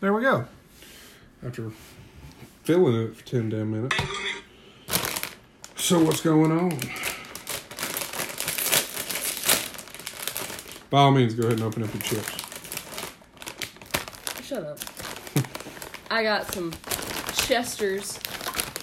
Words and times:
There 0.00 0.12
we 0.12 0.22
go. 0.22 0.44
After 1.44 1.70
filling 2.64 3.02
it 3.02 3.16
for 3.16 3.24
10 3.24 3.48
damn 3.48 3.70
minutes. 3.70 3.96
So, 5.76 6.02
what's 6.02 6.20
going 6.20 6.52
on? 6.52 6.78
By 10.90 10.98
all 10.98 11.12
means, 11.12 11.34
go 11.34 11.44
ahead 11.46 11.54
and 11.54 11.62
open 11.62 11.82
up 11.82 11.92
your 11.94 12.02
chips. 12.02 12.42
Shut 14.44 14.64
up. 14.64 14.78
I 16.10 16.22
got 16.22 16.52
some 16.52 16.72
Chester's 17.34 18.18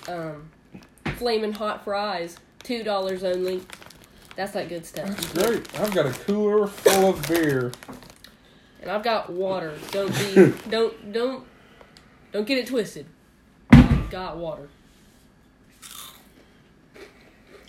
um, 0.07 0.50
flaming 1.18 1.54
hot 1.54 1.84
fries. 1.84 2.38
Two 2.64 2.84
dollars 2.84 3.23
only. 3.23 3.61
That's 4.36 4.54
that 4.54 4.70
good 4.70 4.86
stuff. 4.86 5.09
That's 5.09 5.34
great. 5.34 5.80
I've 5.80 5.93
got 5.93 6.05
a 6.07 6.11
cooler 6.11 6.68
full 6.68 7.09
of 7.09 7.27
beer. 7.27 7.71
And 8.84 8.91
I've 8.91 9.02
got 9.02 9.31
water. 9.31 9.73
Don't 9.91 10.13
be 10.13 10.54
don't 10.70 11.13
don't 11.13 11.45
don't 12.33 12.46
get 12.46 12.57
it 12.57 12.68
twisted. 12.68 13.06
I've 13.71 14.09
got 14.09 14.37
water. 14.37 14.68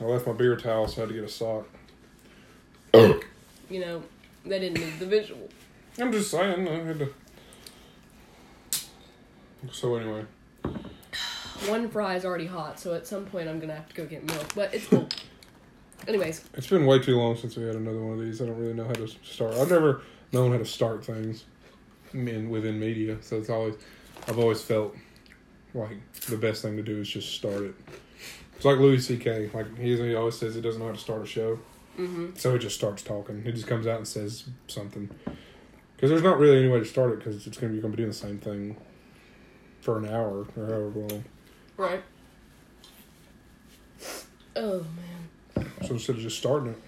I 0.01 0.05
left 0.05 0.27
my 0.27 0.33
beer 0.33 0.57
towel, 0.57 0.89
so 0.89 1.03
I 1.03 1.07
had 1.07 1.09
to 1.11 1.15
get 1.15 1.25
a 1.25 1.29
sock. 1.29 1.69
You 2.93 3.81
know, 3.81 4.03
that 4.45 4.59
didn't 4.61 4.75
need 4.75 4.99
the 4.99 5.07
visual. 5.07 5.49
I'm 5.99 6.11
just 6.11 6.33
saying, 6.33 6.69
I 6.69 6.85
had 6.85 6.99
to. 6.99 7.15
So, 9.71 9.95
anyway. 9.95 10.25
One 11.69 11.89
fry 11.89 12.17
is 12.17 12.25
already 12.25 12.47
hot, 12.47 12.79
so 12.81 12.93
at 12.95 13.07
some 13.07 13.25
point 13.25 13.49
I'm 13.49 13.61
gonna 13.61 13.75
have 13.75 13.89
to 13.89 13.95
go 13.95 14.05
get 14.05 14.25
milk. 14.25 14.47
But 14.55 14.75
it's 14.75 14.87
cool. 14.89 15.09
Anyways, 16.09 16.45
It's 16.55 16.67
been 16.67 16.85
way 16.85 16.99
too 16.99 17.17
long 17.17 17.37
since 17.37 17.57
we 17.57 17.65
had 17.65 17.77
another 17.77 18.01
one 18.01 18.19
of 18.19 18.25
these. 18.25 18.43
I 18.43 18.47
don't 18.47 18.59
really 18.59 18.75
know 18.75 18.85
how 18.85 18.93
to 18.93 19.09
start. 19.23 19.55
I've 19.55 19.71
never 19.71 20.03
known 20.35 20.53
how 20.53 20.59
to 20.59 20.65
start 20.65 21.05
things 21.05 21.45
in 22.13 22.51
within 22.51 22.79
media, 22.79 23.17
so 23.23 23.37
it's 23.39 23.49
always 23.51 23.75
I've 24.29 24.39
always 24.39 24.61
felt 24.63 24.95
like 25.73 25.97
the 26.29 26.37
best 26.37 26.63
thing 26.63 26.77
to 26.77 26.83
do 26.83 27.01
is 27.01 27.09
just 27.09 27.33
start 27.35 27.63
it. 27.63 27.75
It's 28.57 28.65
like 28.65 28.79
Louis 28.79 28.99
C.K. 29.01 29.51
Like 29.55 29.77
he, 29.79 29.97
he 29.97 30.15
always 30.15 30.39
says 30.39 30.55
he 30.55 30.61
doesn't 30.61 30.81
know 30.81 30.87
how 30.89 30.95
to 30.95 30.99
start 31.01 31.23
a 31.23 31.27
show, 31.27 31.59
hmm 31.97 32.31
so 32.35 32.53
he 32.53 32.59
just 32.59 32.77
starts 32.77 33.03
talking. 33.03 33.43
He 33.43 33.53
just 33.53 33.67
comes 33.67 33.87
out 33.87 33.97
and 33.99 34.07
says 34.09 34.45
something 34.67 35.09
because 35.97 36.11
there's 36.11 36.23
not 36.23 36.39
really 36.39 36.59
any 36.59 36.69
way 36.69 36.79
to 36.81 36.85
start 36.85 37.13
it 37.13 37.19
because 37.19 37.47
it's 37.47 37.57
gonna 37.57 37.73
be 37.73 37.81
going 37.81 37.93
to 37.93 37.97
be 37.97 38.03
doing 38.03 38.11
the 38.11 38.17
same 38.17 38.39
thing 38.39 38.77
for 39.81 39.99
an 39.99 40.07
hour 40.07 40.47
or 40.57 40.67
however 40.67 40.93
long. 40.95 41.25
right. 41.77 42.03
Oh 44.57 44.85
man. 45.57 45.71
So 45.83 45.95
instead 45.95 46.17
of 46.17 46.23
just 46.23 46.39
starting 46.39 46.69
it, 46.69 46.79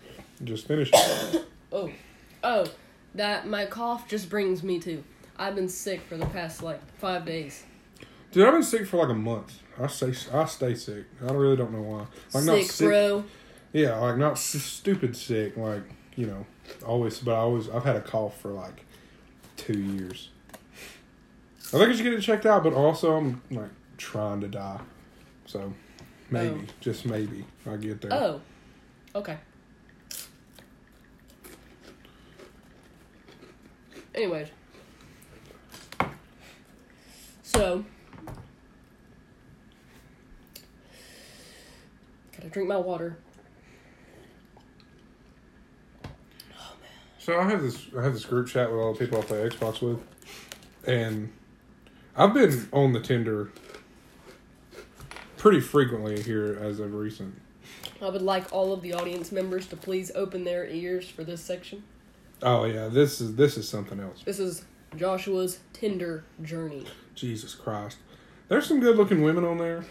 just 0.45 0.67
finish 0.67 0.91
it. 0.93 1.45
Oh, 1.73 1.91
oh, 2.45 2.65
that 3.17 3.47
my 3.47 3.67
cough 3.67 4.09
just 4.09 4.29
brings 4.31 4.63
me 4.63 4.79
to. 4.81 5.03
I've 5.39 5.55
been 5.55 5.69
sick 5.69 6.01
for 6.09 6.17
the 6.17 6.27
past 6.27 6.63
like 6.63 6.81
five 6.99 7.25
days. 7.27 7.65
Dude, 8.33 8.47
I've 8.47 8.53
been 8.55 8.63
sick 8.63 8.87
for 8.87 8.99
like 8.99 9.09
a 9.11 9.15
month. 9.15 9.61
I 9.79 9.87
stay, 9.89 10.13
I 10.33 10.45
stay 10.47 10.75
sick. 10.75 11.05
I 11.27 11.33
really 11.33 11.57
don't 11.57 11.73
know 11.73 11.83
why. 11.83 12.07
Like 12.35 12.45
not 12.45 12.63
sick, 12.65 12.87
bro. 12.89 13.25
Yeah, 13.73 13.99
like 13.99 14.17
not 14.17 14.33
s- 14.33 14.43
stupid 14.63 15.17
sick. 15.17 15.57
Like 15.57 15.83
you 16.17 16.27
know, 16.27 16.47
always. 16.87 17.19
But 17.19 17.35
I 17.35 17.39
always, 17.39 17.69
I've 17.69 17.85
had 17.85 17.97
a 17.97 18.01
cough 18.01 18.41
for 18.41 18.51
like 18.51 18.85
two 19.57 19.79
years. 19.79 20.31
I 21.69 21.79
think 21.79 21.91
I 21.91 21.93
should 21.95 22.05
get 22.05 22.13
it 22.15 22.21
checked 22.23 22.47
out, 22.47 22.63
but 22.65 22.73
also 22.73 23.17
I'm 23.17 23.43
like 23.51 23.71
trying 23.99 24.41
to 24.41 24.49
die. 24.49 24.81
So 25.47 25.73
maybe, 26.31 26.61
Oh. 26.61 26.73
just 26.81 27.05
maybe, 27.07 27.45
I 27.67 27.77
get 27.77 28.01
there. 28.01 28.13
Oh, 28.15 28.41
okay. 29.15 29.37
Anyways, 34.17 34.49
so 37.43 37.85
gotta 42.35 42.49
drink 42.49 42.67
my 42.67 42.79
water. 42.79 43.19
So 47.19 47.39
I 47.39 47.51
have 47.51 47.61
this 47.61 47.89
I 47.95 48.03
have 48.03 48.15
this 48.15 48.25
group 48.25 48.49
chat 48.49 48.71
with 48.71 48.81
all 48.81 48.95
the 48.95 48.99
people 48.99 49.19
I 49.19 49.23
play 49.23 49.49
Xbox 49.49 49.83
with, 49.83 50.01
and 50.87 51.31
I've 52.17 52.33
been 52.33 52.71
on 52.73 52.95
the 52.95 53.01
Tinder 53.01 53.51
pretty 55.37 55.61
frequently 55.61 56.23
here 56.23 56.59
as 56.59 56.81
of 56.81 56.95
recent. 56.95 57.35
I 58.01 58.09
would 58.09 58.23
like 58.23 58.51
all 58.51 58.73
of 58.73 58.81
the 58.81 58.95
audience 58.95 59.31
members 59.31 59.67
to 59.67 59.77
please 59.77 60.11
open 60.15 60.45
their 60.45 60.67
ears 60.67 61.07
for 61.07 61.23
this 61.23 61.43
section. 61.43 61.83
Oh 62.43 62.65
yeah, 62.65 62.89
this 62.89 63.21
is 63.21 63.37
this 63.37 63.57
is 63.57 63.69
something 63.69 64.01
else. 64.01 64.23
This 64.25 64.39
is 64.39 64.65
Joshua's 64.97 65.61
Tinder 65.73 66.25
journey. 66.43 66.87
Jesus 67.15 67.55
Christ, 67.55 67.99
there's 68.49 68.67
some 68.67 68.81
good 68.81 68.97
looking 68.97 69.23
women 69.23 69.45
on 69.45 69.59
there, 69.59 69.85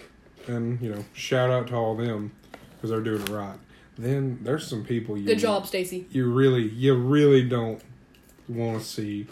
and 0.48 0.80
you 0.82 0.92
know 0.94 1.06
shout 1.14 1.50
out 1.50 1.68
to 1.68 1.76
all 1.76 2.00
of 2.00 2.06
them 2.06 2.32
because 2.76 2.90
they're 2.92 3.02
doing 3.02 3.22
it 3.22 3.30
right. 3.30 3.58
Then 3.98 4.40
there's 4.44 4.68
some 4.68 4.84
people 4.84 5.18
you 5.18 5.26
Good 5.26 5.40
job, 5.40 5.66
Stacy. 5.66 6.06
you 6.12 6.32
really 6.32 6.68
you 6.70 6.96
really 6.96 7.48
don't 7.48 7.82
want 8.48 8.80
to 8.80 8.86
see 8.86 9.28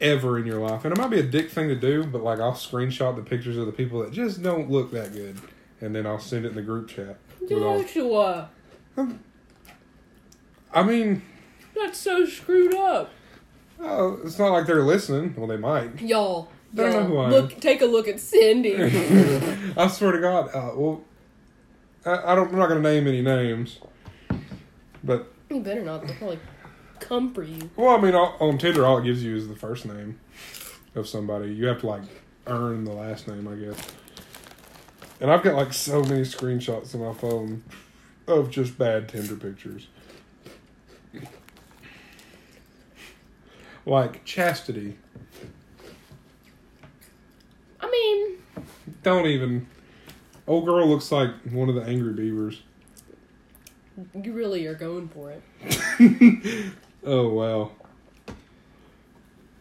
ever 0.00 0.38
in 0.38 0.46
your 0.46 0.58
life. 0.58 0.84
And 0.84 0.92
it 0.92 0.98
might 0.98 1.10
be 1.10 1.20
a 1.20 1.24
dick 1.24 1.50
thing 1.50 1.68
to 1.68 1.76
do, 1.76 2.04
but 2.04 2.22
like 2.22 2.40
I'll 2.40 2.52
screenshot 2.52 3.14
the 3.16 3.22
pictures 3.22 3.56
of 3.56 3.66
the 3.66 3.72
people 3.72 4.00
that 4.00 4.12
just 4.12 4.42
don't 4.42 4.70
look 4.70 4.90
that 4.92 5.12
good, 5.12 5.38
and 5.80 5.94
then 5.94 6.06
I'll 6.06 6.18
send 6.18 6.46
it 6.46 6.48
in 6.48 6.54
the 6.56 6.62
group 6.62 6.88
chat. 6.88 7.18
all- 7.52 7.82
Joshua, 7.82 8.50
I 10.72 10.82
mean, 10.82 11.22
that's 11.82 11.98
so 11.98 12.24
screwed 12.26 12.74
up. 12.74 13.10
oh, 13.80 14.18
it's 14.24 14.38
not 14.38 14.52
like 14.52 14.66
they're 14.66 14.82
listening. 14.82 15.34
Well, 15.36 15.46
they 15.46 15.56
might. 15.56 16.00
Y'all, 16.00 16.48
They 16.72 16.84
don't 16.84 16.92
know 16.92 17.04
who 17.04 17.18
I 17.18 17.24
am. 17.26 17.30
look, 17.30 17.60
take 17.60 17.80
a 17.82 17.86
look 17.86 18.08
at 18.08 18.20
Cindy. 18.20 18.76
I 19.76 19.86
swear 19.88 20.12
to 20.12 20.20
God. 20.20 20.48
Uh, 20.54 20.72
well, 20.74 21.02
I, 22.04 22.32
I 22.32 22.34
don't. 22.34 22.52
I'm 22.52 22.58
not 22.58 22.68
gonna 22.68 22.80
name 22.80 23.06
any 23.06 23.22
names, 23.22 23.78
but 25.02 25.32
you 25.50 25.60
better 25.60 25.82
not. 25.82 26.06
They'll 26.06 26.16
probably 26.16 26.38
come 27.00 27.32
for 27.32 27.42
you. 27.42 27.70
well, 27.76 27.96
I 27.96 28.00
mean, 28.00 28.14
on 28.14 28.58
Tinder, 28.58 28.84
all 28.86 28.98
it 28.98 29.04
gives 29.04 29.22
you 29.24 29.34
is 29.36 29.48
the 29.48 29.56
first 29.56 29.86
name 29.86 30.20
of 30.94 31.08
somebody. 31.08 31.52
You 31.52 31.66
have 31.66 31.80
to 31.80 31.86
like 31.86 32.02
earn 32.46 32.84
the 32.84 32.92
last 32.92 33.26
name, 33.28 33.48
I 33.48 33.54
guess. 33.54 33.78
And 35.20 35.30
I've 35.30 35.42
got 35.42 35.54
like 35.54 35.72
so 35.72 36.02
many 36.02 36.22
screenshots 36.22 36.94
on 36.94 37.02
my 37.02 37.12
phone 37.14 37.62
of 38.26 38.50
just 38.50 38.78
bad 38.78 39.08
Tinder 39.08 39.36
pictures. 39.36 39.88
Like 43.86 44.24
chastity. 44.24 44.96
I 47.80 47.90
mean, 47.90 48.38
Don't 49.02 49.26
even. 49.26 49.66
Old 50.46 50.64
girl 50.66 50.86
looks 50.86 51.10
like 51.12 51.30
one 51.50 51.68
of 51.68 51.74
the 51.74 51.82
angry 51.82 52.12
beavers. 52.12 52.62
you 54.14 54.32
really 54.32 54.66
are 54.66 54.74
going 54.74 55.08
for 55.08 55.30
it. 55.32 56.72
Oh 57.02 57.30
wow. 57.30 57.70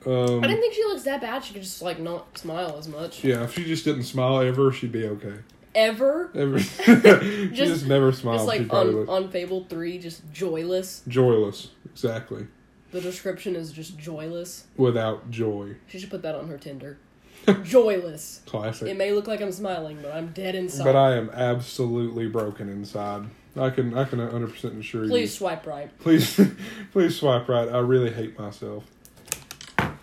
Um, 0.06 0.44
I 0.44 0.47
didn't 0.47 0.59
think 0.59 0.74
she 0.74 0.84
looks 0.84 1.03
that 1.03 1.22
bad. 1.22 1.41
She 1.41 1.53
could 1.53 1.62
just 1.62 1.81
like 1.81 1.97
not 2.00 2.38
smile 2.38 2.75
as 2.78 2.90
much. 2.90 3.24
yeah, 3.24 3.44
if 3.46 3.53
she 3.53 3.63
just 3.63 3.86
didn't 3.86 4.03
smile 4.03 4.41
ever, 4.41 4.74
she'd 4.74 4.91
be 4.91 5.06
okay. 5.06 5.36
Ever. 5.74 6.31
Ever, 6.36 6.59
she 6.59 6.84
just, 6.96 7.53
Just- 7.53 7.86
never 7.88 8.12
smiled. 8.12 8.40
Just 8.40 8.47
like 8.47 8.74
on, 8.74 9.07
on 9.07 9.30
Fable 9.31 9.66
3, 9.69 10.00
just 10.00 10.30
joyless. 10.34 11.01
joyless, 11.07 11.69
exactly, 11.86 12.47
The 12.92 13.02
description 13.02 13.56
is 13.56 13.72
just 13.72 13.98
joyless. 13.98 14.66
without 14.78 15.30
joy. 15.30 15.76
She 15.88 16.00
should 16.00 16.10
put 16.10 16.22
that 16.24 16.36
on 16.36 16.48
her 16.48 16.58
Tinder. 16.58 16.98
joyless. 17.64 18.42
Classic. 18.46 18.88
It 18.88 18.98
may 18.98 19.12
look 19.12 19.28
like 19.28 19.42
I'm 19.42 19.52
smiling, 19.52 20.00
but 20.02 20.12
I'm 20.12 20.30
dead 20.30 20.56
inside. 20.56 20.84
But 20.84 20.96
I 20.96 21.16
am 21.16 21.30
absolutely 21.30 22.28
broken 22.28 22.70
inside. 22.70 23.26
I 23.56 23.70
can 23.70 23.98
I 23.98 24.04
can 24.06 24.20
100 24.20 24.52
percent 24.52 24.78
assure 24.80 25.02
Please 25.02 25.08
you. 25.08 25.12
Please 25.12 25.38
swipe 25.38 25.66
right. 25.66 26.00
Please, 26.00 26.40
please 26.92 27.16
swipe 27.18 27.48
right. 27.48 27.68
I 27.70 27.80
really 27.80 28.12
hate 28.12 28.38
myself. 28.38 28.84
Got 29.78 29.96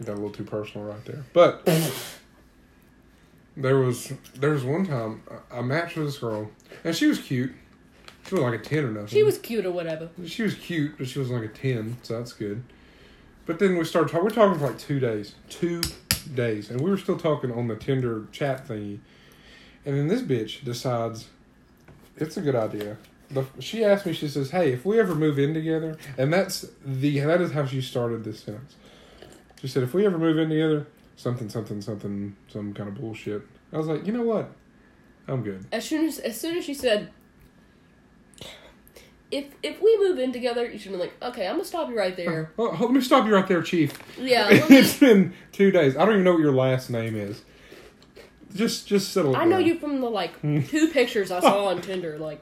a 0.00 0.12
little 0.14 0.30
too 0.30 0.44
personal 0.44 0.88
right 0.88 1.04
there, 1.04 1.24
but 1.32 1.64
there 3.56 3.76
was 3.76 4.12
there 4.34 4.50
was 4.50 4.64
one 4.64 4.84
time 4.84 5.22
I 5.50 5.60
matched 5.62 5.96
with 5.96 6.06
this 6.06 6.18
girl, 6.18 6.50
and 6.82 6.94
she 6.94 7.06
was 7.06 7.20
cute. 7.20 7.52
She 8.32 8.36
was 8.42 8.50
like 8.50 8.60
a 8.60 8.64
ten 8.64 8.84
or 8.86 8.90
nothing. 8.90 9.08
She 9.08 9.22
was 9.22 9.36
cute 9.36 9.66
or 9.66 9.72
whatever. 9.72 10.08
she 10.24 10.42
was 10.42 10.54
cute, 10.54 10.96
but 10.96 11.06
she 11.06 11.18
was 11.18 11.28
like 11.28 11.42
a 11.42 11.48
ten, 11.48 11.98
so 12.02 12.16
that's 12.16 12.32
good. 12.32 12.62
But 13.44 13.58
then 13.58 13.76
we 13.76 13.84
started 13.84 14.10
talking. 14.10 14.24
We're 14.24 14.30
talking 14.30 14.58
for 14.58 14.68
like 14.68 14.78
two 14.78 14.98
days, 14.98 15.34
two 15.50 15.82
days, 16.34 16.70
and 16.70 16.80
we 16.80 16.88
were 16.88 16.96
still 16.96 17.18
talking 17.18 17.52
on 17.52 17.68
the 17.68 17.76
Tinder 17.76 18.24
chat 18.32 18.66
thingy. 18.66 19.00
And 19.84 19.98
then 19.98 20.08
this 20.08 20.22
bitch 20.22 20.64
decides 20.64 21.28
it's 22.16 22.38
a 22.38 22.40
good 22.40 22.54
idea. 22.54 22.96
The, 23.30 23.44
she 23.58 23.84
asked 23.84 24.06
me. 24.06 24.14
She 24.14 24.28
says, 24.28 24.50
"Hey, 24.50 24.72
if 24.72 24.86
we 24.86 24.98
ever 24.98 25.14
move 25.14 25.38
in 25.38 25.52
together," 25.52 25.98
and 26.16 26.32
that's 26.32 26.64
the 26.82 27.20
that 27.20 27.42
is 27.42 27.52
how 27.52 27.66
she 27.66 27.82
started 27.82 28.24
this 28.24 28.40
sentence. 28.40 28.76
She 29.60 29.68
said, 29.68 29.82
"If 29.82 29.92
we 29.92 30.06
ever 30.06 30.16
move 30.16 30.38
in 30.38 30.48
together, 30.48 30.86
something, 31.16 31.50
something, 31.50 31.82
something, 31.82 32.34
some 32.48 32.72
kind 32.72 32.88
of 32.88 32.94
bullshit." 32.94 33.42
I 33.74 33.76
was 33.76 33.88
like, 33.88 34.06
"You 34.06 34.12
know 34.14 34.22
what? 34.22 34.52
I'm 35.28 35.42
good." 35.42 35.66
As 35.70 35.84
soon 35.84 36.06
as 36.06 36.18
as 36.18 36.40
soon 36.40 36.56
as 36.56 36.64
she 36.64 36.72
said, 36.72 37.10
if 39.32 39.46
if 39.62 39.80
we 39.82 39.98
move 39.98 40.18
in 40.18 40.30
together, 40.30 40.70
you 40.70 40.78
should 40.78 40.92
be 40.92 40.98
like, 40.98 41.14
okay, 41.22 41.46
I'm 41.48 41.54
gonna 41.54 41.64
stop 41.64 41.88
you 41.88 41.98
right 41.98 42.14
there. 42.16 42.52
Oh, 42.58 42.76
let 42.78 42.90
me 42.92 43.00
stop 43.00 43.26
you 43.26 43.34
right 43.34 43.48
there, 43.48 43.62
Chief. 43.62 43.98
Yeah, 44.18 44.48
me- 44.68 44.76
it's 44.76 44.98
been 44.98 45.32
two 45.50 45.70
days. 45.72 45.96
I 45.96 46.04
don't 46.04 46.14
even 46.14 46.24
know 46.24 46.32
what 46.32 46.42
your 46.42 46.52
last 46.52 46.90
name 46.90 47.16
is. 47.16 47.42
Just, 48.54 48.86
just 48.86 49.12
settle. 49.14 49.34
I 49.34 49.44
know 49.44 49.58
down. 49.58 49.66
you 49.66 49.78
from 49.78 50.00
the 50.02 50.10
like 50.10 50.40
two 50.42 50.90
pictures 50.92 51.30
I 51.30 51.40
saw 51.40 51.66
on 51.68 51.80
Tinder. 51.80 52.18
Like, 52.18 52.40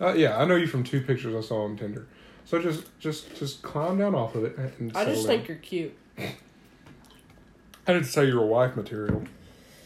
Uh, 0.00 0.12
yeah, 0.14 0.36
I 0.36 0.44
know 0.44 0.56
you 0.56 0.66
from 0.66 0.82
two 0.82 1.00
pictures 1.00 1.32
I 1.34 1.46
saw 1.46 1.62
on 1.62 1.76
Tinder. 1.76 2.08
So 2.44 2.60
just, 2.60 2.82
just, 2.98 3.36
just 3.36 3.62
climb 3.62 3.98
down 3.98 4.16
off 4.16 4.34
of 4.34 4.42
it. 4.42 4.58
And 4.58 4.90
I 4.96 5.04
just 5.04 5.22
settle 5.22 5.36
think 5.36 5.46
you're 5.46 5.58
cute. 5.58 5.96
I 6.18 7.92
didn't 7.92 8.06
say 8.06 8.26
you 8.26 8.34
were 8.34 8.42
a 8.42 8.46
wife 8.46 8.74
material. 8.74 9.22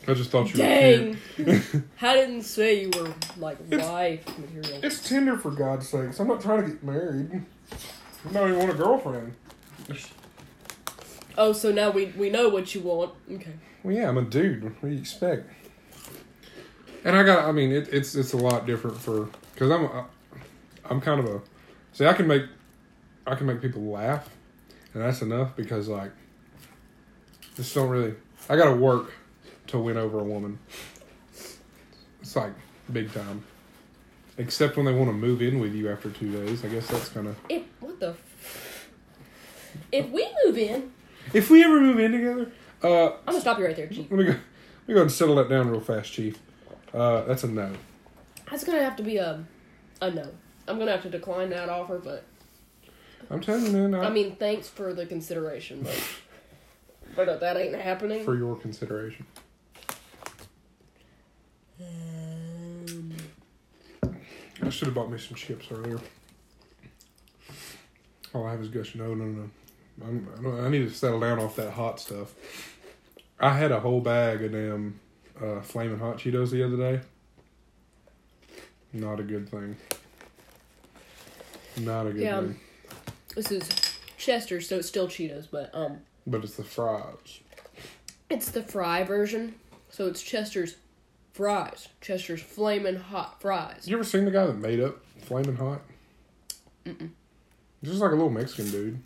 I 0.06 0.15
just 0.15 0.31
thought 0.31 0.53
you 0.53 0.61
were 0.61 0.69
Dang, 0.69 1.19
cute. 1.35 1.65
I 2.03 2.15
didn't 2.15 2.43
say 2.43 2.83
you 2.83 2.91
were 2.91 3.12
like 3.37 3.59
wife 3.71 4.27
material. 4.39 4.81
It's 4.83 5.06
Tinder 5.06 5.39
for 5.39 5.51
God's 5.51 5.89
sakes. 5.89 6.21
I'm 6.21 6.29
not 6.29 6.41
trying 6.41 6.62
to 6.62 6.69
get 6.69 6.83
married. 6.83 7.45
I 8.29 8.33
don't 8.33 8.49
even 8.51 8.59
want 8.59 8.71
a 8.71 8.75
girlfriend. 8.75 9.35
Oh, 11.37 11.53
so 11.53 11.73
now 11.73 11.91
we 11.91 12.06
we 12.17 12.31
know 12.31 12.49
what 12.49 12.75
you 12.75 12.83
want. 12.83 13.15
Okay. 13.31 13.53
Well, 13.83 13.95
yeah, 13.95 14.09
I'm 14.09 14.19
a 14.19 14.23
dude. 14.23 14.65
What 14.65 14.83
do 14.83 14.89
you 14.89 14.99
expect? 14.99 15.51
And 17.05 17.17
I 17.17 17.23
got. 17.23 17.45
I 17.49 17.53
mean, 17.53 17.73
it, 17.73 17.89
it's 17.93 18.15
it's 18.15 18.33
a 18.33 18.37
lot 18.39 18.67
different 18.67 18.99
for 18.99 19.29
because 19.53 19.71
I'm 19.71 19.85
a, 19.85 20.07
I'm 20.89 21.00
kind 21.00 21.21
of 21.21 21.27
a. 21.27 21.41
See, 21.93 22.07
I 22.07 22.12
can 22.12 22.27
make 22.27 22.45
I 23.27 23.35
can 23.35 23.47
make 23.47 23.61
people 23.61 23.83
laugh, 23.83 24.29
and 24.93 25.03
that's 25.03 25.23
enough 25.23 25.57
because 25.57 25.89
like, 25.89 26.12
just 27.57 27.75
don't 27.75 27.89
really. 27.89 28.15
I 28.49 28.57
got 28.57 28.67
to 28.67 28.77
work 28.77 29.12
to 29.69 29.78
win 29.78 29.96
over 29.96 30.20
a 30.20 30.25
woman. 30.25 30.58
It's 32.20 32.37
like 32.37 32.52
big 32.93 33.12
time. 33.12 33.44
Except 34.37 34.76
when 34.76 34.87
they 34.87 34.93
want 34.93 35.08
to 35.08 35.12
move 35.14 35.43
in 35.43 35.61
with 35.61 35.75
you 35.75 35.90
after 35.90 36.11
two 36.11 36.31
days. 36.32 36.64
I 36.64 36.69
guess 36.69 36.87
that's 36.88 37.08
kind 37.08 37.28
of. 37.28 37.37
If 37.49 37.62
what 37.81 38.00
the. 38.00 38.11
F- 38.11 38.88
if 39.93 40.08
we 40.11 40.28
move 40.44 40.58
in, 40.58 40.93
If 41.32 41.50
we 41.50 41.62
ever 41.64 41.81
move 41.81 41.99
in 41.99 42.12
together, 42.12 42.52
uh, 42.82 43.06
I'm 43.12 43.26
gonna 43.26 43.40
stop 43.40 43.58
you 43.58 43.64
right 43.66 43.76
there, 43.76 43.87
Chief. 43.88 44.11
let 44.11 44.19
me 44.19 44.25
go. 44.25 44.31
Let 44.31 44.88
me 44.88 44.94
go 44.94 45.02
and 45.02 45.11
settle 45.12 45.37
that 45.37 45.49
down 45.49 45.69
real 45.70 45.81
fast, 45.81 46.12
Chief. 46.12 46.38
Uh, 46.93 47.22
that's 47.25 47.44
a 47.44 47.49
no. 47.49 47.72
That's 48.50 48.64
gonna 48.64 48.82
have 48.82 48.96
to 48.96 49.02
be 49.02 49.16
a 49.19 49.44
a 50.00 50.11
no. 50.11 50.31
I'm 50.66 50.78
gonna 50.78 50.90
have 50.93 51.02
to 51.02 51.11
decline 51.11 51.50
that 51.50 51.69
offer, 51.69 51.99
but 51.99 52.25
I'm 53.31 53.40
telling 53.40 53.66
you, 53.66 53.72
man. 53.72 53.94
I, 53.94 54.08
I 54.08 54.11
mean, 54.11 54.37
thanks 54.37 54.69
for 54.69 54.93
the 54.94 55.06
consideration, 55.06 55.82
but 55.82 56.05
but 57.16 57.40
that 57.40 57.56
ain't 57.56 57.75
happening. 57.76 58.25
for 58.25 58.37
your 58.37 58.56
consideration. 58.56 59.26
I 64.64 64.70
should 64.70 64.87
have 64.87 64.94
bought 64.94 65.11
me 65.11 65.19
some 65.19 65.34
chips 65.37 65.66
earlier. 65.70 65.99
All 68.32 68.46
I 68.46 68.52
have 68.52 68.61
is 68.61 68.69
gush. 68.69 68.94
No, 68.94 69.14
no, 69.14 69.25
no. 69.25 69.50
I'm, 70.02 70.28
I, 70.38 70.43
don't, 70.43 70.61
I 70.64 70.69
need 70.69 70.88
to 70.88 70.90
settle 70.94 71.20
down 71.20 71.38
off 71.38 71.56
that 71.56 71.70
hot 71.72 72.00
stuff. 72.00 72.34
I 73.38 73.50
had 73.50 73.70
a 73.72 73.81
whole 73.81 74.00
bag 74.00 74.43
of 74.43 74.52
damn 74.52 74.99
uh, 75.40 75.61
flaming 75.61 75.99
hot 75.99 76.19
Cheetos 76.19 76.50
the 76.50 76.62
other 76.64 76.76
day. 76.76 77.00
Not 78.93 79.20
a 79.20 79.22
good 79.22 79.49
thing. 79.49 79.76
Not 81.78 82.06
a 82.06 82.12
good 82.12 82.22
Yeah. 82.22 82.40
thing. 82.40 82.61
this 83.34 83.50
is 83.50 83.69
Chester, 84.16 84.61
so 84.61 84.78
it's 84.78 84.88
still 84.88 85.08
Cheetos, 85.08 85.46
but 85.50 85.70
um, 85.75 85.99
But 86.26 86.44
it's 86.44 86.55
the 86.55 86.64
fries. 86.64 87.40
it's 88.31 88.50
the 88.50 88.62
fry 88.62 89.02
version, 89.02 89.56
so 89.90 90.06
it's 90.06 90.22
Chester's 90.22 90.76
fries, 91.35 91.89
Chester's 92.01 92.41
flaming 92.41 92.95
hot 92.95 93.41
fries. 93.41 93.87
You 93.87 93.97
ever 93.97 94.05
seen 94.05 94.25
the 94.25 94.31
guy 94.31 94.47
that 94.47 94.57
made 94.57 94.81
up 94.81 95.05
Flaming 95.23 95.57
Hot? 95.57 95.83
Mm-mm. 96.87 97.11
Just 97.83 98.01
like 98.01 98.13
a 98.13 98.15
little 98.15 98.31
Mexican 98.31 98.71
dude, 98.71 99.03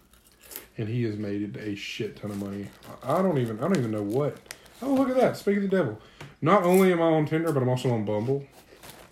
and 0.76 0.88
he 0.88 1.02
has 1.04 1.16
made 1.16 1.56
a 1.56 1.74
shit 1.74 2.16
ton 2.16 2.30
of 2.30 2.38
money. 2.38 2.68
I 3.02 3.18
I 3.18 3.22
don't 3.22 3.38
even 3.38 3.58
I 3.58 3.62
don't 3.62 3.78
even 3.78 3.90
know 3.90 4.02
what. 4.02 4.36
Oh 4.82 4.92
look 4.92 5.08
at 5.08 5.16
that! 5.16 5.36
Speak 5.36 5.56
of 5.56 5.62
the 5.62 5.68
devil. 5.68 5.98
Not 6.40 6.62
only 6.62 6.92
am 6.92 7.00
I 7.00 7.06
on 7.06 7.26
Tinder, 7.26 7.50
but 7.50 7.62
I'm 7.62 7.68
also 7.68 7.90
on 7.90 8.04
Bumble. 8.04 8.44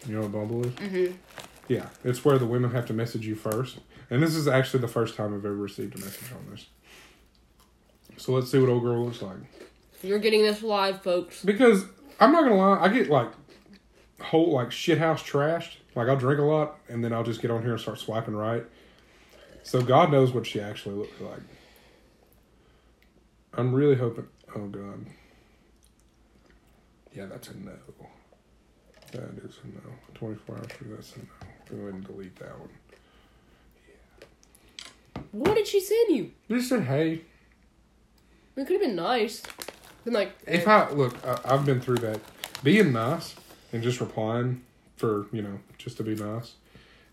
You 0.06 0.14
know 0.14 0.20
what 0.22 0.32
Bumble 0.32 0.66
is? 0.66 0.72
Mm-hmm. 0.74 1.14
Yeah, 1.68 1.88
it's 2.04 2.24
where 2.24 2.38
the 2.38 2.46
women 2.46 2.70
have 2.70 2.86
to 2.86 2.92
message 2.92 3.26
you 3.26 3.34
first, 3.34 3.78
and 4.10 4.22
this 4.22 4.36
is 4.36 4.46
actually 4.46 4.80
the 4.80 4.88
first 4.88 5.16
time 5.16 5.34
I've 5.34 5.44
ever 5.44 5.54
received 5.54 5.96
a 5.96 5.98
message 5.98 6.30
on 6.32 6.50
this. 6.50 6.66
So 8.18 8.32
let's 8.32 8.50
see 8.50 8.58
what 8.58 8.68
old 8.68 8.82
girl 8.82 9.04
looks 9.04 9.22
like. 9.22 9.38
You're 10.02 10.18
getting 10.18 10.42
this 10.42 10.62
live, 10.62 11.02
folks. 11.02 11.42
Because 11.42 11.84
I'm 12.18 12.32
not 12.32 12.42
gonna 12.44 12.56
lie, 12.56 12.78
I 12.80 12.88
get 12.88 13.08
like 13.08 13.30
whole 14.20 14.52
like 14.52 14.72
shit 14.72 14.98
house 14.98 15.22
trashed. 15.22 15.76
Like 15.94 16.08
I'll 16.08 16.16
drink 16.16 16.40
a 16.40 16.44
lot 16.44 16.78
and 16.88 17.02
then 17.04 17.12
I'll 17.12 17.24
just 17.24 17.40
get 17.40 17.50
on 17.50 17.62
here 17.62 17.72
and 17.72 17.80
start 17.80 17.98
swiping 17.98 18.34
right. 18.34 18.64
So 19.62 19.82
God 19.82 20.12
knows 20.12 20.32
what 20.32 20.46
she 20.46 20.60
actually 20.60 20.94
looks 20.94 21.20
like. 21.20 21.40
I'm 23.54 23.74
really 23.74 23.96
hoping. 23.96 24.28
Oh 24.54 24.66
God. 24.66 25.06
Yeah, 27.14 27.26
that's 27.26 27.48
a 27.48 27.56
no. 27.56 27.72
That 29.12 29.44
is 29.44 29.58
a 29.64 29.68
no. 29.68 29.94
24 30.14 30.56
hours. 30.56 30.66
That's 30.82 31.16
a 31.16 31.18
no. 31.18 31.24
Go 31.70 31.76
ahead 31.76 31.94
and 31.94 32.06
delete 32.06 32.36
that 32.36 32.58
one. 32.58 32.68
Yeah. 33.88 34.24
What 35.32 35.54
did 35.54 35.66
she 35.66 35.80
send 35.80 36.14
you? 36.14 36.32
Just 36.48 36.68
said 36.68 36.84
hey. 36.84 37.22
It 38.56 38.66
could 38.66 38.72
have 38.72 38.80
been 38.80 38.96
nice. 38.96 39.42
Like, 40.06 40.32
If 40.46 40.68
I 40.68 40.90
look, 40.90 41.14
I, 41.26 41.40
I've 41.44 41.66
been 41.66 41.80
through 41.80 41.98
that. 41.98 42.20
Being 42.62 42.92
nice 42.92 43.34
and 43.72 43.82
just 43.82 44.00
replying 44.00 44.62
for 44.96 45.26
you 45.30 45.42
know 45.42 45.58
just 45.76 45.98
to 45.98 46.02
be 46.02 46.14
nice 46.14 46.54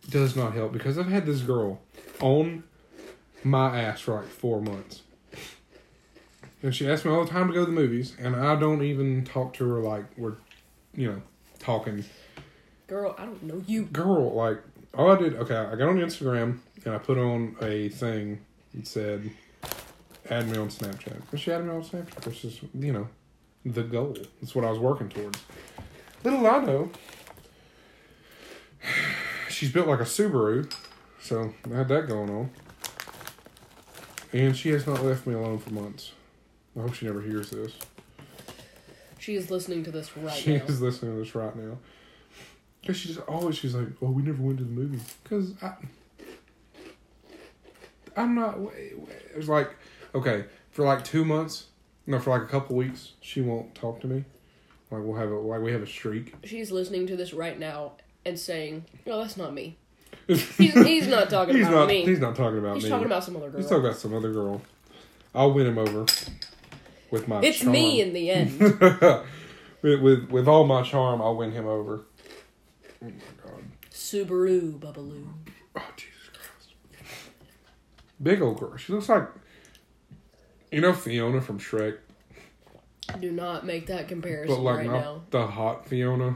does 0.09 0.35
not 0.35 0.53
help 0.53 0.71
because 0.71 0.97
I've 0.97 1.07
had 1.07 1.25
this 1.25 1.41
girl 1.41 1.81
on 2.21 2.63
my 3.43 3.81
ass 3.81 4.01
for 4.01 4.15
like 4.15 4.27
four 4.27 4.61
months, 4.61 5.01
and 6.61 6.73
she 6.73 6.89
asks 6.89 7.05
me 7.05 7.11
all 7.11 7.25
the 7.25 7.31
time 7.31 7.47
to 7.47 7.53
go 7.53 7.61
to 7.61 7.65
the 7.65 7.71
movies, 7.71 8.15
and 8.19 8.35
I 8.35 8.55
don't 8.55 8.83
even 8.83 9.25
talk 9.25 9.53
to 9.55 9.67
her 9.69 9.79
like 9.79 10.05
we're, 10.17 10.35
you 10.95 11.11
know, 11.11 11.21
talking. 11.59 12.05
girl, 12.87 13.15
I 13.17 13.25
don't 13.25 13.43
know 13.43 13.61
you. 13.67 13.83
Girl, 13.85 14.33
like 14.33 14.59
all 14.93 15.11
I 15.11 15.17
did, 15.17 15.35
okay, 15.35 15.55
I 15.55 15.75
got 15.75 15.89
on 15.89 15.97
Instagram 15.97 16.59
and 16.85 16.93
I 16.93 16.97
put 16.99 17.17
on 17.17 17.55
a 17.61 17.89
thing 17.89 18.39
that 18.73 18.87
said, 18.87 19.31
"Add 20.29 20.49
me 20.49 20.57
on 20.57 20.69
Snapchat." 20.69 21.21
And 21.31 21.39
she 21.39 21.51
added 21.51 21.65
me 21.65 21.71
on 21.73 21.83
Snapchat, 21.83 22.25
which 22.25 22.45
is 22.45 22.61
you 22.73 22.93
know, 22.93 23.07
the 23.65 23.83
goal. 23.83 24.17
That's 24.41 24.55
what 24.55 24.65
I 24.65 24.69
was 24.69 24.79
working 24.79 25.09
towards. 25.09 25.39
Little 26.23 26.45
I 26.47 26.59
know, 26.63 26.89
she's 29.49 29.71
built 29.71 29.87
like 29.87 29.99
a 29.99 30.03
Subaru, 30.03 30.71
so 31.21 31.53
I 31.71 31.77
had 31.77 31.87
that 31.89 32.07
going 32.07 32.29
on. 32.29 32.49
And 34.31 34.55
she 34.57 34.69
has 34.69 34.87
not 34.87 35.03
left 35.03 35.27
me 35.27 35.35
alone 35.35 35.59
for 35.59 35.71
months. 35.71 36.13
I 36.75 36.81
hope 36.81 36.93
she 36.95 37.05
never 37.05 37.21
hears 37.21 37.51
this. 37.51 37.73
She 39.19 39.35
is 39.35 39.51
listening 39.51 39.83
to 39.83 39.91
this 39.91 40.17
right 40.17 40.35
she 40.35 40.57
now. 40.57 40.63
is 40.65 40.81
listening 40.81 41.13
to 41.13 41.19
this 41.19 41.35
right 41.35 41.55
now. 41.55 41.77
Cause 42.85 42.97
she 42.97 43.09
just 43.09 43.21
always 43.21 43.55
she's 43.55 43.73
like, 43.75 43.87
"Oh, 44.01 44.09
we 44.09 44.21
never 44.23 44.41
went 44.41 44.57
to 44.57 44.65
the 44.65 44.69
movie." 44.69 44.99
Cause 45.23 45.53
I, 45.61 45.73
I'm 48.17 48.35
not. 48.35 48.57
It 48.75 49.37
was 49.37 49.47
like, 49.47 49.69
okay, 50.15 50.45
for 50.71 50.85
like 50.85 51.03
two 51.03 51.25
months, 51.25 51.67
no, 52.05 52.19
for 52.19 52.31
like 52.31 52.43
a 52.43 52.47
couple 52.51 52.75
weeks, 52.75 53.13
she 53.21 53.41
won't 53.41 53.73
talk 53.75 53.99
to 54.01 54.07
me. 54.07 54.25
Like 54.91 55.03
we'll 55.03 55.17
have 55.17 55.31
a 55.31 55.35
like 55.35 55.61
we 55.61 55.71
have 55.71 55.81
a 55.81 55.87
streak. 55.87 56.35
She's 56.43 56.71
listening 56.71 57.07
to 57.07 57.15
this 57.15 57.33
right 57.33 57.57
now 57.57 57.93
and 58.25 58.37
saying, 58.37 58.85
"No, 59.05 59.19
that's 59.21 59.37
not 59.37 59.53
me." 59.53 59.77
He's, 60.27 60.57
he's 60.57 61.07
not 61.07 61.29
talking 61.29 61.55
he's 61.55 61.67
about 61.67 61.75
not. 61.79 61.87
me. 61.87 62.05
He's 62.05 62.19
not 62.19 62.35
talking 62.35 62.59
about 62.59 62.75
He's 62.75 62.83
me. 62.85 62.89
talking 62.89 63.07
about 63.07 63.23
some 63.23 63.35
other 63.35 63.49
girl. 63.49 63.59
He's 63.59 63.69
talking 63.69 63.85
about 63.85 63.97
some 63.97 64.13
other 64.13 64.31
girl. 64.31 64.61
I'll 65.33 65.51
win 65.51 65.65
him 65.67 65.77
over 65.79 66.05
with 67.09 67.27
my. 67.27 67.41
it's 67.41 67.59
charm. 67.59 67.71
me 67.71 68.01
in 68.01 68.13
the 68.13 68.29
end. 68.29 68.59
with, 69.81 70.01
with 70.01 70.29
with 70.29 70.47
all 70.47 70.65
my 70.65 70.83
charm, 70.83 71.21
I'll 71.21 71.35
win 71.35 71.51
him 71.51 71.65
over. 71.65 72.01
Oh 73.03 73.05
my 73.07 73.11
god. 73.43 73.63
Subaru 73.91 74.79
Bubbaloo. 74.79 75.27
Oh 75.75 75.81
Jesus 75.95 76.29
Christ! 76.31 76.75
Big 78.21 78.41
old 78.41 78.59
girl. 78.59 78.77
She 78.77 78.93
looks 78.93 79.09
like 79.09 79.27
you 80.73 80.81
know 80.81 80.93
Fiona 80.93 81.39
from 81.41 81.59
Shrek, 81.59 81.97
Do 83.19 83.31
not 83.31 83.65
make 83.65 83.87
that 83.87 84.07
comparison 84.07 84.55
but 84.55 84.61
like 84.61 84.77
right 84.77 84.85
not 84.87 84.93
now. 85.01 85.21
the 85.29 85.47
hot 85.47 85.87
Fiona. 85.87 86.35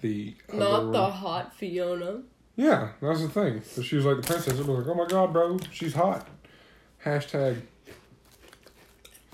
The 0.00 0.34
other 0.48 0.58
Not 0.58 0.80
the 0.92 1.00
one. 1.02 1.12
hot 1.12 1.54
Fiona. 1.54 2.22
yeah, 2.56 2.90
that's 3.00 3.20
the 3.22 3.28
thing. 3.28 3.62
So 3.62 3.82
she 3.82 3.96
was 3.96 4.04
like 4.04 4.16
the 4.16 4.22
princess. 4.22 4.54
It 4.58 4.66
was 4.66 4.68
like, 4.68 4.86
oh 4.88 4.94
my 4.94 5.06
god, 5.06 5.32
bro, 5.32 5.58
she's 5.70 5.94
hot. 5.94 6.26
Hashtag 7.04 7.60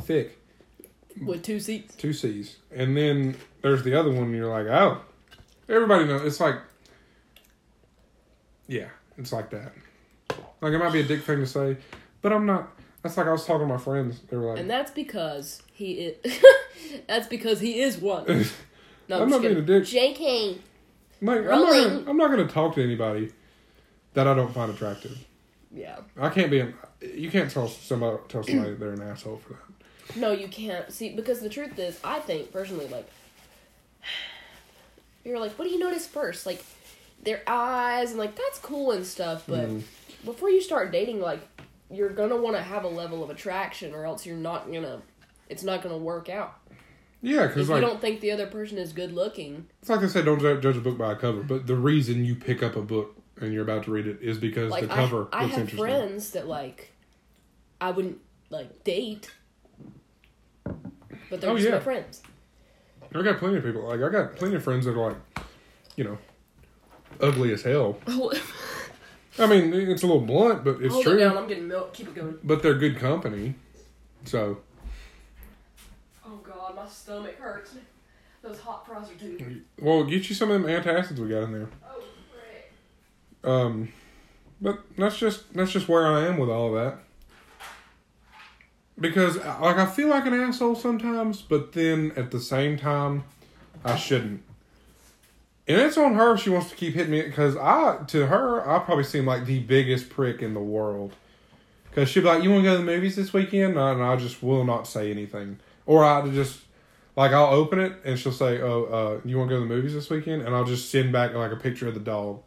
thick 0.02 0.38
with 1.24 1.42
two 1.42 1.58
seats. 1.60 1.94
two 1.96 2.12
C's, 2.12 2.56
and 2.74 2.96
then 2.96 3.36
there's 3.62 3.82
the 3.82 3.98
other 3.98 4.10
one. 4.10 4.24
And 4.24 4.34
you're 4.36 4.48
like, 4.48 4.66
oh, 4.66 5.00
everybody 5.68 6.04
knows. 6.04 6.22
It's 6.24 6.40
like, 6.40 6.56
yeah, 8.66 8.88
it's 9.16 9.32
like 9.32 9.50
that. 9.50 9.72
Like 10.60 10.72
it 10.72 10.78
might 10.78 10.92
be 10.92 11.00
a 11.00 11.04
dick 11.04 11.22
thing 11.22 11.38
to 11.40 11.46
say, 11.46 11.76
but 12.22 12.32
I'm 12.32 12.46
not. 12.46 12.70
That's 13.02 13.16
like 13.16 13.26
I 13.26 13.32
was 13.32 13.44
talking 13.46 13.66
to 13.68 13.72
my 13.74 13.78
friends. 13.80 14.20
They 14.28 14.36
were 14.36 14.50
like, 14.50 14.58
And 14.60 14.68
that's 14.68 14.90
because 14.90 15.62
he 15.72 15.92
is. 15.92 16.42
that's 17.06 17.28
because 17.28 17.60
he 17.60 17.80
is 17.80 17.98
one. 17.98 18.44
No, 19.10 19.16
I'm 19.16 19.22
I'm 19.22 19.30
not 19.30 19.40
being 19.40 19.56
a 19.56 19.62
dick. 19.62 19.84
JK. 19.84 20.58
I'm, 21.22 21.26
like, 21.26 21.38
I'm 21.38 21.44
not 21.46 21.72
gonna, 21.72 22.10
I'm 22.10 22.16
not 22.18 22.28
gonna 22.30 22.46
talk 22.46 22.74
to 22.74 22.82
anybody 22.84 23.32
that 24.12 24.26
I 24.26 24.34
don't 24.34 24.52
find 24.52 24.70
attractive. 24.70 25.16
Yeah. 25.74 26.00
I 26.18 26.28
can't 26.28 26.50
be 26.50 26.60
an. 26.60 26.74
You 27.00 27.30
can't 27.30 27.50
tell 27.50 27.68
somebody 27.68 28.18
tell 28.28 28.42
somebody 28.42 28.74
they're 28.74 28.92
an 28.92 29.00
asshole 29.00 29.38
for 29.38 29.54
that. 29.54 30.16
No, 30.18 30.32
you 30.32 30.46
can't. 30.48 30.92
See, 30.92 31.14
because 31.14 31.40
the 31.40 31.48
truth 31.48 31.78
is, 31.78 31.98
I 32.04 32.18
think 32.20 32.52
personally, 32.52 32.86
like, 32.88 33.08
you're 35.24 35.38
like, 35.38 35.52
what 35.58 35.64
do 35.64 35.70
you 35.70 35.78
notice 35.78 36.06
first? 36.06 36.46
Like, 36.46 36.62
their 37.22 37.42
eyes, 37.46 38.10
and 38.10 38.18
like, 38.18 38.36
that's 38.36 38.58
cool 38.58 38.90
and 38.92 39.06
stuff, 39.06 39.44
but 39.46 39.68
Mm. 39.68 39.82
before 40.24 40.50
you 40.50 40.60
start 40.60 40.92
dating, 40.92 41.20
like, 41.20 41.40
you're 41.90 42.10
gonna 42.10 42.36
want 42.36 42.56
to 42.56 42.62
have 42.62 42.84
a 42.84 42.88
level 42.88 43.22
of 43.22 43.30
attraction, 43.30 43.94
or 43.94 44.04
else 44.04 44.26
you're 44.26 44.36
not 44.36 44.70
gonna, 44.72 45.02
it's 45.48 45.62
not 45.62 45.82
gonna 45.82 45.98
work 45.98 46.28
out. 46.28 46.54
Yeah, 47.20 47.48
because 47.48 47.68
you 47.68 47.80
don't 47.80 48.00
think 48.00 48.20
the 48.20 48.30
other 48.30 48.46
person 48.46 48.78
is 48.78 48.92
good 48.92 49.12
looking, 49.12 49.66
it's 49.80 49.88
like 49.90 50.00
I 50.00 50.06
said, 50.06 50.24
don't 50.24 50.40
judge 50.40 50.76
a 50.76 50.80
book 50.80 50.96
by 50.98 51.12
a 51.12 51.16
cover. 51.16 51.42
But 51.42 51.66
the 51.66 51.74
reason 51.76 52.24
you 52.24 52.34
pick 52.36 52.62
up 52.62 52.76
a 52.76 52.82
book 52.82 53.16
and 53.40 53.52
you're 53.52 53.62
about 53.64 53.84
to 53.84 53.90
read 53.90 54.06
it 54.06 54.18
is 54.22 54.38
because 54.38 54.70
like, 54.70 54.82
the 54.82 54.88
cover 54.88 55.28
I, 55.32 55.38
I 55.38 55.42
have 55.46 55.50
interesting. 55.60 55.78
friends 55.78 56.30
that, 56.30 56.46
like, 56.46 56.92
I 57.80 57.90
wouldn't, 57.90 58.18
like, 58.50 58.84
date, 58.84 59.30
but 60.64 61.40
they're 61.40 61.50
Oh, 61.50 61.58
just 61.58 61.70
my 61.70 61.80
friends. 61.80 62.22
I 63.14 63.22
got 63.22 63.38
plenty 63.38 63.56
of 63.56 63.64
people. 63.64 63.82
Like 63.82 64.02
I 64.02 64.08
got 64.10 64.36
plenty 64.36 64.54
of 64.56 64.62
friends 64.62 64.84
that 64.84 64.92
are 64.96 65.08
like, 65.08 65.16
you 65.96 66.04
know, 66.04 66.18
ugly 67.20 67.52
as 67.52 67.62
hell. 67.62 67.98
I 69.40 69.46
mean, 69.46 69.72
it's 69.72 70.02
a 70.02 70.06
little 70.06 70.22
blunt, 70.22 70.64
but 70.64 70.80
it's 70.82 70.92
Hold 70.92 71.04
true. 71.04 71.16
it 71.16 71.20
down, 71.20 71.36
I'm 71.36 71.46
getting 71.46 71.68
milk. 71.68 71.92
Keep 71.94 72.08
it 72.08 72.14
going. 72.14 72.38
But 72.42 72.62
they're 72.62 72.74
good 72.74 72.96
company. 72.96 73.54
So 74.24 74.58
Oh 76.26 76.36
god, 76.42 76.74
my 76.76 76.86
stomach 76.86 77.36
hurts. 77.38 77.74
Those 78.42 78.60
hot 78.60 78.86
fries 78.86 79.10
are 79.10 79.14
too. 79.14 79.62
well, 79.80 80.04
get 80.04 80.28
you 80.28 80.34
some 80.34 80.50
of 80.50 80.62
them 80.62 80.70
antacids 80.70 81.18
we 81.18 81.28
got 81.28 81.42
in 81.44 81.52
there. 81.52 81.68
Oh, 81.88 82.02
frick. 82.32 82.72
Um, 83.50 83.88
but 84.60 84.80
that's 84.96 85.18
just 85.18 85.52
that's 85.54 85.72
just 85.72 85.88
where 85.88 86.06
I 86.06 86.26
am 86.26 86.38
with 86.38 86.48
all 86.50 86.68
of 86.68 86.74
that. 86.74 86.98
Because 89.00 89.36
like 89.36 89.76
I 89.76 89.86
feel 89.86 90.08
like 90.08 90.26
an 90.26 90.34
asshole 90.34 90.74
sometimes, 90.74 91.40
but 91.42 91.72
then 91.72 92.12
at 92.16 92.30
the 92.32 92.40
same 92.40 92.76
time, 92.76 93.24
I 93.84 93.94
shouldn't. 93.96 94.42
And 95.68 95.78
it's 95.80 95.98
on 95.98 96.14
her 96.14 96.34
if 96.34 96.40
she 96.40 96.50
wants 96.50 96.70
to 96.70 96.76
keep 96.76 96.94
hitting 96.94 97.12
me 97.12 97.22
because 97.22 97.56
I 97.56 97.98
to 98.08 98.26
her 98.26 98.68
I 98.68 98.78
probably 98.78 99.04
seem 99.04 99.26
like 99.26 99.44
the 99.44 99.60
biggest 99.60 100.08
prick 100.08 100.42
in 100.42 100.54
the 100.54 100.60
world. 100.60 101.14
Because 101.90 102.08
she'd 102.08 102.20
be 102.20 102.26
like, 102.26 102.42
"You 102.42 102.50
want 102.50 102.64
to 102.64 102.70
go 102.70 102.72
to 102.72 102.78
the 102.78 102.84
movies 102.84 103.16
this 103.16 103.32
weekend?" 103.32 103.76
And 103.76 104.02
I 104.02 104.16
just 104.16 104.42
will 104.42 104.64
not 104.64 104.86
say 104.86 105.10
anything, 105.10 105.58
or 105.84 106.04
I 106.04 106.26
just 106.30 106.60
like 107.16 107.32
I'll 107.32 107.52
open 107.52 107.78
it 107.78 107.92
and 108.04 108.18
she'll 108.18 108.32
say, 108.32 108.60
"Oh, 108.60 108.84
uh, 108.84 109.28
you 109.28 109.36
want 109.36 109.50
to 109.50 109.56
go 109.56 109.62
to 109.62 109.68
the 109.68 109.74
movies 109.74 109.92
this 109.92 110.08
weekend?" 110.08 110.42
And 110.42 110.54
I'll 110.54 110.64
just 110.64 110.90
send 110.90 111.12
back 111.12 111.34
like 111.34 111.52
a 111.52 111.56
picture 111.56 111.86
of 111.86 111.94
the 111.94 112.00
dog 112.00 112.40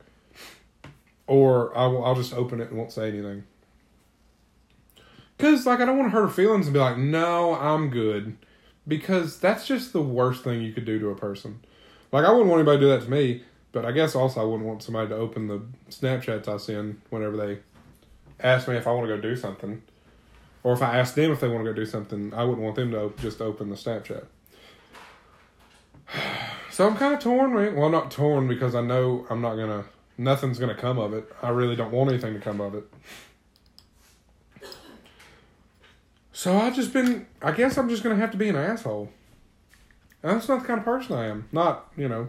or 1.32 1.76
I 1.78 1.88
will, 1.88 2.04
I'll 2.04 2.16
just 2.16 2.34
open 2.34 2.60
it 2.60 2.70
and 2.70 2.78
won't 2.78 2.92
say 2.92 3.08
anything. 3.08 3.44
Cause 5.38 5.66
like 5.66 5.80
I 5.80 5.86
don't 5.86 5.98
want 5.98 6.12
to 6.12 6.18
hurt 6.18 6.24
her 6.24 6.30
feelings 6.30 6.68
and 6.68 6.74
be 6.74 6.80
like, 6.80 6.98
no, 6.98 7.56
I'm 7.56 7.90
good, 7.90 8.36
because 8.86 9.40
that's 9.40 9.66
just 9.66 9.94
the 9.94 10.02
worst 10.02 10.44
thing 10.44 10.62
you 10.62 10.74
could 10.74 10.84
do 10.84 11.00
to 11.00 11.10
a 11.10 11.16
person. 11.16 11.62
Like 12.12 12.26
I 12.26 12.32
wouldn't 12.32 12.50
want 12.50 12.60
anybody 12.60 12.80
to 12.80 12.86
do 12.86 12.90
that 12.90 13.06
to 13.06 13.12
me, 13.12 13.44
but 13.72 13.86
I 13.86 13.92
guess 13.92 14.16
also 14.16 14.42
I 14.42 14.44
wouldn't 14.44 14.68
want 14.68 14.84
somebody 14.84 15.10
to 15.10 15.16
open 15.16 15.48
the 15.48 15.62
Snapchats 15.90 16.48
I 16.48 16.58
send 16.58 17.02
whenever 17.10 17.38
they 17.38 17.60
ask 18.40 18.68
me 18.68 18.76
if 18.76 18.88
I 18.88 18.92
want 18.92 19.08
to 19.08 19.16
go 19.16 19.22
do 19.22 19.36
something, 19.36 19.82
or 20.64 20.74
if 20.74 20.82
I 20.82 20.98
ask 21.00 21.16
them 21.16 21.32
if 21.32 21.40
they 21.40 21.48
want 21.48 21.64
to 21.64 21.72
go 21.72 21.76
do 21.76 21.86
something. 21.86 22.34
I 22.34 22.44
wouldn't 22.44 22.64
want 22.64 22.76
them 22.76 22.92
to 22.92 23.14
just 23.22 23.42
open 23.42 23.70
the 23.70 23.76
Snapchat. 23.76 24.26
So 26.72 26.88
I'm 26.88 26.96
kind 26.96 27.14
of 27.14 27.20
torn. 27.20 27.76
Well, 27.76 27.90
not 27.90 28.12
torn 28.12 28.48
because 28.48 28.76
I 28.76 28.82
know 28.82 29.28
I'm 29.30 29.42
not 29.42 29.56
gonna 29.56 29.84
nothing's 30.18 30.58
gonna 30.58 30.74
come 30.74 31.00
of 31.00 31.14
it. 31.14 31.30
I 31.42 31.50
really 31.50 31.76
don't 31.76 31.92
want 31.92 32.10
anything 32.10 32.34
to 32.34 32.40
come 32.40 32.62
of 32.62 32.76
it. 32.76 32.86
So 36.32 36.58
I've 36.58 36.74
just 36.76 36.94
been. 36.94 37.28
I 37.42 37.52
guess 37.52 37.78
I'm 37.78 37.90
just 37.90 38.04
gonna 38.04 38.16
have 38.16 38.32
to 38.32 38.38
be 38.38 38.48
an 38.48 38.56
asshole. 38.56 39.12
And 40.24 40.34
that's 40.36 40.48
not 40.48 40.62
the 40.62 40.68
kind 40.68 40.80
of 40.80 40.86
person 40.86 41.16
I 41.16 41.28
am. 41.28 41.48
Not 41.52 41.92
you 41.98 42.08
know. 42.08 42.28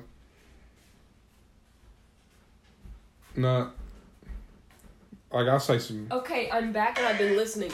Not. 3.36 3.74
Like 5.30 5.48
I'll 5.48 5.60
say 5.60 5.78
some. 5.78 6.08
Okay, 6.10 6.50
I'm 6.50 6.72
back 6.72 6.98
and 6.98 7.06
I've 7.06 7.18
been 7.18 7.36
listening. 7.36 7.72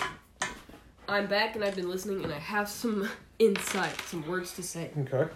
I'm 1.08 1.26
back 1.26 1.54
and 1.56 1.64
I've 1.64 1.74
been 1.74 1.88
listening 1.88 2.22
and 2.22 2.32
I 2.32 2.38
have 2.38 2.68
some 2.68 3.08
insight, 3.38 3.98
some 4.02 4.26
words 4.28 4.54
to 4.54 4.62
say. 4.62 4.90
Okay. 4.98 5.30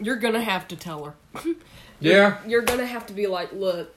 You're 0.00 0.16
gonna 0.16 0.42
have 0.42 0.68
to 0.68 0.76
tell 0.76 1.04
her. 1.04 1.14
Yeah, 2.00 2.38
You're 2.46 2.62
gonna 2.62 2.86
have 2.86 3.06
to 3.06 3.12
be 3.12 3.26
like, 3.26 3.52
look, 3.52 3.92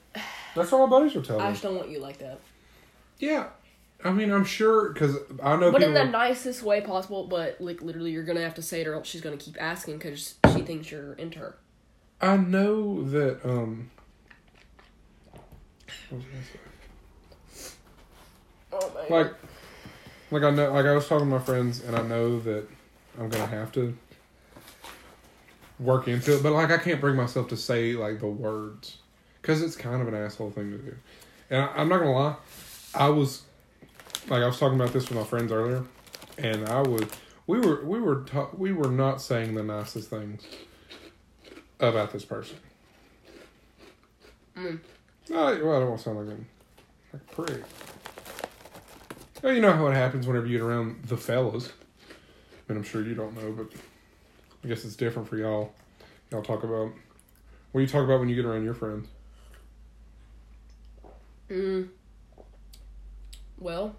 that's 0.56 0.72
what 0.72 0.80
my 0.80 0.86
buddies 0.88 1.16
are 1.16 1.22
telling 1.22 1.44
I 1.44 1.50
me. 1.50 1.52
just 1.52 1.62
don't 1.62 1.76
want 1.76 1.90
you 1.92 2.00
like 2.00 2.18
that. 2.18 2.40
Yeah, 3.20 3.46
I 4.04 4.12
mean 4.12 4.32
I'm 4.32 4.46
sure 4.46 4.90
because 4.90 5.18
I 5.42 5.56
know 5.56 5.72
But 5.72 5.84
in 5.84 5.94
the 5.94 6.06
nicest 6.06 6.64
way 6.64 6.82
possible, 6.82 7.28
but 7.28 7.60
like 7.60 7.82
literally 7.82 8.12
you're 8.12 8.24
gonna 8.24 8.42
have 8.42 8.56
to 8.56 8.62
say 8.62 8.82
it 8.82 8.88
or 8.88 8.96
else 8.96 9.08
she's 9.08 9.22
gonna 9.22 9.38
keep 9.38 9.56
asking 9.62 9.98
because 9.98 10.36
she 10.54 10.62
thinks 10.62 10.92
you're 10.92 11.14
into 11.14 11.40
her. 11.40 11.58
I 12.20 12.38
know 12.38 13.04
that 13.04 13.46
um 13.46 13.92
what 16.10 16.18
was 16.18 16.26
I 16.28 17.64
say? 17.64 17.70
Oh 18.74 18.92
my 19.10 19.16
like 19.16 19.34
like 20.32 20.44
I 20.44 20.50
know 20.52 20.72
like 20.74 20.86
I 20.86 20.94
was 20.94 21.08
talking 21.08 21.28
to 21.28 21.32
my 21.32 21.40
friends 21.40 21.84
and 21.84 21.96
I 21.96 22.02
know 22.02 22.40
that 22.40 22.68
I'm 23.20 23.30
gonna 23.30 23.48
have 23.48 23.72
to 23.74 23.96
work 25.80 26.08
into 26.08 26.36
it, 26.36 26.44
but 26.44 26.54
like 26.54 26.72
I 26.72 26.78
can't 26.78 27.02
bring 27.02 27.16
myself 27.16 27.50
to 27.50 27.58
say 27.58 27.94
like 27.94 28.20
the 28.20 28.28
words 28.28 28.98
because 29.42 29.62
it's 29.62 29.76
kind 29.76 30.02
of 30.02 30.08
an 30.08 30.16
asshole 30.16 30.52
thing 30.52 30.72
to 30.72 30.78
do. 30.78 30.96
And 31.50 31.64
I, 31.64 31.68
I'm 31.76 31.90
not 31.90 32.00
gonna 32.00 32.14
lie, 32.14 32.36
I 32.94 33.10
was 33.10 33.44
like 34.28 34.44
I 34.44 34.46
was 34.46 34.60
talking 34.60 34.80
about 34.80 34.94
this 34.94 35.10
with 35.10 35.18
my 35.18 35.24
friends 35.24 35.52
earlier, 35.52 35.84
and 36.38 36.68
I 36.68 36.82
was 36.82 37.04
we 37.48 37.60
were 37.60 37.84
we 37.84 38.00
were 38.00 38.24
ta- 38.24 38.50
we 38.58 38.72
were 38.72 38.90
not 38.90 39.22
saying 39.22 39.56
the 39.56 39.64
nicest 39.64 40.10
things 40.10 40.44
about 41.80 42.12
this 42.12 42.26
person. 42.26 42.58
Mm. 44.56 44.80
No, 45.30 45.38
well, 45.38 45.48
I 45.48 45.80
don't 45.80 45.90
want 45.90 45.98
to 46.00 46.04
sound 46.04 46.18
like 46.18 46.38
a, 46.38 47.14
like 47.14 47.24
a 47.24 47.36
prick. 47.36 47.64
Well, 49.42 49.54
you 49.54 49.62
know 49.62 49.74
how 49.74 49.88
it 49.88 49.96
happens 49.96 50.28
whenever 50.28 50.46
you 50.46 50.58
get 50.60 50.64
around 50.64 51.04
the 51.06 51.18
fellas. 51.18 51.70
I 51.70 52.74
mean, 52.74 52.78
I'm 52.78 52.84
sure 52.84 53.02
you 53.02 53.16
don't 53.16 53.36
know, 53.36 53.52
but 53.52 53.72
I 54.64 54.68
guess 54.68 54.86
it's 54.86 54.96
different 54.96 55.28
for 55.28 55.38
y'all. 55.38 55.74
Y'all 56.32 56.44
talk 56.44 56.64
about 56.64 56.92
what 57.72 57.80
do 57.80 57.82
you 57.82 57.88
talk 57.88 58.04
about 58.04 58.20
when 58.20 58.30
you 58.30 58.36
get 58.36 58.46
around 58.46 58.64
your 58.64 58.74
friends? 58.74 59.08
Mm. 61.50 61.90
Well, 63.58 63.96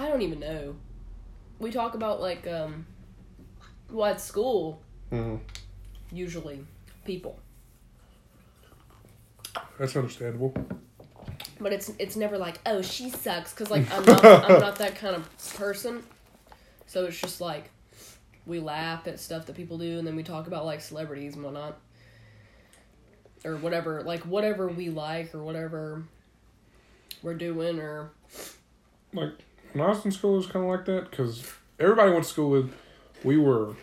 I 0.00 0.08
don't 0.08 0.22
even 0.22 0.40
know. 0.40 0.76
We 1.58 1.70
talk 1.70 1.94
about 1.94 2.20
like 2.20 2.46
um, 2.46 2.86
well 3.90 4.06
at 4.10 4.20
school 4.20 4.80
Mm-hmm. 5.12 5.36
usually 6.12 6.64
people, 7.04 7.38
That's 9.78 9.96
understandable. 9.96 10.54
but 11.60 11.72
it's 11.72 11.90
it's 11.98 12.14
never 12.16 12.38
like 12.38 12.58
oh 12.64 12.80
she 12.80 13.10
sucks 13.10 13.52
because 13.52 13.70
like 13.70 13.90
I'm 13.92 14.04
not 14.04 14.24
I'm 14.50 14.60
not 14.60 14.76
that 14.76 14.94
kind 14.94 15.16
of 15.16 15.28
person. 15.56 16.02
So 16.86 17.04
it's 17.06 17.20
just 17.20 17.40
like 17.40 17.70
we 18.46 18.58
laugh 18.60 19.06
at 19.08 19.20
stuff 19.20 19.46
that 19.46 19.56
people 19.56 19.78
do, 19.78 19.98
and 19.98 20.06
then 20.06 20.16
we 20.16 20.22
talk 20.22 20.46
about 20.46 20.64
like 20.64 20.80
celebrities 20.80 21.34
and 21.34 21.44
whatnot, 21.44 21.78
or 23.44 23.56
whatever 23.56 24.02
like 24.02 24.20
whatever 24.20 24.68
we 24.68 24.88
like 24.90 25.34
or 25.34 25.42
whatever 25.42 26.04
we're 27.22 27.34
doing 27.34 27.78
or 27.80 28.12
Like 29.12 29.32
when 29.72 29.84
I 29.84 29.88
was 29.90 30.04
in 30.04 30.12
school, 30.12 30.34
it 30.34 30.38
was 30.38 30.46
kind 30.46 30.64
of 30.64 30.70
like 30.70 30.84
that 30.86 31.10
because 31.10 31.44
everybody 31.78 32.10
went 32.12 32.24
to 32.24 32.30
school 32.30 32.50
with. 32.50 32.72
We 33.24 33.36
were 33.36 33.74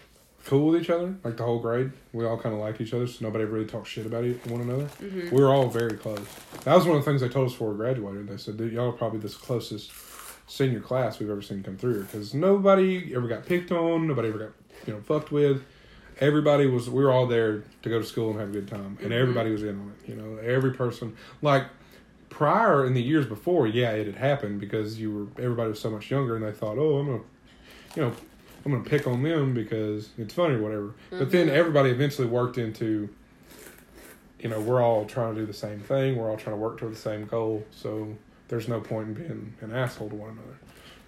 cool 0.45 0.67
with 0.71 0.81
each 0.81 0.89
other, 0.89 1.15
like 1.23 1.37
the 1.37 1.43
whole 1.43 1.59
grade. 1.59 1.91
We 2.13 2.25
all 2.25 2.37
kind 2.37 2.55
of 2.55 2.61
liked 2.61 2.79
each 2.81 2.93
other, 2.93 3.05
so 3.05 3.17
nobody 3.25 3.43
really 3.43 3.65
talked 3.65 3.87
shit 3.87 4.05
about 4.05 4.23
one 4.47 4.61
another. 4.61 4.85
Mhm. 5.01 5.31
We 5.31 5.41
were 5.41 5.49
all 5.53 5.67
very 5.67 5.95
close. 5.97 6.19
That 6.63 6.73
was 6.75 6.85
one 6.85 6.97
of 6.97 7.03
the 7.05 7.09
things 7.11 7.21
they 7.21 7.29
told 7.29 7.47
us 7.47 7.53
before 7.53 7.71
we 7.71 7.77
graduated. 7.77 8.27
They 8.29 8.37
said, 8.37 8.59
y'all 8.59 8.89
are 8.89 8.91
probably 8.93 9.19
the 9.19 9.29
closest 9.29 9.91
senior 10.47 10.79
class 10.79 11.19
we've 11.19 11.29
ever 11.29 11.41
seen 11.41 11.61
come 11.63 11.75
through 11.77 12.03
because 12.03 12.33
nobody 12.33 13.13
ever 13.13 13.27
got 13.27 13.45
picked 13.45 13.71
on, 13.71 14.07
nobody 14.07 14.29
ever 14.29 14.37
got 14.39 14.49
you 14.87 14.93
know 14.93 15.01
fucked 15.01 15.31
with. 15.31 15.61
Everybody 16.19 16.65
was. 16.65 16.89
We 16.89 17.03
were 17.03 17.11
all 17.11 17.27
there 17.27 17.63
to 17.83 17.89
go 17.89 17.99
to 17.99 18.05
school 18.05 18.31
and 18.31 18.39
have 18.39 18.49
a 18.49 18.53
good 18.53 18.67
time, 18.67 18.97
and 19.03 19.11
Mhm. 19.11 19.19
everybody 19.21 19.51
was 19.51 19.61
in 19.61 19.69
on 19.79 19.93
it. 20.01 20.09
You 20.09 20.15
know, 20.15 20.37
every 20.37 20.71
person 20.71 21.15
like." 21.43 21.65
Prior 22.29 22.85
in 22.85 22.93
the 22.93 23.01
years 23.01 23.25
before, 23.25 23.67
yeah, 23.67 23.91
it 23.91 24.05
had 24.05 24.15
happened 24.15 24.59
because 24.59 24.99
you 24.99 25.11
were 25.35 25.43
everybody 25.43 25.69
was 25.69 25.79
so 25.79 25.89
much 25.89 26.11
younger, 26.11 26.35
and 26.35 26.45
they 26.45 26.51
thought, 26.51 26.77
"Oh, 26.77 26.97
I'm 26.97 27.05
gonna, 27.07 27.21
you 27.95 28.01
know, 28.03 28.13
I'm 28.65 28.71
gonna 28.71 28.83
pick 28.83 29.07
on 29.07 29.23
them 29.23 29.53
because 29.53 30.09
it's 30.17 30.33
funny 30.33 30.55
or 30.55 30.61
whatever." 30.61 30.93
But 31.09 31.31
then 31.31 31.47
Mhm. 31.47 31.51
everybody 31.51 31.89
eventually 31.89 32.27
worked 32.27 32.57
into, 32.57 33.09
you 34.39 34.49
know, 34.49 34.59
we're 34.59 34.81
all 34.81 35.05
trying 35.05 35.33
to 35.35 35.41
do 35.41 35.45
the 35.47 35.53
same 35.53 35.79
thing. 35.79 36.15
We're 36.17 36.29
all 36.29 36.37
trying 36.37 36.55
to 36.55 36.61
work 36.61 36.77
toward 36.77 36.91
the 36.93 36.97
same 36.97 37.25
goal. 37.25 37.65
So 37.71 38.15
there's 38.49 38.67
no 38.67 38.81
point 38.81 39.07
in 39.07 39.13
being 39.15 39.53
an 39.61 39.71
asshole 39.73 40.09
to 40.09 40.15
one 40.15 40.31
another. 40.31 40.57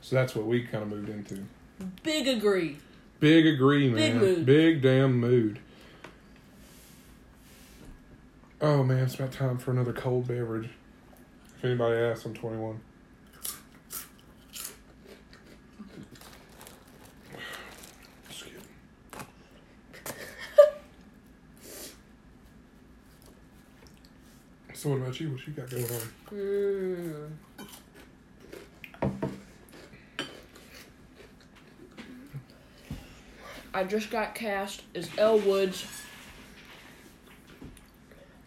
So 0.02 0.16
that's 0.16 0.34
what 0.36 0.46
we 0.46 0.64
kind 0.64 0.82
of 0.84 0.90
moved 0.90 1.10
into. 1.10 1.44
big 2.04 2.28
agree. 2.28 2.78
Big 3.20 3.46
agree, 3.46 3.90
Big 3.90 4.14
man. 4.16 4.20
mood. 4.24 4.46
Big 4.46 4.82
damn 4.82 5.20
mood. 5.20 5.60
Oh 8.62 8.84
man, 8.84 9.04
it's 9.04 9.16
about 9.16 9.32
time 9.32 9.58
for 9.58 9.72
another 9.72 9.94
cold 9.94 10.28
beverage. 10.28 10.70
If 11.60 11.66
anybody 11.66 12.00
asks, 12.00 12.24
I'm 12.24 12.34
21. 12.34 12.80
Skip. 18.32 18.62
so 24.74 24.90
what 24.90 25.00
about 25.00 25.20
you? 25.20 25.32
What 25.32 25.46
you 25.46 25.52
got 25.52 25.70
going 25.70 25.84
on? 25.84 26.02
Mm. 26.32 27.30
I 33.74 33.84
just 33.84 34.10
got 34.10 34.34
cast 34.34 34.84
as 34.96 35.10
Elle 35.18 35.40
Woods. 35.40 35.86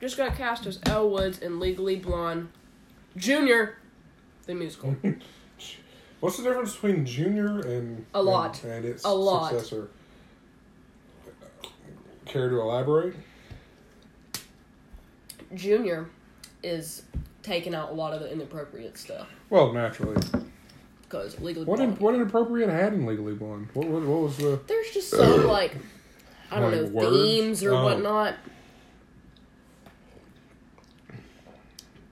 Just 0.01 0.17
got 0.17 0.35
cast 0.35 0.65
as 0.65 0.81
Elle 0.87 1.11
Woods 1.11 1.41
in 1.41 1.61
Legally 1.61 1.97
Blonde 1.97 2.49
Junior, 3.17 3.77
the 4.47 4.55
musical. 4.55 4.97
What's 6.21 6.37
the 6.37 6.45
difference 6.45 6.73
between 6.75 7.05
Junior 7.05 7.61
and 7.61 8.07
A 8.15 8.23
lot. 8.23 8.63
and, 8.63 8.73
and 8.73 8.85
its 8.85 9.05
A 9.05 9.13
lot. 9.13 9.51
successor? 9.51 9.89
Care 12.25 12.49
to 12.49 12.61
elaborate? 12.61 13.15
Junior 15.55 16.09
is 16.63 17.03
taking 17.43 17.75
out 17.75 17.91
a 17.91 17.93
lot 17.95 18.15
of 18.15 18.21
the 18.21 18.31
inappropriate 18.33 18.97
stuff 18.97 19.29
Well, 19.51 19.73
naturally. 19.73 20.17
because 21.03 21.39
Legally 21.41 21.67
What 21.67 21.77
Blonde. 21.79 21.95
in, 21.95 21.99
what 21.99 22.15
inappropriate 22.15 22.71
had 22.71 22.95
in 22.95 23.05
Legally 23.05 23.35
Blonde? 23.35 23.69
What 23.75 23.89
what, 23.89 24.03
what 24.03 24.21
was 24.23 24.37
the? 24.39 24.61
There's 24.67 24.91
just 24.93 25.11
some 25.11 25.47
like 25.47 25.77
I 26.51 26.61
don't 26.61 26.71
Like 26.71 26.81
know 26.83 26.87
words? 26.89 27.17
themes 27.17 27.65
or 27.65 27.73
Oh. 27.73 27.85
whatnot. 27.85 28.35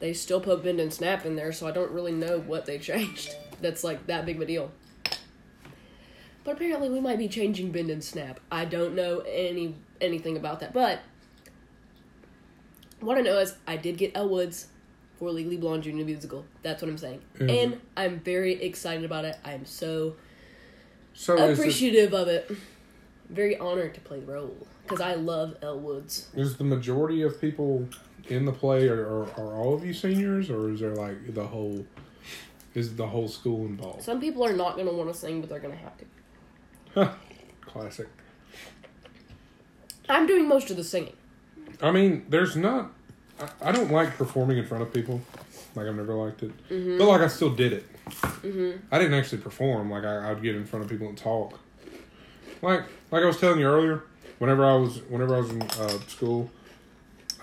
They 0.00 0.12
still 0.14 0.40
put 0.40 0.62
Bend 0.64 0.80
and 0.80 0.92
Snap 0.92 1.24
in 1.24 1.36
there, 1.36 1.52
so 1.52 1.66
I 1.68 1.70
don't 1.70 1.90
really 1.92 2.12
know 2.12 2.40
what 2.40 2.66
they 2.66 2.78
changed. 2.78 3.34
That's 3.60 3.84
like 3.84 4.06
that 4.06 4.26
big 4.26 4.36
of 4.36 4.42
a 4.42 4.46
deal. 4.46 4.70
But 6.42 6.54
apparently, 6.56 6.88
we 6.88 7.00
might 7.00 7.18
be 7.18 7.28
changing 7.28 7.70
Bend 7.70 7.90
and 7.90 8.02
Snap. 8.02 8.40
I 8.50 8.64
don't 8.64 8.94
know 8.94 9.20
any 9.20 9.74
anything 10.00 10.36
about 10.38 10.60
that, 10.60 10.72
but 10.72 11.00
what 13.00 13.18
I 13.18 13.20
know 13.20 13.38
is 13.38 13.54
I 13.66 13.76
did 13.76 13.98
get 13.98 14.12
Elle 14.14 14.28
Woods 14.28 14.68
for 15.18 15.30
Legally 15.30 15.58
Blonde 15.58 15.82
Junior 15.82 16.04
musical. 16.04 16.46
That's 16.62 16.80
what 16.82 16.90
I'm 16.90 16.96
saying, 16.98 17.20
Mhm. 17.38 17.50
and 17.64 17.80
I'm 17.96 18.20
very 18.20 18.54
excited 18.62 19.04
about 19.04 19.24
it. 19.26 19.36
I'm 19.44 19.66
so 19.66 20.16
So 21.12 21.36
appreciative 21.52 22.14
of 22.14 22.28
it. 22.28 22.50
Very 23.28 23.56
honored 23.58 23.94
to 23.94 24.00
play 24.00 24.20
the 24.20 24.32
role 24.32 24.66
because 24.82 25.00
I 25.00 25.14
love 25.14 25.56
Elle 25.62 25.78
Woods. 25.78 26.28
is 26.34 26.56
the 26.56 26.64
majority 26.64 27.20
of 27.22 27.38
people 27.40 27.86
in 28.28 28.44
the 28.44 28.52
play 28.52 28.88
are, 28.88 29.00
are 29.00 29.22
are 29.38 29.54
all 29.56 29.74
of 29.74 29.84
you 29.84 29.92
seniors, 29.92 30.50
or 30.50 30.70
is 30.70 30.80
there 30.80 30.94
like 30.94 31.34
the 31.34 31.46
whole? 31.46 31.84
Is 32.74 32.94
the 32.94 33.06
whole 33.06 33.26
school 33.28 33.66
involved? 33.66 34.02
Some 34.02 34.20
people 34.20 34.44
are 34.44 34.52
not 34.52 34.76
gonna 34.76 34.92
want 34.92 35.12
to 35.12 35.18
sing, 35.18 35.40
but 35.40 35.50
they're 35.50 35.58
gonna 35.60 35.74
have 35.76 35.92
to. 35.98 37.16
Classic. 37.62 38.08
I'm 40.08 40.26
doing 40.26 40.48
most 40.48 40.70
of 40.70 40.76
the 40.76 40.84
singing. 40.84 41.14
I 41.82 41.90
mean, 41.90 42.26
there's 42.28 42.56
not. 42.56 42.92
I, 43.40 43.68
I 43.68 43.72
don't 43.72 43.90
like 43.90 44.16
performing 44.16 44.58
in 44.58 44.66
front 44.66 44.82
of 44.82 44.92
people. 44.92 45.20
Like 45.74 45.86
I've 45.86 45.94
never 45.94 46.14
liked 46.14 46.42
it, 46.42 46.50
Mm-hmm. 46.68 46.98
but 46.98 47.06
like 47.08 47.20
I 47.20 47.28
still 47.28 47.50
did 47.54 47.72
it. 47.72 47.86
I 48.90 48.98
didn't 48.98 49.14
actually 49.14 49.38
perform. 49.38 49.90
Like 49.90 50.04
I, 50.04 50.30
I'd 50.30 50.42
get 50.42 50.56
in 50.56 50.64
front 50.64 50.84
of 50.84 50.90
people 50.90 51.08
and 51.08 51.16
talk. 51.16 51.58
Like 52.60 52.82
like 53.10 53.22
I 53.22 53.26
was 53.26 53.38
telling 53.38 53.60
you 53.60 53.66
earlier, 53.66 54.02
whenever 54.38 54.64
I 54.66 54.74
was 54.74 54.98
whenever 55.08 55.36
I 55.36 55.40
was 55.40 55.50
in 55.50 55.62
uh, 55.62 55.88
school, 56.08 56.50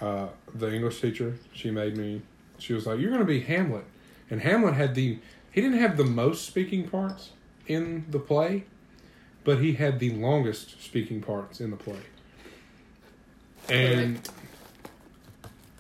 uh, 0.01 0.27
the 0.53 0.73
English 0.73 1.01
teacher 1.01 1.35
she 1.53 1.71
made 1.71 1.97
me. 1.97 2.21
She 2.59 2.73
was 2.73 2.85
like, 2.85 2.99
"You're 2.99 3.11
going 3.11 3.21
to 3.21 3.25
be 3.25 3.41
Hamlet," 3.41 3.85
and 4.29 4.41
Hamlet 4.41 4.73
had 4.73 4.95
the 4.95 5.19
he 5.51 5.61
didn't 5.61 5.79
have 5.79 5.97
the 5.97 6.03
most 6.03 6.45
speaking 6.45 6.87
parts 6.87 7.31
in 7.65 8.05
the 8.09 8.19
play, 8.19 8.65
but 9.43 9.59
he 9.59 9.73
had 9.73 9.99
the 9.99 10.11
longest 10.11 10.83
speaking 10.83 11.21
parts 11.21 11.59
in 11.59 11.71
the 11.71 11.77
play. 11.77 11.99
And 13.69 14.19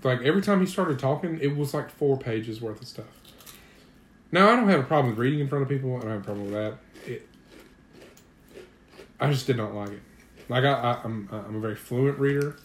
like 0.03 0.21
every 0.21 0.41
time 0.41 0.59
he 0.59 0.65
started 0.65 0.99
talking, 0.99 1.39
it 1.39 1.55
was 1.55 1.73
like 1.73 1.89
four 1.89 2.17
pages 2.17 2.61
worth 2.61 2.81
of 2.81 2.87
stuff. 2.87 3.05
Now 4.31 4.49
I 4.49 4.55
don't 4.55 4.67
have 4.67 4.81
a 4.81 4.83
problem 4.83 5.11
with 5.11 5.19
reading 5.19 5.39
in 5.39 5.47
front 5.47 5.63
of 5.63 5.69
people. 5.69 5.95
I 5.97 6.01
don't 6.01 6.11
have 6.11 6.21
a 6.21 6.23
problem 6.23 6.51
with 6.51 6.53
that. 6.53 6.77
It, 7.05 7.27
I 9.19 9.31
just 9.31 9.47
did 9.47 9.57
not 9.57 9.73
like 9.73 9.89
it. 9.89 10.01
Like 10.49 10.63
I, 10.63 10.73
I 10.73 11.01
I'm 11.03 11.29
I'm 11.31 11.55
a 11.55 11.59
very 11.59 11.75
fluent 11.75 12.19
reader. 12.19 12.57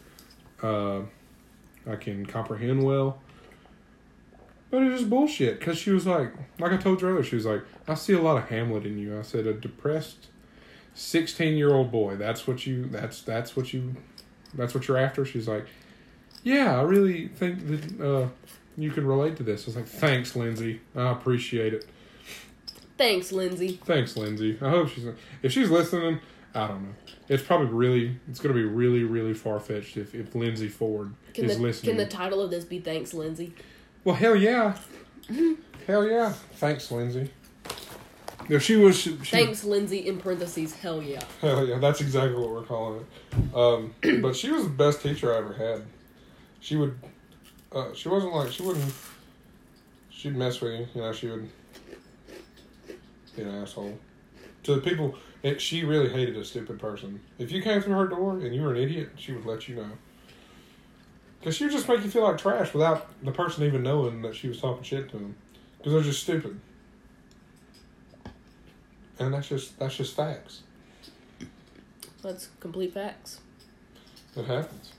Uh, 0.63 1.03
I 1.87 1.97
can 1.97 2.27
comprehend 2.27 2.85
well. 2.85 3.21
But 4.71 4.83
it's 4.85 5.01
just 5.01 5.11
bullshit. 5.11 5.61
Cause 5.61 5.77
she 5.77 5.91
was 5.91 6.07
like, 6.07 6.33
like 6.59 6.73
I 6.73 6.79
told 6.79 7.03
you 7.03 7.09
earlier, 7.09 7.23
she 7.23 7.37
was 7.37 7.45
like, 7.45 7.63
I 7.87 7.95
see 7.95 8.15
a 8.15 8.21
lot 8.21 8.39
of 8.39 8.49
Hamlet 8.49 8.87
in 8.87 8.99
you. 8.99 9.19
I 9.19 9.23
said, 9.23 9.47
a 9.47 9.53
depressed, 9.53 10.29
sixteen 10.95 11.57
year 11.57 11.75
old 11.75 11.93
boy. 11.93 12.17
That's 12.17 12.47
what 12.47 12.67
you. 12.67 12.87
That's 12.87 13.21
that's 13.23 13.55
what 13.55 13.73
you. 13.75 13.97
That's 14.55 14.75
what 14.75 14.89
you're 14.89 14.99
after. 14.99 15.25
She's 15.25 15.47
like, 15.49 15.67
yeah, 16.43 16.79
I 16.79 16.83
really 16.83 17.29
think 17.29 17.67
that 17.69 18.07
uh, 18.07 18.29
you 18.77 18.91
can 18.91 19.07
relate 19.07 19.37
to 19.37 19.43
this. 19.43 19.65
I 19.65 19.67
was 19.67 19.77
like, 19.77 19.87
thanks, 19.87 20.35
Lindsay. 20.35 20.81
I 20.97 21.11
appreciate 21.11 21.75
it. 21.75 21.87
Thanks, 22.99 23.33
Lindsay. 23.33 23.81
Thanks, 23.85 24.17
Lindsay. 24.17 24.59
I 24.61 24.71
hope 24.71 24.89
she's 24.89 25.07
if 25.43 25.53
she's 25.53 25.71
listening. 25.71 26.21
I 26.55 26.69
don't 26.69 26.83
know. 26.83 26.95
It's 27.29 27.43
probably 27.43 27.69
really. 27.69 28.17
It's 28.29 28.41
going 28.41 28.55
to 28.55 28.61
be 28.61 28.67
really, 28.67 29.05
really 29.05 29.35
far 29.35 29.59
fetched 29.61 29.97
if 29.97 30.15
if 30.15 30.35
Lindsay 30.35 30.69
Ford 30.69 31.15
Can 31.35 31.47
is 31.47 31.57
the 31.57 31.63
listening. 31.63 31.97
can 31.97 32.05
the 32.05 32.11
title 32.11 32.41
of 32.41 32.51
this 32.51 32.65
be 32.65 32.79
Thanks, 32.79 33.15
Lindsay? 33.15 33.55
well, 34.05 34.15
hell 34.17 34.37
yeah, 34.37 34.77
hell 35.87 36.07
yeah. 36.07 36.33
Thanks, 36.55 36.91
Lindsay. 36.91 37.31
If 38.49 38.63
she 38.63 38.77
was, 38.77 38.99
she, 38.99 39.17
she- 39.23 39.37
Thanks, 39.37 39.65
Lindsay. 39.65 40.07
In 40.09 40.19
parentheses, 40.19 40.75
hell 40.75 41.01
yeah. 41.03 41.23
Hell 41.41 41.67
yeah, 41.67 41.79
that's 41.79 42.01
exactly 42.01 42.35
what 42.39 42.51
we're 42.51 42.65
calling 42.65 43.07
it. 43.07 43.55
Um, 43.57 43.95
but 44.21 44.35
she 44.37 44.51
was 44.51 44.65
the 44.65 44.71
best 44.71 45.01
teacher 45.01 45.33
I 45.33 45.39
ever 45.39 45.53
had. 45.55 45.85
She 46.61 46.77
would, 46.77 46.99
uh, 47.71 47.95
she 47.95 48.09
wasn't 48.09 48.35
like 48.35 48.51
she 48.51 48.63
wouldn't. 48.63 48.93
She'd 50.11 50.37
mess 50.37 50.61
with 50.61 50.73
you, 50.73 50.87
you 50.95 51.01
know. 51.01 51.13
She 51.13 51.29
would 51.29 51.49
be 53.37 53.43
an 53.43 53.63
asshole 53.63 53.97
to 54.65 54.75
the 54.75 54.81
people. 54.81 55.15
It, 55.43 55.61
she 55.61 55.85
really 55.85 56.09
hated 56.09 56.37
a 56.37 56.45
stupid 56.45 56.79
person. 56.79 57.21
If 57.39 57.51
you 57.51 57.63
came 57.63 57.81
through 57.83 57.95
her 57.95 58.07
door 58.07 58.39
and 58.39 58.55
you 58.55 58.63
were 58.63 58.73
an 58.73 58.77
idiot, 58.77 59.11
she 59.17 59.33
would 59.33 59.45
let 59.45 59.69
you 59.69 59.77
know. 59.77 59.91
Cause 61.43 61.57
she 61.57 61.65
would 61.65 61.73
just 61.73 61.89
make 61.89 62.05
you 62.05 62.11
feel 62.11 62.23
like 62.23 62.39
trash 62.39 62.73
without 62.73 63.09
the 63.25 63.33
person 63.33 63.65
even 63.65 63.83
knowing 63.83 64.23
that 64.23 64.37
she 64.37 64.47
was 64.47 64.61
talking 64.61 64.85
shit 64.85 65.11
to 65.11 65.17
them, 65.17 65.35
because 65.79 65.93
they're 65.93 66.03
just 66.03 66.23
stupid. 66.23 66.61
And 69.19 69.35
that's 69.35 69.49
just 69.49 69.77
that's 69.79 69.97
just 69.97 70.15
facts. 70.15 70.63
That's 72.23 72.49
complete 72.61 72.95
facts. 72.95 73.41
It 74.37 74.45
happens. 74.45 74.93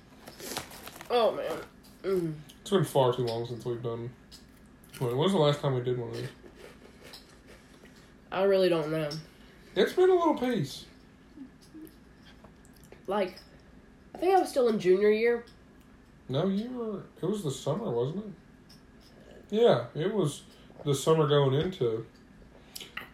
Oh 1.09 1.31
man. 1.31 1.57
Mm. 2.03 2.33
It's 2.59 2.69
been 2.69 2.83
far 2.83 3.13
too 3.13 3.25
long 3.25 3.45
since 3.45 3.63
we've 3.63 3.81
done. 3.81 4.09
Wait, 4.99 5.07
When 5.07 5.17
was 5.17 5.31
the 5.31 5.37
last 5.37 5.61
time 5.61 5.75
we 5.75 5.81
did 5.81 5.97
one 5.97 6.09
of 6.09 6.17
these? 6.17 6.27
I 8.33 8.43
really 8.43 8.67
don't 8.67 8.91
know. 8.91 9.09
It's 9.75 9.93
been 9.93 10.09
a 10.09 10.13
little 10.13 10.37
piece. 10.37 10.85
Like, 13.07 13.39
I 14.13 14.17
think 14.19 14.35
I 14.35 14.39
was 14.39 14.49
still 14.49 14.69
in 14.69 14.79
junior 14.79 15.09
year. 15.09 15.45
No, 16.29 16.47
you 16.47 16.69
were. 16.69 17.03
It 17.21 17.29
was 17.29 17.43
the 17.43 17.51
summer, 17.51 17.89
wasn't 17.89 18.25
it? 18.25 18.31
Yeah, 19.49 19.85
it 19.95 20.13
was 20.13 20.43
the 20.85 20.95
summer 20.95 21.27
going 21.27 21.59
into. 21.59 22.05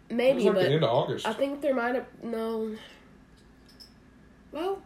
Maybe, 0.09 0.43
like 0.45 0.55
but 0.55 0.63
the 0.63 0.73
end 0.73 0.83
of 0.83 0.89
August. 0.89 1.27
I 1.27 1.33
think 1.33 1.61
there 1.61 1.75
might 1.75 1.95
have 1.95 2.07
no. 2.23 2.75
Well, 4.51 4.81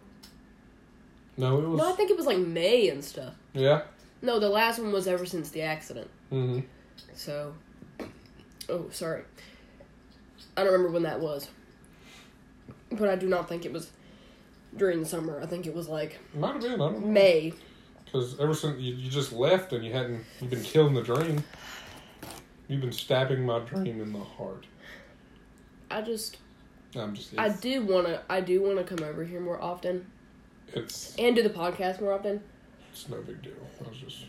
no, 1.37 1.59
it 1.59 1.67
was. 1.67 1.79
no, 1.79 1.91
I 1.91 1.95
think 1.95 2.11
it 2.11 2.17
was 2.17 2.25
like 2.25 2.37
May 2.37 2.89
and 2.89 3.03
stuff. 3.03 3.33
yeah. 3.53 3.83
No, 4.21 4.39
the 4.39 4.49
last 4.49 4.79
one 4.79 4.93
was 4.93 5.05
ever 5.05 5.25
since 5.25 5.49
the 5.49 5.63
accident. 5.63 6.09
Mm-hmm. 6.31 6.61
So, 7.13 7.53
oh, 8.69 8.85
sorry. 8.89 9.23
I 10.55 10.63
don't 10.63 10.71
remember 10.71 10.93
when 10.93 11.03
that 11.03 11.19
was. 11.19 11.49
But 12.95 13.09
I 13.09 13.15
do 13.15 13.27
not 13.27 13.49
think 13.49 13.65
it 13.65 13.73
was 13.73 13.91
during 14.75 14.99
the 14.99 15.05
summer. 15.05 15.39
I 15.41 15.45
think 15.45 15.67
it 15.67 15.73
was 15.73 15.87
like 15.87 16.19
Might 16.35 16.53
have 16.53 16.61
been. 16.61 16.73
I 16.73 16.77
don't 16.77 17.01
know. 17.01 17.07
May. 17.07 17.53
Because 18.05 18.39
ever 18.39 18.53
since 18.53 18.79
you, 18.79 18.93
you 18.93 19.09
just 19.09 19.33
left 19.33 19.73
and 19.73 19.83
you 19.83 19.91
hadn't, 19.91 20.23
you've 20.39 20.51
been 20.51 20.63
killing 20.63 20.93
the 20.93 21.01
dream. 21.01 21.43
You've 22.67 22.81
been 22.81 22.91
stabbing 22.91 23.45
my 23.45 23.59
dream 23.59 24.01
in 24.01 24.13
the 24.13 24.19
heart. 24.19 24.65
I 25.89 26.01
just 26.01 26.37
I'm 26.95 27.15
just. 27.15 27.37
I 27.37 27.49
do 27.49 27.83
want 27.83 28.07
to 28.07 28.21
I 28.29 28.41
do 28.41 28.61
want 28.61 28.77
to 28.77 28.83
come 28.83 29.07
over 29.07 29.23
here 29.23 29.39
more 29.39 29.61
often 29.61 30.05
it's 30.73 31.15
and 31.17 31.35
do 31.35 31.43
the 31.43 31.49
podcast 31.49 32.01
more 32.01 32.13
often. 32.13 32.41
it's 32.91 33.09
no 33.09 33.21
big 33.21 33.41
deal. 33.41 33.53
I 33.85 33.89
was 33.89 33.97
just 33.97 34.25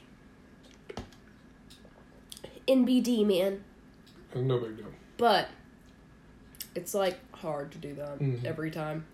NBD, 2.69 3.27
man. 3.27 3.63
no 4.35 4.59
big 4.59 4.77
deal. 4.77 4.87
But 5.17 5.49
it's 6.75 6.95
like 6.95 7.19
hard 7.45 7.71
to 7.73 7.79
do 7.79 7.95
that 7.95 8.19
Mhm. 8.19 8.45
every 8.45 8.71
time. 8.73 9.07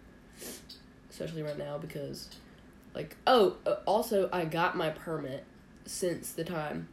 Especially 1.10 1.42
right 1.42 1.58
now 1.58 1.76
because 1.76 2.28
like 2.94 3.16
oh, 3.26 3.56
uh, 3.66 3.76
also 3.86 4.28
I 4.32 4.44
got 4.46 4.76
my 4.76 4.88
permit 4.90 5.44
since 5.84 6.32
the 6.32 6.44
time 6.44 6.88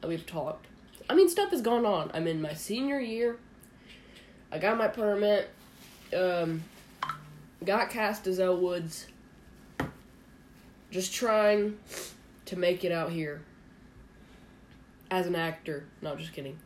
that 0.00 0.06
we've 0.08 0.24
talked. 0.26 0.66
I 1.10 1.14
mean, 1.14 1.28
stuff 1.28 1.50
has 1.50 1.60
gone 1.62 1.84
on. 1.84 2.10
I'm 2.14 2.26
in 2.28 2.40
my 2.40 2.54
senior 2.54 3.00
year. 3.00 3.38
I 4.52 4.58
got 4.58 4.76
my 4.78 4.88
permit. 4.88 5.50
Um, 6.16 6.62
got 7.64 7.90
cast 7.90 8.26
as 8.26 8.38
Elle 8.38 8.56
Woods. 8.58 9.06
Just 10.90 11.12
trying 11.14 11.78
to 12.46 12.56
make 12.56 12.84
it 12.84 12.92
out 12.92 13.10
here 13.10 13.42
as 15.10 15.26
an 15.26 15.34
actor. 15.34 15.84
No, 16.00 16.16
just 16.16 16.32
kidding. 16.32 16.58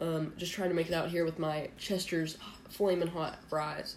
Um, 0.00 0.32
just 0.36 0.52
trying 0.52 0.68
to 0.70 0.74
make 0.74 0.88
it 0.88 0.94
out 0.94 1.08
here 1.08 1.24
with 1.24 1.38
my 1.38 1.68
Chester's 1.78 2.36
flaming 2.68 3.08
hot 3.08 3.38
fries. 3.48 3.96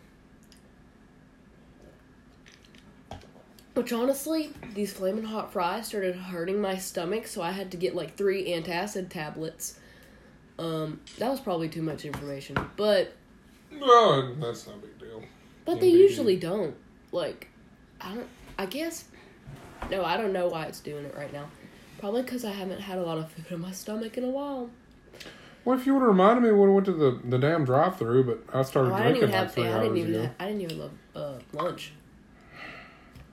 Which 3.75 3.92
honestly, 3.92 4.53
these 4.75 4.92
flaming 4.92 5.25
hot 5.25 5.53
fries 5.53 5.88
started 5.88 6.16
hurting 6.16 6.61
my 6.61 6.79
stomach, 6.79 7.27
so 7.27 7.42
I 7.42 7.51
had 7.51 7.70
to 7.72 7.77
get 7.77 7.94
like 7.94 8.16
three 8.16 8.49
antacid 8.51 9.11
tablets. 9.11 9.79
Um, 10.59 11.01
that 11.18 11.31
was 11.31 11.40
probably 11.40 11.68
too 11.68 11.83
much 11.83 12.07
information, 12.07 12.57
but 12.77 13.12
no, 13.70 14.35
that's 14.37 14.66
not 14.66 14.77
a 14.77 14.79
big 14.79 14.99
deal. 14.99 15.22
but 15.66 15.81
they 15.81 15.88
usually 15.88 16.37
don't. 16.37 16.75
Like, 17.12 17.49
I 18.01 18.14
don't. 18.14 18.29
I 18.59 18.64
guess. 18.64 19.05
No, 19.90 20.03
I 20.05 20.16
don't 20.16 20.33
know 20.33 20.49
why 20.49 20.64
it's 20.64 20.81
doing 20.81 21.05
it 21.05 21.14
right 21.14 21.31
now. 21.33 21.51
Probably 21.99 22.22
because 22.22 22.46
I 22.46 22.53
haven't 22.53 22.81
had 22.81 22.96
a 22.96 23.03
lot 23.03 23.18
of 23.18 23.31
food 23.31 23.44
in 23.51 23.61
my 23.61 23.72
stomach 23.72 24.16
in 24.16 24.25
a 24.25 24.31
while. 24.31 24.70
Well, 25.67 25.77
if 25.77 25.85
you 25.85 25.95
would 25.95 26.01
have 26.01 26.09
reminded 26.11 26.45
me 26.45 26.53
when 26.53 26.71
I 26.71 26.73
went 26.75 26.87
to 26.87 26.93
the, 26.93 27.19
the 27.25 27.39
damn 27.39 27.65
drive 27.65 27.99
through, 27.99 28.23
but 28.23 28.57
I 28.57 28.63
started 28.63 28.93
Oh, 28.93 28.95
I 28.95 28.99
didn't 29.13 29.19
drinking 29.19 29.23
even 29.29 29.31
like 29.33 29.41
have. 29.43 29.53
three 29.53 29.65
I 29.65 29.73
hours 29.73 29.83
didn't 29.83 29.97
even. 29.99 30.15
ago. 30.15 30.23
Have, 30.23 30.35
I 30.39 30.47
didn't 30.47 30.61
even 30.61 30.79
love 30.79 30.91
uh, 31.17 31.33
lunch. 31.53 31.93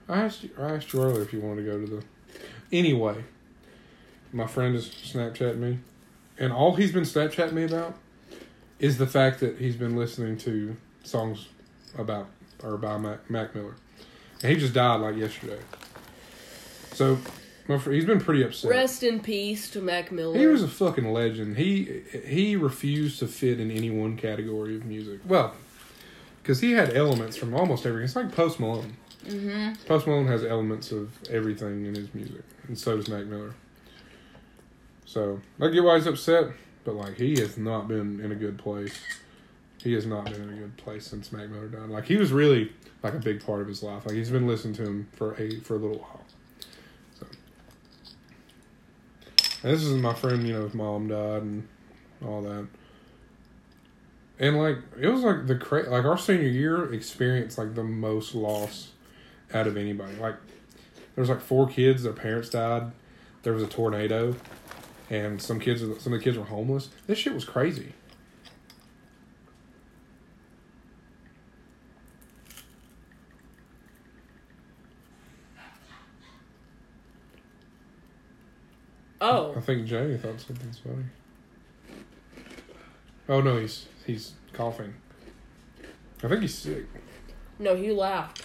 I 0.10 0.22
asked 0.24 0.44
you. 0.44 0.50
I 0.60 0.72
asked 0.72 0.92
you 0.94 1.02
earlier 1.04 1.22
if 1.22 1.32
you 1.32 1.42
wanted 1.42 1.64
to 1.64 1.72
go 1.72 1.86
to 1.86 1.92
the. 1.98 2.04
Anyway, 2.72 3.24
my 4.32 4.48
friend 4.48 4.76
is 4.76 4.88
Snapchatting 4.90 5.58
me, 5.60 5.78
and 6.40 6.52
all 6.52 6.74
he's 6.76 6.92
been 6.92 7.04
Snapchatting 7.04 7.54
me 7.54 7.66
about 7.66 7.96
is 8.80 8.98
the 8.98 9.06
fact 9.06 9.40
that 9.42 9.60
he's 9.60 9.76
been 9.76 9.96
listening 9.96 10.36
to 10.40 10.76
songs 11.04 11.50
about 12.00 12.30
or 12.64 12.78
by 12.78 12.98
Mac, 12.98 13.30
Mac 13.30 13.54
Miller, 13.54 13.76
and 14.42 14.52
he 14.52 14.58
just 14.58 14.74
died 14.74 15.02
like 15.02 15.18
yesterday. 15.18 15.60
So, 16.94 17.20
he's 17.68 18.06
been 18.06 18.20
pretty 18.20 18.44
upset. 18.44 18.70
Rest 18.70 19.04
in 19.04 19.20
peace 19.20 19.70
to 19.72 19.82
Mac 19.82 20.12
Miller. 20.12 20.38
He 20.38 20.48
was 20.48 20.64
a 20.64 20.68
fucking 20.68 21.12
legend. 21.12 21.58
He 21.58 22.04
he 22.26 22.56
refused 22.56 23.20
to 23.20 23.28
fit 23.28 23.60
in 23.60 23.72
any 23.72 23.90
one 23.90 24.18
category 24.18 24.76
of 24.76 24.86
music. 24.86 25.22
Well, 25.26 25.54
because 26.42 26.60
he 26.60 26.74
had 26.74 26.96
elements 26.96 27.38
from 27.38 27.54
almost 27.54 27.86
everything. 27.86 28.06
It's 28.06 28.16
like 28.16 28.32
Post 28.34 28.60
Malone. 28.60 28.98
mm-hmm. 29.26 29.74
Post 29.86 30.08
Malone 30.08 30.28
has 30.28 30.44
elements 30.44 30.92
of 30.92 31.12
everything 31.30 31.86
in 31.86 31.96
his 31.96 32.14
music, 32.14 32.44
and 32.68 32.78
so 32.78 32.98
does 32.98 33.08
Mac 33.08 33.26
Miller. 33.26 33.54
So 35.06 35.40
I 35.62 35.68
get 35.70 35.84
why 35.84 35.98
he's 35.98 36.08
upset, 36.08 36.48
but 36.84 36.96
like 36.96 37.16
he 37.18 37.40
has 37.40 37.58
not 37.58 37.88
been 37.88 38.20
in 38.20 38.32
a 38.32 38.36
good 38.36 38.58
place. 38.58 39.00
He 39.82 39.94
has 39.94 40.06
not 40.06 40.26
been 40.26 40.42
in 40.42 40.50
a 40.50 40.54
good 40.54 40.78
place 40.78 41.06
since 41.06 41.32
Mac 41.32 41.50
Miller 41.50 41.68
died. 41.68 41.90
Like 41.90 42.06
he 42.06 42.18
was 42.18 42.32
really 42.32 42.72
like 43.04 43.14
a 43.14 43.20
big 43.20 43.46
part 43.46 43.62
of 43.62 43.68
his 43.68 43.84
life. 43.84 44.06
Like 44.06 44.16
he's 44.16 44.30
been 44.30 44.48
listening 44.48 44.74
to 44.76 44.84
him 44.84 45.08
for 45.14 45.36
a 45.36 45.60
for 45.60 45.76
a 45.76 45.78
little 45.78 46.00
while. 46.00 46.22
So 47.20 47.28
this 49.72 49.84
is 49.84 49.94
my 49.96 50.14
friend. 50.14 50.46
You 50.46 50.54
know, 50.54 50.64
his 50.66 50.74
mom 50.74 51.08
died 51.08 51.42
and 51.42 51.68
all 52.24 52.42
that. 52.44 52.68
And 54.40 54.58
like 54.58 54.78
it 55.00 55.08
was 55.08 55.22
like 55.22 55.48
the 55.48 55.56
cra- 55.56 55.90
like 55.90 56.06
our 56.06 56.18
senior 56.18 56.48
year 56.48 56.94
experienced 56.94 57.58
like 57.58 57.76
the 57.76 57.84
most 57.84 58.36
loss 58.36 58.92
out 59.54 59.68
of 59.68 59.78
anybody. 59.78 60.16
Like 60.18 60.36
there 61.16 61.22
was 61.22 61.30
like 61.30 61.42
four 61.42 61.68
kids, 61.68 62.04
their 62.04 62.14
parents 62.14 62.50
died. 62.50 62.92
There 63.44 63.54
was 63.54 63.64
a 63.64 63.68
tornado, 63.68 64.36
and 65.10 65.42
some 65.42 65.60
kids 65.60 65.82
some 65.82 66.14
of 66.14 66.20
the 66.20 66.24
kids 66.24 66.38
were 66.38 66.46
homeless. 66.46 66.90
This 67.08 67.20
shit 67.20 67.34
was 67.34 67.46
crazy. 67.46 67.94
Oh, 79.26 79.54
I 79.56 79.62
think 79.62 79.88
Jamie 79.88 80.18
thought 80.18 80.40
something's 80.42 80.80
funny. 80.80 81.06
Oh 83.30 83.40
no, 83.42 83.58
he's 83.58 83.86
he's 84.06 84.34
coughing. 84.52 84.94
I 86.24 86.28
think 86.28 86.42
he's 86.42 86.56
sick. 86.56 86.86
no, 87.60 87.76
he 87.76 87.92
laughed. 87.92 88.44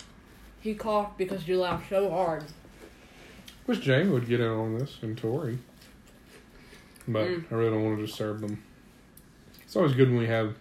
He 0.60 0.74
coughed 0.74 1.18
because 1.18 1.46
you 1.48 1.58
laughed 1.60 1.88
so 1.90 2.08
hard. 2.10 2.44
Wish 3.66 3.80
Jamie 3.80 4.10
would 4.10 4.28
get 4.28 4.40
in 4.40 4.46
on 4.48 4.78
this 4.78 4.98
and 5.02 5.16
Tori. 5.18 5.58
But 7.08 7.26
Mm. 7.26 7.44
I 7.50 7.54
really 7.54 7.70
don't 7.70 7.84
want 7.84 7.98
to 7.98 8.06
disturb 8.06 8.40
them. 8.40 8.62
It's 9.62 9.74
always 9.76 9.94
good 9.94 10.08
when 10.10 10.18
we 10.18 10.26
have 10.26 10.54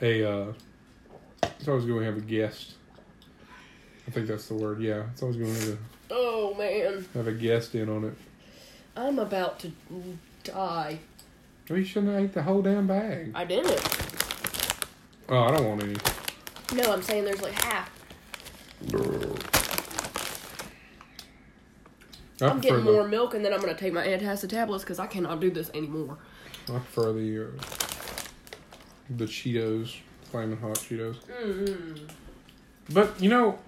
a 0.00 0.24
uh 0.24 0.52
it's 1.42 1.68
always 1.68 1.84
good 1.84 1.92
when 1.94 2.00
we 2.00 2.06
have 2.06 2.16
a 2.16 2.20
guest. 2.20 2.74
I 4.06 4.10
think 4.10 4.26
that's 4.26 4.48
the 4.48 4.54
word, 4.54 4.80
yeah. 4.80 5.02
It's 5.12 5.20
always 5.22 5.36
good 5.36 5.46
when 5.46 5.54
we 5.54 5.60
have 5.60 5.74
a, 5.74 5.78
Oh 6.10 6.54
man, 6.54 7.04
have 7.14 7.26
a 7.26 7.32
guest 7.32 7.74
in 7.74 7.88
on 7.90 8.04
it. 8.04 8.14
I'm 8.98 9.20
about 9.20 9.60
to 9.60 9.70
die. 10.42 10.98
We 11.70 11.84
shouldn't 11.84 12.12
have 12.12 12.24
ate 12.24 12.32
the 12.32 12.42
whole 12.42 12.62
damn 12.62 12.88
bag. 12.88 13.30
I 13.32 13.44
didn't. 13.44 13.80
Oh, 15.28 15.44
I 15.44 15.56
don't 15.56 15.68
want 15.68 15.82
any. 15.84 15.96
No, 16.74 16.92
I'm 16.92 17.02
saying 17.02 17.24
there's 17.24 17.40
like 17.40 17.52
half. 17.52 17.88
I 22.40 22.46
I'm 22.46 22.60
getting 22.60 22.84
the, 22.84 22.92
more 22.92 23.06
milk, 23.06 23.34
and 23.34 23.44
then 23.44 23.52
I'm 23.52 23.60
gonna 23.60 23.74
take 23.74 23.92
my 23.92 24.04
antacid 24.04 24.48
tablets 24.48 24.82
because 24.82 24.98
I 24.98 25.06
cannot 25.06 25.40
do 25.40 25.50
this 25.50 25.70
anymore. 25.74 26.18
I 26.68 26.72
prefer 26.72 27.12
the 27.12 27.44
uh, 27.44 27.50
the 29.10 29.26
Cheetos, 29.26 29.96
flaming 30.24 30.58
hot 30.58 30.76
Cheetos. 30.76 31.18
Mm-hmm. 31.26 32.04
But 32.92 33.20
you 33.22 33.28
know, 33.28 33.60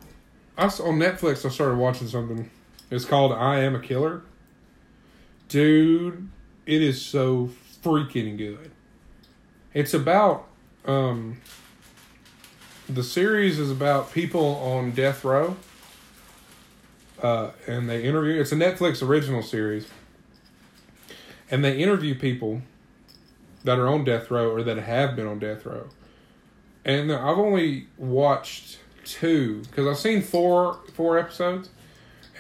I 0.58 0.64
on 0.64 0.98
Netflix 0.98 1.46
I 1.46 1.50
started 1.50 1.76
watching 1.76 2.08
something. 2.08 2.50
It's 2.90 3.04
called 3.04 3.32
I 3.32 3.60
Am 3.60 3.76
a 3.76 3.80
Killer. 3.80 4.22
Dude, 5.50 6.28
it 6.64 6.80
is 6.80 7.04
so 7.04 7.50
freaking 7.82 8.38
good. 8.38 8.70
It's 9.74 9.92
about 9.92 10.46
um 10.86 11.40
the 12.88 13.02
series 13.02 13.58
is 13.58 13.68
about 13.68 14.12
people 14.12 14.54
on 14.56 14.92
death 14.92 15.24
row. 15.24 15.56
Uh, 17.20 17.50
and 17.66 17.90
they 17.90 18.04
interview 18.04 18.40
it's 18.40 18.52
a 18.52 18.56
Netflix 18.56 19.06
original 19.06 19.42
series. 19.42 19.88
And 21.50 21.64
they 21.64 21.78
interview 21.78 22.16
people 22.16 22.62
that 23.64 23.76
are 23.76 23.88
on 23.88 24.04
death 24.04 24.30
row 24.30 24.52
or 24.52 24.62
that 24.62 24.78
have 24.78 25.16
been 25.16 25.26
on 25.26 25.40
death 25.40 25.66
row. 25.66 25.88
And 26.84 27.10
I've 27.12 27.38
only 27.38 27.88
watched 27.98 28.78
two 29.04 29.62
because 29.62 29.88
I've 29.88 29.98
seen 29.98 30.22
four 30.22 30.78
four 30.94 31.18
episodes, 31.18 31.70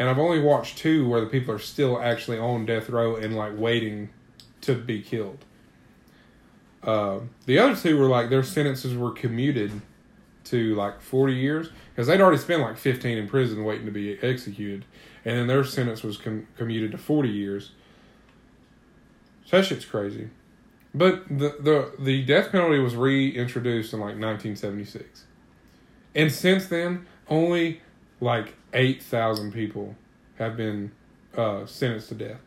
and 0.00 0.08
I've 0.08 0.18
only 0.18 0.40
watched 0.40 0.78
two 0.78 1.06
where 1.06 1.20
the 1.20 1.26
people 1.26 1.54
are 1.54 1.58
still 1.58 2.00
actually 2.00 2.38
on 2.38 2.64
death 2.64 2.88
row 2.88 3.16
and 3.16 3.36
like 3.36 3.52
waiting 3.56 4.08
to 4.62 4.74
be 4.74 5.02
killed. 5.02 5.44
Uh, 6.82 7.20
the 7.44 7.58
other 7.58 7.76
two 7.76 7.98
were 7.98 8.06
like 8.06 8.30
their 8.30 8.42
sentences 8.42 8.96
were 8.96 9.10
commuted 9.10 9.70
to 10.44 10.74
like 10.74 11.02
forty 11.02 11.34
years 11.34 11.68
because 11.90 12.06
they'd 12.06 12.20
already 12.22 12.38
spent 12.38 12.62
like 12.62 12.78
fifteen 12.78 13.18
in 13.18 13.28
prison 13.28 13.62
waiting 13.62 13.84
to 13.84 13.92
be 13.92 14.18
executed, 14.22 14.86
and 15.26 15.36
then 15.36 15.46
their 15.46 15.62
sentence 15.64 16.02
was 16.02 16.16
com- 16.16 16.48
commuted 16.56 16.92
to 16.92 16.98
forty 16.98 17.28
years. 17.28 17.72
So 19.44 19.58
that 19.58 19.66
shit's 19.66 19.84
crazy. 19.84 20.30
But 20.94 21.28
the, 21.28 21.56
the 21.60 21.92
the 21.98 22.24
death 22.24 22.52
penalty 22.52 22.78
was 22.78 22.96
reintroduced 22.96 23.92
in 23.92 24.00
like 24.00 24.16
1976, 24.16 25.26
and 26.14 26.32
since 26.32 26.68
then, 26.68 27.06
only 27.28 27.82
like 28.18 28.54
8,000 28.72 29.52
people 29.52 29.96
have 30.38 30.56
been 30.56 30.92
uh, 31.36 31.66
sentenced 31.66 32.08
to 32.08 32.14
death, 32.14 32.40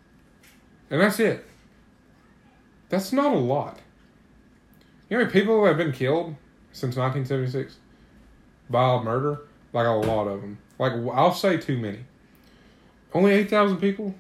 and 0.90 1.02
that's 1.02 1.20
it. 1.20 1.46
That's 2.90 3.12
not 3.12 3.34
a 3.34 3.38
lot. 3.38 3.80
You 5.10 5.18
know, 5.18 5.26
people 5.26 5.66
have 5.66 5.78
been 5.78 5.92
killed 5.92 6.36
since 6.72 6.96
1976 6.96 7.78
by 8.70 9.02
murder. 9.02 9.42
Like 9.74 9.88
a 9.88 9.90
lot 9.90 10.28
of 10.28 10.42
them. 10.42 10.60
Like 10.78 10.94
I'll 11.14 11.34
say 11.34 11.58
too 11.58 11.78
many. 11.78 12.00
Only 13.14 13.32
8,000 13.32 13.78
people 13.78 14.14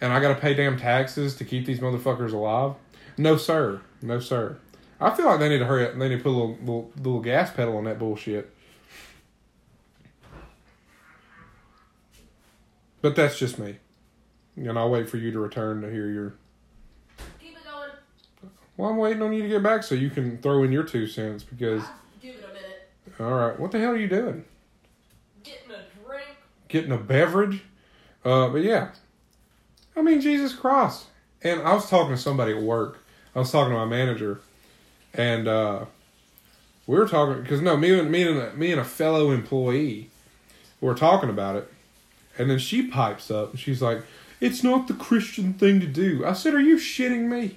and 0.00 0.12
I 0.12 0.20
gotta 0.20 0.34
pay 0.34 0.54
damn 0.54 0.78
taxes 0.78 1.36
to 1.36 1.44
keep 1.44 1.66
these 1.66 1.80
motherfuckers 1.80 2.32
alive? 2.32 2.74
No, 3.18 3.36
sir. 3.36 3.82
No, 4.00 4.18
sir. 4.18 4.58
I 4.98 5.10
feel 5.10 5.26
like 5.26 5.40
they 5.40 5.48
need 5.48 5.58
to 5.58 5.66
hurry 5.66 5.86
up. 5.86 5.92
And 5.92 6.00
they 6.00 6.08
need 6.08 6.18
to 6.18 6.22
put 6.22 6.30
a 6.30 6.36
little, 6.38 6.56
little, 6.60 6.92
little 6.96 7.20
gas 7.20 7.50
pedal 7.50 7.76
on 7.76 7.84
that 7.84 7.98
bullshit. 7.98 8.54
But 13.02 13.16
that's 13.16 13.38
just 13.38 13.58
me. 13.58 13.76
And 14.56 14.78
I'll 14.78 14.90
wait 14.90 15.08
for 15.08 15.16
you 15.16 15.30
to 15.32 15.38
return 15.38 15.80
to 15.82 15.90
hear 15.90 16.08
your. 16.10 16.34
Keep 17.40 17.56
it 17.56 17.64
going. 17.64 17.90
Well, 18.76 18.90
I'm 18.90 18.96
waiting 18.96 19.22
on 19.22 19.32
you 19.32 19.42
to 19.42 19.48
get 19.48 19.62
back 19.62 19.82
so 19.82 19.94
you 19.94 20.10
can 20.10 20.38
throw 20.38 20.62
in 20.62 20.72
your 20.72 20.84
two 20.84 21.06
cents 21.06 21.42
because. 21.42 21.82
Give 22.20 22.34
it 22.34 22.44
a 22.44 22.52
minute. 22.52 22.90
All 23.20 23.38
right. 23.38 23.58
What 23.58 23.70
the 23.70 23.78
hell 23.78 23.92
are 23.92 23.96
you 23.96 24.08
doing? 24.08 24.44
Getting 25.42 25.70
a 25.70 26.06
drink. 26.06 26.26
getting 26.68 26.92
a 26.92 26.98
beverage. 26.98 27.62
Uh, 28.24 28.48
but 28.48 28.62
yeah, 28.62 28.90
I 29.96 30.02
mean 30.02 30.20
Jesus 30.20 30.52
Christ. 30.52 31.06
And 31.42 31.62
I 31.62 31.72
was 31.72 31.88
talking 31.88 32.14
to 32.14 32.20
somebody 32.20 32.52
at 32.52 32.62
work. 32.62 32.98
I 33.34 33.38
was 33.38 33.50
talking 33.50 33.72
to 33.72 33.78
my 33.78 33.86
manager, 33.86 34.42
and 35.14 35.48
uh, 35.48 35.84
we 36.86 36.98
were 36.98 37.08
talking 37.08 37.42
because 37.42 37.62
no, 37.62 37.76
me 37.76 37.98
and 37.98 38.10
me 38.10 38.28
and 38.28 38.58
me 38.58 38.72
and 38.72 38.80
a 38.80 38.84
fellow 38.84 39.30
employee 39.30 40.10
were 40.82 40.94
talking 40.94 41.30
about 41.30 41.56
it, 41.56 41.72
and 42.38 42.50
then 42.50 42.58
she 42.58 42.86
pipes 42.86 43.30
up 43.30 43.50
and 43.50 43.60
she's 43.60 43.82
like, 43.82 44.02
"It's 44.40 44.62
not 44.62 44.88
the 44.88 44.94
Christian 44.94 45.54
thing 45.54 45.80
to 45.80 45.86
do." 45.86 46.24
I 46.24 46.32
said, 46.32 46.54
"Are 46.54 46.60
you 46.60 46.76
shitting 46.76 47.28
me?" 47.28 47.56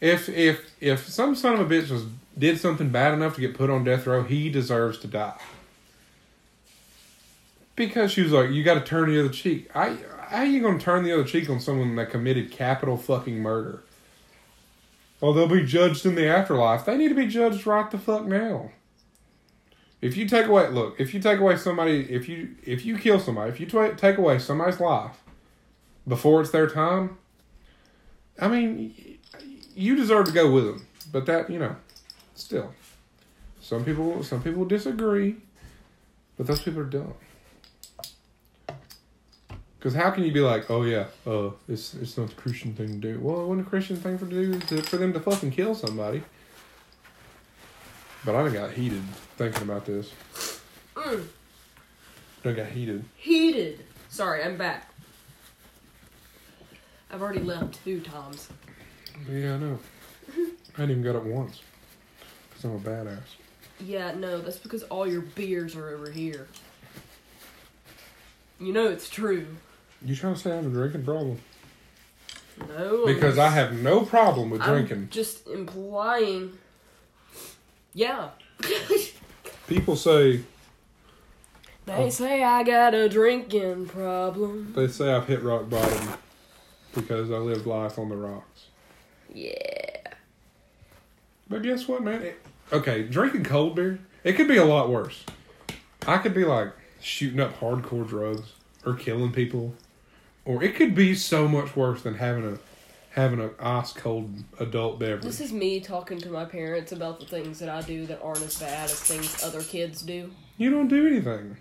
If 0.00 0.28
if 0.28 0.72
if 0.80 1.08
some 1.08 1.34
son 1.34 1.54
of 1.54 1.60
a 1.60 1.64
bitch 1.74 1.90
was 1.90 2.04
did 2.38 2.58
something 2.58 2.88
bad 2.88 3.12
enough 3.12 3.34
to 3.34 3.40
get 3.40 3.54
put 3.54 3.70
on 3.70 3.84
death 3.84 4.06
row, 4.06 4.22
he 4.22 4.48
deserves 4.48 4.98
to 4.98 5.06
die. 5.06 5.38
Because 7.76 8.12
she 8.12 8.22
was 8.22 8.32
like, 8.32 8.50
"You 8.50 8.62
got 8.62 8.74
to 8.74 8.80
turn 8.80 9.10
the 9.10 9.20
other 9.20 9.28
cheek." 9.28 9.68
I 9.74 9.96
how 10.30 10.42
you 10.42 10.62
gonna 10.62 10.78
turn 10.78 11.02
the 11.02 11.12
other 11.12 11.24
cheek 11.24 11.50
on 11.50 11.60
someone 11.60 11.96
that 11.96 12.10
committed 12.10 12.50
capital 12.50 12.96
fucking 12.96 13.38
murder? 13.38 13.82
Well, 15.20 15.32
they'll 15.32 15.48
be 15.48 15.66
judged 15.66 16.06
in 16.06 16.14
the 16.14 16.28
afterlife. 16.28 16.84
They 16.84 16.96
need 16.96 17.08
to 17.08 17.14
be 17.14 17.26
judged 17.26 17.66
right 17.66 17.90
the 17.90 17.98
fuck 17.98 18.24
now. 18.24 18.70
If 20.00 20.16
you 20.16 20.26
take 20.26 20.46
away, 20.46 20.68
look, 20.68 20.98
if 20.98 21.12
you 21.12 21.20
take 21.20 21.40
away 21.40 21.56
somebody, 21.56 22.10
if 22.10 22.28
you 22.28 22.56
if 22.62 22.86
you 22.86 22.96
kill 22.96 23.20
somebody, 23.20 23.50
if 23.50 23.60
you 23.60 23.66
t- 23.66 23.94
take 23.96 24.16
away 24.16 24.38
somebody's 24.38 24.80
life 24.80 25.22
before 26.08 26.40
it's 26.40 26.50
their 26.50 26.66
time, 26.66 27.18
I 28.40 28.48
mean, 28.48 29.18
you 29.74 29.96
deserve 29.96 30.26
to 30.26 30.32
go 30.32 30.50
with 30.50 30.64
them. 30.64 30.86
But 31.12 31.26
that, 31.26 31.50
you 31.50 31.58
know, 31.58 31.76
still, 32.34 32.72
some 33.60 33.84
people 33.84 34.22
some 34.22 34.42
people 34.42 34.64
disagree, 34.64 35.36
but 36.38 36.46
those 36.46 36.62
people 36.62 36.80
are 36.80 36.84
dumb. 36.84 37.14
Because 39.78 39.94
how 39.94 40.10
can 40.10 40.24
you 40.24 40.32
be 40.32 40.40
like, 40.40 40.70
oh 40.70 40.82
yeah, 40.82 41.06
uh, 41.26 41.50
it's 41.68 41.92
it's 41.94 42.16
not 42.16 42.28
the 42.28 42.34
Christian 42.36 42.74
thing 42.74 43.00
to 43.00 43.14
do? 43.14 43.20
Well, 43.20 43.42
it 43.42 43.46
wasn't 43.46 43.66
a 43.66 43.70
Christian 43.70 43.96
thing 43.96 44.16
for 44.16 44.26
to 44.26 44.30
do 44.30 44.58
to, 44.60 44.82
for 44.82 44.96
them 44.96 45.12
to 45.12 45.20
fucking 45.20 45.50
kill 45.50 45.74
somebody. 45.74 46.22
But 48.24 48.34
I 48.34 48.48
got 48.48 48.72
heated 48.72 49.02
thinking 49.40 49.62
about 49.62 49.86
this. 49.86 50.12
Mm, 50.94 51.24
Done 52.42 52.54
got 52.56 52.66
heated. 52.66 53.02
heated. 53.16 53.82
Sorry, 54.10 54.42
I'm 54.42 54.58
back. 54.58 54.90
I've 57.10 57.22
already 57.22 57.40
left 57.40 57.82
two 57.82 58.00
times. 58.00 58.48
Yeah, 59.30 59.54
I 59.54 59.58
know. 59.58 59.78
I 60.36 60.80
didn't 60.80 60.90
even 60.90 61.02
got 61.02 61.16
it 61.16 61.24
once. 61.24 61.62
Cause 62.54 62.64
I'm 62.64 62.72
a 62.76 62.78
badass. 62.80 63.20
Yeah, 63.80 64.12
no, 64.12 64.42
that's 64.42 64.58
because 64.58 64.82
all 64.84 65.06
your 65.06 65.22
beers 65.22 65.74
are 65.74 65.88
over 65.88 66.10
here. 66.10 66.46
You 68.60 68.74
know 68.74 68.88
it's 68.88 69.08
true. 69.08 69.46
You 70.04 70.14
trying 70.14 70.34
to 70.34 70.40
say 70.40 70.52
I 70.52 70.56
have 70.56 70.66
a 70.66 70.68
drinking 70.68 71.04
problem? 71.06 71.38
No. 72.68 73.06
I'm 73.06 73.14
Because 73.14 73.38
I 73.38 73.48
have 73.48 73.72
no 73.72 74.04
problem 74.04 74.50
with 74.50 74.60
I'm 74.60 74.68
drinking. 74.84 75.08
just 75.10 75.46
implying. 75.48 76.58
Yeah. 77.94 78.28
People 79.70 79.94
say 79.94 80.40
They 81.86 82.10
say 82.10 82.42
I 82.42 82.64
got 82.64 82.92
a 82.92 83.08
drinking 83.08 83.86
problem. 83.86 84.72
they 84.74 84.88
say 84.88 85.12
I've 85.14 85.28
hit 85.28 85.44
rock 85.44 85.70
bottom 85.70 86.08
because 86.92 87.30
I 87.30 87.36
live 87.36 87.68
life 87.68 87.96
on 87.96 88.08
the 88.08 88.16
rocks. 88.16 88.66
Yeah. 89.32 89.54
But 91.48 91.62
guess 91.62 91.86
what, 91.86 92.02
man? 92.02 92.20
It, 92.20 92.42
okay, 92.72 93.04
drinking 93.04 93.44
cold 93.44 93.76
beer, 93.76 94.00
it 94.24 94.32
could 94.32 94.48
be 94.48 94.56
a 94.56 94.64
lot 94.64 94.90
worse. 94.90 95.24
I 96.04 96.18
could 96.18 96.34
be 96.34 96.44
like 96.44 96.72
shooting 97.00 97.38
up 97.38 97.60
hardcore 97.60 98.08
drugs 98.08 98.50
or 98.84 98.94
killing 98.94 99.30
people, 99.30 99.74
or 100.44 100.64
it 100.64 100.74
could 100.74 100.96
be 100.96 101.14
so 101.14 101.46
much 101.46 101.76
worse 101.76 102.02
than 102.02 102.14
having 102.14 102.44
a 102.44 102.58
having 103.10 103.40
an 103.40 103.50
ice 103.58 103.92
cold 103.92 104.30
adult 104.58 104.98
beverage. 104.98 105.22
This 105.22 105.40
is 105.40 105.52
me 105.52 105.80
talking 105.80 106.18
to 106.18 106.30
my 106.30 106.44
parents 106.44 106.92
about 106.92 107.20
the 107.20 107.26
things 107.26 107.58
that 107.58 107.68
I 107.68 107.82
do 107.82 108.06
that 108.06 108.20
aren't 108.22 108.42
as 108.42 108.58
bad 108.58 108.84
as 108.84 109.00
things 109.00 109.42
other 109.42 109.62
kids 109.62 110.02
do. 110.02 110.30
you 110.56 110.70
don't 110.70 110.88
do 110.88 111.06
anything. 111.06 111.56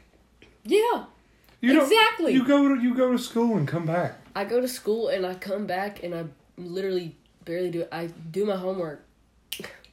Yeah. 0.64 1.06
You 1.62 1.74
don't, 1.74 1.84
Exactly. 1.84 2.34
You 2.34 2.46
go 2.46 2.74
to 2.76 2.82
you 2.82 2.94
go 2.96 3.12
to 3.12 3.18
school 3.18 3.58
and 3.58 3.68
come 3.68 3.86
back. 3.86 4.16
I 4.36 4.46
go 4.46 4.62
to 4.62 4.68
school 4.68 5.10
and 5.10 5.26
I 5.26 5.34
come 5.34 5.66
back 5.66 6.04
and 6.04 6.16
I 6.16 6.26
literally 6.58 7.16
barely 7.44 7.72
do. 7.72 7.86
I 7.92 8.08
do 8.08 8.46
my 8.46 8.56
homework. 8.56 9.06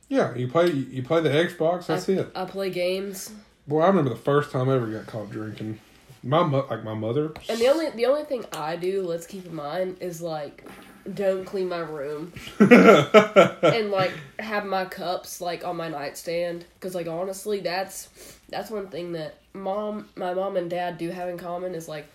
Yeah, 0.08 0.34
you 0.36 0.46
play 0.46 0.70
you 0.70 1.02
play 1.02 1.20
the 1.20 1.30
Xbox. 1.30 1.86
That's 1.86 2.08
I, 2.08 2.12
it. 2.12 2.32
I 2.36 2.44
play 2.44 2.70
games. 2.70 3.32
Boy, 3.66 3.80
I 3.80 3.88
remember 3.88 4.10
the 4.10 4.16
first 4.16 4.52
time 4.52 4.68
I 4.68 4.76
ever 4.76 4.86
got 4.86 5.06
caught 5.06 5.30
drinking. 5.30 5.80
My 6.22 6.44
mo- 6.44 6.66
like 6.70 6.84
my 6.84 6.94
mother. 6.94 7.32
And 7.48 7.58
the 7.58 7.66
only 7.68 7.90
the 7.90 8.06
only 8.06 8.24
thing 8.24 8.44
I 8.52 8.76
do, 8.76 9.02
let's 9.02 9.26
keep 9.26 9.46
in 9.46 9.54
mind, 9.54 9.96
is 10.00 10.22
like 10.22 10.64
don't 11.14 11.44
clean 11.44 11.68
my 11.68 11.78
room 11.78 12.32
and 12.58 13.90
like 13.90 14.12
have 14.38 14.64
my 14.66 14.84
cups 14.84 15.40
like 15.40 15.64
on 15.64 15.76
my 15.76 15.88
nightstand. 15.88 16.64
Because 16.74 16.94
like 16.94 17.06
honestly 17.06 17.60
that's 17.60 18.08
that's 18.48 18.70
one 18.70 18.88
thing 18.88 19.12
that 19.12 19.36
mom 19.54 20.08
my 20.16 20.34
mom 20.34 20.56
and 20.56 20.68
dad 20.70 20.98
do 20.98 21.10
have 21.10 21.28
in 21.28 21.38
common 21.38 21.74
is 21.74 21.88
like 21.88 22.06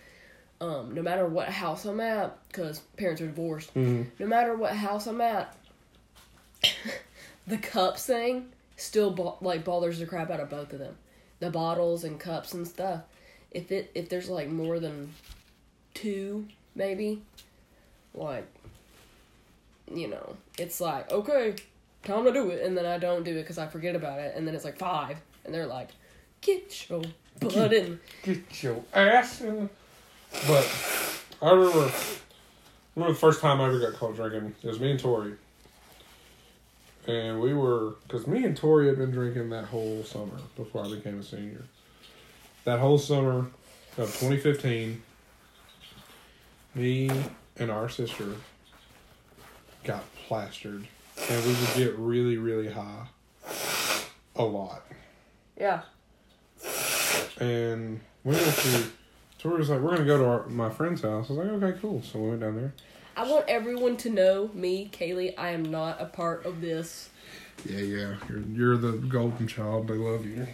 um 0.61 0.93
no 0.93 1.01
matter 1.01 1.25
what 1.25 1.49
house 1.49 1.85
i'm 1.85 1.99
at 1.99 2.37
because 2.49 2.79
parents 2.97 3.19
are 3.19 3.25
divorced 3.25 3.73
Mhm. 3.73 4.05
no 4.19 4.27
matter 4.27 4.55
what 4.55 4.73
house 4.75 5.07
i'm 5.07 5.19
at 5.21 5.55
the 7.47 7.57
cups 7.57 8.05
thing 8.05 8.49
still 8.77 9.11
bo- 9.11 9.37
like 9.41 9.63
bothers 9.63 9.99
the 9.99 10.05
crap 10.05 10.29
out 10.29 10.39
of 10.39 10.49
both 10.49 10.71
of 10.73 10.79
them. 10.79 10.95
The 11.39 11.49
bottles 11.49 12.03
and 12.03 12.19
cups 12.19 12.53
and 12.53 12.67
stuff. 12.67 13.01
If 13.49 13.71
it 13.71 13.91
if 13.95 14.09
there's 14.09 14.29
like 14.29 14.47
more 14.49 14.79
than 14.79 15.13
two 15.93 16.47
maybe 16.75 17.21
like 18.13 18.45
you 19.95 20.07
know 20.07 20.35
it's 20.57 20.79
like 20.81 21.11
okay 21.11 21.55
time 22.03 22.23
to 22.25 22.31
do 22.33 22.49
it 22.49 22.63
and 22.63 22.77
then 22.77 22.85
i 22.85 22.97
don't 22.97 23.23
do 23.23 23.31
it 23.31 23.41
because 23.41 23.57
i 23.57 23.67
forget 23.67 23.95
about 23.95 24.19
it 24.19 24.33
and 24.35 24.47
then 24.47 24.55
it's 24.55 24.65
like 24.65 24.77
five 24.77 25.17
and 25.45 25.53
they're 25.53 25.67
like 25.67 25.89
get 26.41 26.89
your 26.89 27.01
butt 27.39 27.73
in 27.73 27.99
Get 28.23 28.63
your 28.63 28.83
ass 28.93 29.41
in. 29.41 29.69
But 30.47 31.25
I 31.41 31.51
remember, 31.51 31.91
remember 32.95 33.13
the 33.13 33.19
first 33.19 33.41
time 33.41 33.59
I 33.59 33.67
ever 33.67 33.79
got 33.79 33.93
caught 33.99 34.15
drinking. 34.15 34.55
It 34.63 34.67
was 34.67 34.79
me 34.79 34.91
and 34.91 34.99
Tori, 34.99 35.33
and 37.07 37.41
we 37.41 37.53
were 37.53 37.95
because 38.07 38.27
me 38.27 38.45
and 38.45 38.55
Tori 38.55 38.87
had 38.87 38.97
been 38.97 39.11
drinking 39.11 39.49
that 39.49 39.65
whole 39.65 40.03
summer 40.03 40.37
before 40.55 40.85
I 40.85 40.89
became 40.89 41.19
a 41.19 41.23
senior. 41.23 41.63
That 42.63 42.79
whole 42.79 42.97
summer 42.97 43.47
of 43.97 44.07
2015, 44.19 45.01
me 46.75 47.09
and 47.57 47.71
our 47.71 47.89
sister 47.89 48.35
got 49.83 50.03
plastered, 50.27 50.87
and 51.29 51.45
we 51.45 51.49
would 51.53 51.73
get 51.75 51.97
really, 51.97 52.37
really 52.37 52.69
high, 52.71 53.07
a 54.35 54.43
lot. 54.43 54.83
yeah 55.59 55.81
And 57.39 57.99
we 58.23 58.35
went 58.35 58.45
to. 58.55 58.83
Tori 59.39 59.57
was 59.57 59.69
like, 59.69 59.79
"We're 59.79 59.91
gonna 59.95 60.05
go 60.05 60.17
to 60.19 60.25
our, 60.25 60.45
my 60.47 60.69
friend's 60.69 61.01
house." 61.01 61.29
I 61.29 61.33
was 61.33 61.45
like, 61.45 61.63
"Okay, 61.63 61.79
cool." 61.81 62.01
So 62.03 62.19
we 62.19 62.29
went 62.29 62.41
down 62.41 62.55
there. 62.55 62.73
i 63.17 63.27
want 63.29 63.45
everyone 63.49 63.97
to 63.97 64.09
know 64.09 64.49
me 64.53 64.89
kaylee 64.93 65.33
i 65.37 65.49
am 65.49 65.63
not 65.63 65.99
a 66.01 66.05
part 66.05 66.45
of 66.45 66.61
this 66.61 67.09
Yeah, 67.65 67.79
yeah. 67.79 68.15
You're 68.29 68.39
you're 68.53 68.77
the 68.77 68.91
golden 68.93 69.47
child. 69.47 69.87
They 69.87 69.95
love 69.95 70.25
you. 70.25 70.47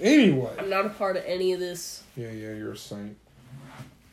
Anyway. 0.00 0.52
i'm 0.58 0.68
not 0.68 0.84
a 0.86 0.90
part 0.90 1.16
of 1.16 1.24
any 1.26 1.52
of 1.52 1.60
this 1.60 2.02
Yeah, 2.16 2.30
yeah. 2.30 2.52
You're 2.54 2.72
a 2.72 2.76
saint. 2.76 3.16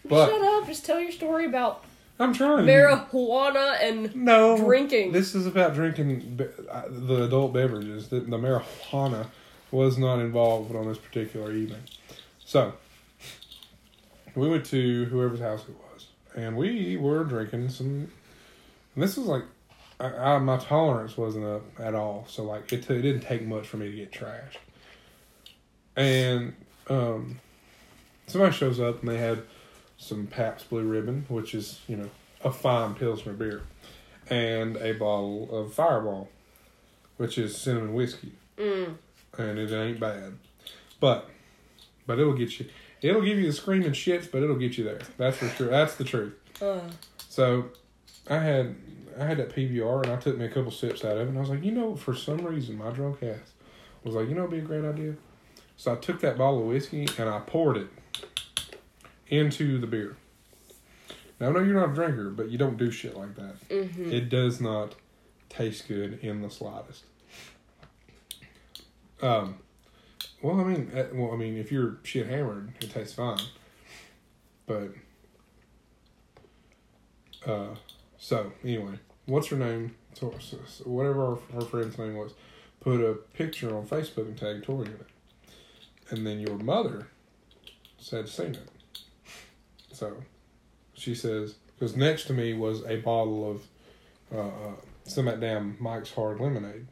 But 0.06 0.30
shut 0.30 0.42
up 0.42 0.68
just 0.68 0.86
tell 0.86 1.00
your 1.00 1.12
story 1.12 1.46
about 1.46 1.84
I'm 2.24 2.34
trying. 2.34 2.66
marijuana 2.66 3.78
and 3.82 4.16
No. 4.16 4.58
drinking. 4.58 5.12
This 5.12 5.36
is 5.36 5.46
about 5.46 5.74
drinking 5.74 6.40
uh, 6.72 6.84
the 6.90 7.24
adult 7.26 7.54
beverages. 7.54 8.10
The, 8.10 8.22
the 8.22 8.38
marijuana 8.38 9.28
was 9.72 9.98
not 9.98 10.20
involved 10.20 10.76
on 10.76 10.88
this 10.88 10.98
particular 10.98 11.52
evening. 11.52 11.82
So 12.46 12.74
we 14.36 14.50
went 14.50 14.66
to 14.68 15.06
whoever's 15.06 15.40
house 15.40 15.64
it 15.68 15.76
was, 15.94 16.08
and 16.36 16.56
we 16.56 16.98
were 16.98 17.24
drinking 17.24 17.70
some. 17.70 18.12
And 18.96 19.04
this 19.04 19.18
was 19.18 19.26
like, 19.28 19.44
I, 20.00 20.06
I, 20.08 20.38
my 20.40 20.58
tolerance 20.58 21.18
wasn't 21.18 21.46
up 21.46 21.64
at 21.80 21.96
all. 21.96 22.26
So 22.30 22.44
like, 22.44 22.72
it, 22.72 22.88
t- 22.88 22.94
it 22.96 23.02
didn't 23.02 23.22
take 23.22 23.44
much 23.46 23.68
for 23.68 23.78
me 23.78 23.90
to 23.90 23.96
get 23.96 24.12
trashed. 24.12 24.58
And 25.96 26.54
um, 26.90 27.40
somebody 28.28 28.54
shows 28.54 28.80
up 28.80 29.00
and 29.02 29.10
they 29.10 29.18
had 29.18 29.44
some 30.04 30.28
Pabst 30.28 30.70
Blue 30.70 30.84
Ribbon, 30.84 31.26
which 31.30 31.54
is 31.56 31.80
you 31.88 31.96
know 31.98 32.10
a 32.44 32.52
fine 32.52 32.94
Pilsner 32.96 33.34
beer, 33.34 33.62
and 34.30 34.76
a 34.78 34.94
bottle 34.94 35.50
of 35.52 35.74
Fireball, 35.74 36.30
which 37.18 37.38
is 37.38 37.56
cinnamon 37.58 37.94
whiskey, 37.94 38.34
mm, 38.58 38.96
and 39.38 39.60
it 39.60 39.72
ain't 39.72 40.00
bad, 40.00 40.34
but 41.00 41.30
but 42.06 42.20
it'll 42.20 42.34
get 42.34 42.60
you. 42.60 42.68
It'll 43.02 43.22
give 43.22 43.38
you 43.38 43.48
the 43.48 43.54
screaming 43.54 43.92
shits, 43.92 44.30
but 44.32 44.44
it'll 44.44 44.56
get 44.56 44.78
you 44.78 44.84
there. 44.86 45.00
That's 45.18 45.38
for 45.38 45.50
sure. 45.50 45.68
That's 45.68 45.96
the 45.96 46.06
truth. 46.06 46.34
uh, 46.62 46.80
So, 47.28 47.66
I 48.30 48.38
had 48.38 48.76
I 49.20 49.26
had 49.26 49.38
that 49.38 49.54
PBR, 49.56 50.04
and 50.04 50.12
I 50.12 50.16
took 50.18 50.38
me 50.38 50.46
a 50.46 50.50
couple 50.50 50.72
sips 50.72 51.04
out 51.04 51.18
of 51.18 51.24
it, 51.24 51.28
and 51.30 51.38
I 51.38 51.42
was 51.42 51.50
like, 51.50 51.64
you 51.64 51.72
know, 51.72 51.96
for 51.96 52.14
some 52.16 52.38
reason, 52.46 52.78
my 52.78 52.92
drunk 52.92 53.22
ass 53.24 53.52
was 54.04 54.16
like, 54.16 54.28
you 54.30 54.36
know, 54.36 54.42
it'd 54.46 54.52
be 54.52 54.58
a 54.60 54.62
great 54.62 54.84
idea. 54.86 55.16
So 55.78 55.92
I 55.94 55.96
took 55.96 56.20
that 56.22 56.38
bottle 56.38 56.60
of 56.62 56.66
whiskey 56.68 57.08
and 57.18 57.30
I 57.30 57.40
poured 57.40 57.78
it 57.78 57.88
into 59.28 59.80
the 59.80 59.88
beer. 59.88 60.18
Now 61.40 61.50
I 61.50 61.52
know 61.52 61.60
you're 61.60 61.80
not 61.80 61.92
a 61.92 61.94
drinker, 61.94 62.30
but 62.30 62.50
you 62.50 62.58
don't 62.58 62.78
do 62.78 62.92
shit 62.92 63.18
like 63.18 63.36
that. 63.36 63.70
Mm-hmm. 63.70 64.12
It 64.12 64.30
does 64.30 64.62
not 64.62 64.96
taste 65.50 65.88
good 65.88 66.20
in 66.22 66.42
the 66.42 66.50
slightest. 66.50 67.04
Um, 69.22 69.56
well, 70.42 70.60
I 70.60 70.64
mean, 70.66 70.92
eh, 70.94 71.06
well, 71.14 71.32
I 71.32 71.38
mean, 71.38 71.58
if 71.58 71.72
you're 71.72 71.98
shit 72.04 72.28
hammered, 72.28 72.74
it 72.82 72.92
tastes 72.92 73.14
fine. 73.14 73.40
But, 74.66 74.92
uh, 77.46 77.76
so 78.18 78.52
anyway, 78.64 79.00
what's 79.26 79.48
her 79.48 79.56
name? 79.56 79.96
Whatever 80.84 81.36
her, 81.36 81.38
her 81.56 81.62
friend's 81.62 81.98
name 81.98 82.16
was, 82.16 82.34
put 82.82 83.00
a 83.02 83.14
picture 83.14 83.76
on 83.76 83.88
Facebook 83.88 84.28
and 84.28 84.38
tagged 84.38 84.66
Tori 84.66 84.88
in 84.88 84.94
it, 84.94 85.08
and 86.10 86.28
then 86.28 86.40
your 86.40 86.58
mother 86.58 87.08
said 87.98 88.28
seen 88.28 88.56
it. 88.56 88.70
So, 90.04 90.18
she 90.96 91.16
says 91.16 91.56
because 91.80 91.96
next 91.96 92.26
to 92.26 92.34
me 92.34 92.54
was 92.54 92.84
a 92.86 92.98
bottle 92.98 93.50
of 93.50 93.62
uh, 94.36 94.48
uh, 94.48 94.72
some 95.06 95.30
of 95.30 95.40
that 95.40 95.46
damn 95.46 95.78
Mike's 95.80 96.12
Hard 96.12 96.42
Lemonade, 96.42 96.88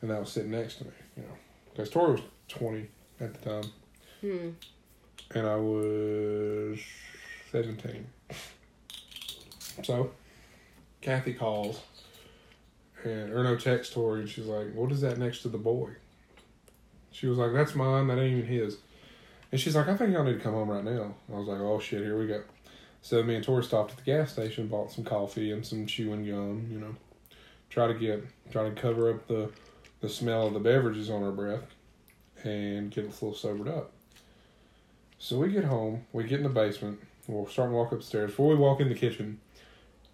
and 0.00 0.10
that 0.10 0.20
was 0.20 0.30
sitting 0.30 0.52
next 0.52 0.76
to 0.76 0.84
me. 0.84 0.90
You 1.16 1.22
know, 1.24 1.28
because 1.72 1.90
Tori 1.90 2.12
was 2.12 2.20
twenty 2.46 2.86
at 3.20 3.34
the 3.34 3.50
time, 3.50 3.70
Hmm. 4.20 4.48
and 5.36 5.46
I 5.46 5.56
was 5.56 6.78
seventeen. 7.50 8.06
So, 9.82 10.12
Kathy 11.00 11.34
calls, 11.34 11.80
and 13.02 13.32
or 13.32 13.42
no 13.42 13.56
text 13.56 13.92
Tori, 13.92 14.20
and 14.20 14.28
she's 14.30 14.46
like, 14.46 14.72
"What 14.72 14.92
is 14.92 15.00
that 15.00 15.18
next 15.18 15.42
to 15.42 15.48
the 15.48 15.58
boy?" 15.58 15.90
She 17.10 17.26
was 17.26 17.38
like, 17.38 17.52
"That's 17.52 17.74
mine. 17.74 18.06
That 18.06 18.18
ain't 18.20 18.38
even 18.38 18.46
his." 18.46 18.76
And 19.52 19.60
she's 19.60 19.76
like, 19.76 19.88
"I 19.88 19.96
think 19.96 20.12
y'all 20.12 20.24
need 20.24 20.34
to 20.34 20.40
come 20.40 20.54
home 20.54 20.70
right 20.70 20.84
now." 20.84 21.14
I 21.32 21.38
was 21.38 21.48
like, 21.48 21.60
"Oh 21.60 21.78
shit, 21.78 22.02
here 22.02 22.18
we 22.18 22.26
go." 22.26 22.42
So 23.02 23.22
me 23.22 23.36
and 23.36 23.44
Tori 23.44 23.62
stopped 23.62 23.92
at 23.92 23.98
the 23.98 24.02
gas 24.02 24.32
station, 24.32 24.66
bought 24.66 24.90
some 24.90 25.04
coffee 25.04 25.52
and 25.52 25.64
some 25.64 25.86
chewing 25.86 26.26
gum. 26.26 26.66
You 26.70 26.80
know, 26.80 26.96
try 27.70 27.86
to 27.86 27.94
get 27.94 28.24
try 28.50 28.68
to 28.68 28.74
cover 28.74 29.10
up 29.10 29.26
the 29.28 29.50
the 30.00 30.08
smell 30.08 30.48
of 30.48 30.54
the 30.54 30.60
beverages 30.60 31.08
on 31.10 31.22
our 31.22 31.32
breath, 31.32 31.74
and 32.44 32.90
get 32.90 33.04
a 33.04 33.08
little 33.08 33.34
sobered 33.34 33.68
up. 33.68 33.92
So 35.18 35.38
we 35.38 35.48
get 35.50 35.64
home, 35.64 36.04
we 36.12 36.24
get 36.24 36.38
in 36.38 36.42
the 36.42 36.50
basement, 36.50 37.00
we're 37.26 37.48
starting 37.48 37.72
to 37.72 37.76
walk 37.78 37.92
upstairs. 37.92 38.30
Before 38.30 38.48
we 38.48 38.54
walk 38.54 38.80
in 38.80 38.88
the 38.88 38.94
kitchen, 38.94 39.40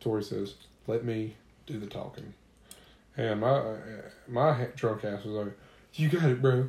Tori 0.01 0.23
says, 0.23 0.55
"Let 0.87 1.05
me 1.05 1.37
do 1.67 1.79
the 1.79 1.87
talking," 1.87 2.35
and 3.17 3.41
my 3.41 3.77
my 4.29 4.69
drunk 4.77 5.05
ass 5.05 5.25
was 5.25 5.35
like, 5.35 5.59
"You 5.95 6.09
got 6.09 6.31
it, 6.31 6.41
bro." 6.41 6.69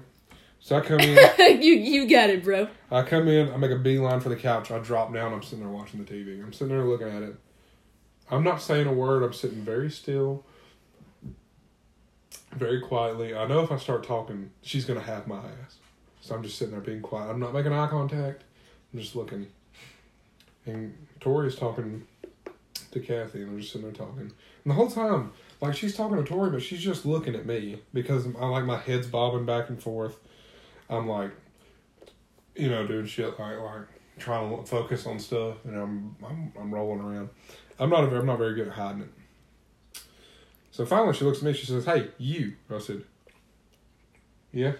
So 0.64 0.78
I 0.78 0.80
come 0.80 1.02
in. 1.02 1.18
you 1.62 1.74
you 1.74 2.08
got 2.08 2.30
it, 2.30 2.42
bro. 2.42 2.70
I 2.90 3.02
come 3.04 3.28
in, 3.28 3.52
I 3.52 3.58
make 3.58 3.72
a 3.72 3.76
beeline 3.76 4.22
for 4.22 4.30
the 4.30 4.38
couch, 4.38 4.72
I 4.72 4.80
drop 4.80 5.14
down, 5.14 5.34
I'm 5.34 5.44
sitting 5.44 5.60
there 5.60 5.68
watching 5.68 6.02
the 6.02 6.10
TV. 6.10 6.42
I'm 6.42 6.54
sitting 6.54 6.70
there 6.70 6.86
looking 6.86 7.10
at 7.10 7.22
it. 7.22 7.36
I'm 8.32 8.46
not 8.46 8.62
saying 8.62 8.88
a 8.88 8.94
word, 8.94 9.24
I'm 9.24 9.34
sitting 9.34 9.62
very 9.62 9.92
still, 9.92 10.46
very 12.54 12.80
quietly. 12.80 13.36
I 13.36 13.46
know 13.46 13.60
if 13.60 13.74
I 13.74 13.78
start 13.78 14.06
talking, 14.06 14.52
she's 14.62 14.86
gonna 14.86 15.02
have 15.02 15.28
my 15.28 15.40
ass. 15.40 15.80
So 16.22 16.34
I'm 16.34 16.42
just 16.42 16.58
sitting 16.58 16.72
there 16.72 16.80
being 16.80 17.02
quiet. 17.02 17.30
I'm 17.30 17.42
not 17.42 17.54
making 17.54 17.74
eye 17.74 17.88
contact. 17.88 18.46
I'm 18.94 19.02
just 19.02 19.18
looking. 19.18 19.48
And 20.66 20.96
Tori's 21.20 21.58
talking 21.58 22.08
to 22.92 23.00
Kathy, 23.02 23.42
and 23.42 23.52
I'm 23.52 23.60
just 23.60 23.74
sitting 23.74 23.92
there 23.92 24.06
talking. 24.08 24.32
And 24.64 24.72
the 24.72 24.76
whole 24.76 24.90
time, 24.90 25.34
like 25.60 25.76
she's 25.76 25.94
talking 25.94 26.16
to 26.16 26.24
Tori, 26.24 26.52
but 26.52 26.64
she's 26.64 26.82
just 26.82 27.06
looking 27.06 27.36
at 27.36 27.46
me 27.46 27.82
because 27.94 28.26
I 28.40 28.46
like 28.46 28.64
my 28.64 28.78
head's 28.78 29.08
bobbing 29.08 29.46
back 29.46 29.68
and 29.68 29.84
forth. 29.84 30.20
I'm 30.90 31.08
like, 31.08 31.32
you 32.56 32.70
know, 32.70 32.86
doing 32.86 33.06
shit 33.06 33.40
like 33.40 33.60
like 33.60 33.88
trying 34.18 34.56
to 34.56 34.64
focus 34.64 35.06
on 35.06 35.20
stuff, 35.20 35.58
and 35.66 35.76
I'm 35.76 36.16
I'm 36.24 36.54
I'm 36.60 36.74
rolling 36.74 37.02
around. 37.02 37.30
I'm 37.80 37.90
not 37.90 38.04
a, 38.04 38.18
I'm 38.18 38.26
not 38.26 38.38
very 38.38 38.56
good 38.56 38.68
at 38.68 38.74
hiding 38.74 39.02
it. 39.02 40.04
So 40.72 40.86
finally, 40.86 41.14
she 41.14 41.26
looks 41.26 41.40
at 41.40 41.44
me. 41.44 41.54
She 41.54 41.66
says, 41.66 41.86
"Hey, 41.86 42.10
you." 42.18 42.54
I 42.70 42.80
said, 42.80 43.04
"Yeah." 44.52 44.74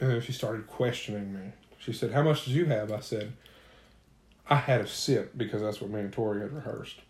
And 0.00 0.22
she 0.22 0.32
started 0.32 0.66
questioning 0.66 1.32
me. 1.34 1.52
She 1.78 1.92
said, 1.92 2.12
"How 2.12 2.22
much 2.22 2.44
did 2.44 2.54
you 2.54 2.66
have?" 2.66 2.92
I 2.92 3.00
said, 3.00 3.32
"I 4.48 4.56
had 4.56 4.80
a 4.80 4.86
sip 4.86 5.32
because 5.36 5.62
that's 5.62 5.80
what 5.80 5.90
me 5.90 6.00
and 6.00 6.12
Tori 6.12 6.40
had 6.40 6.52
rehearsed." 6.52 7.00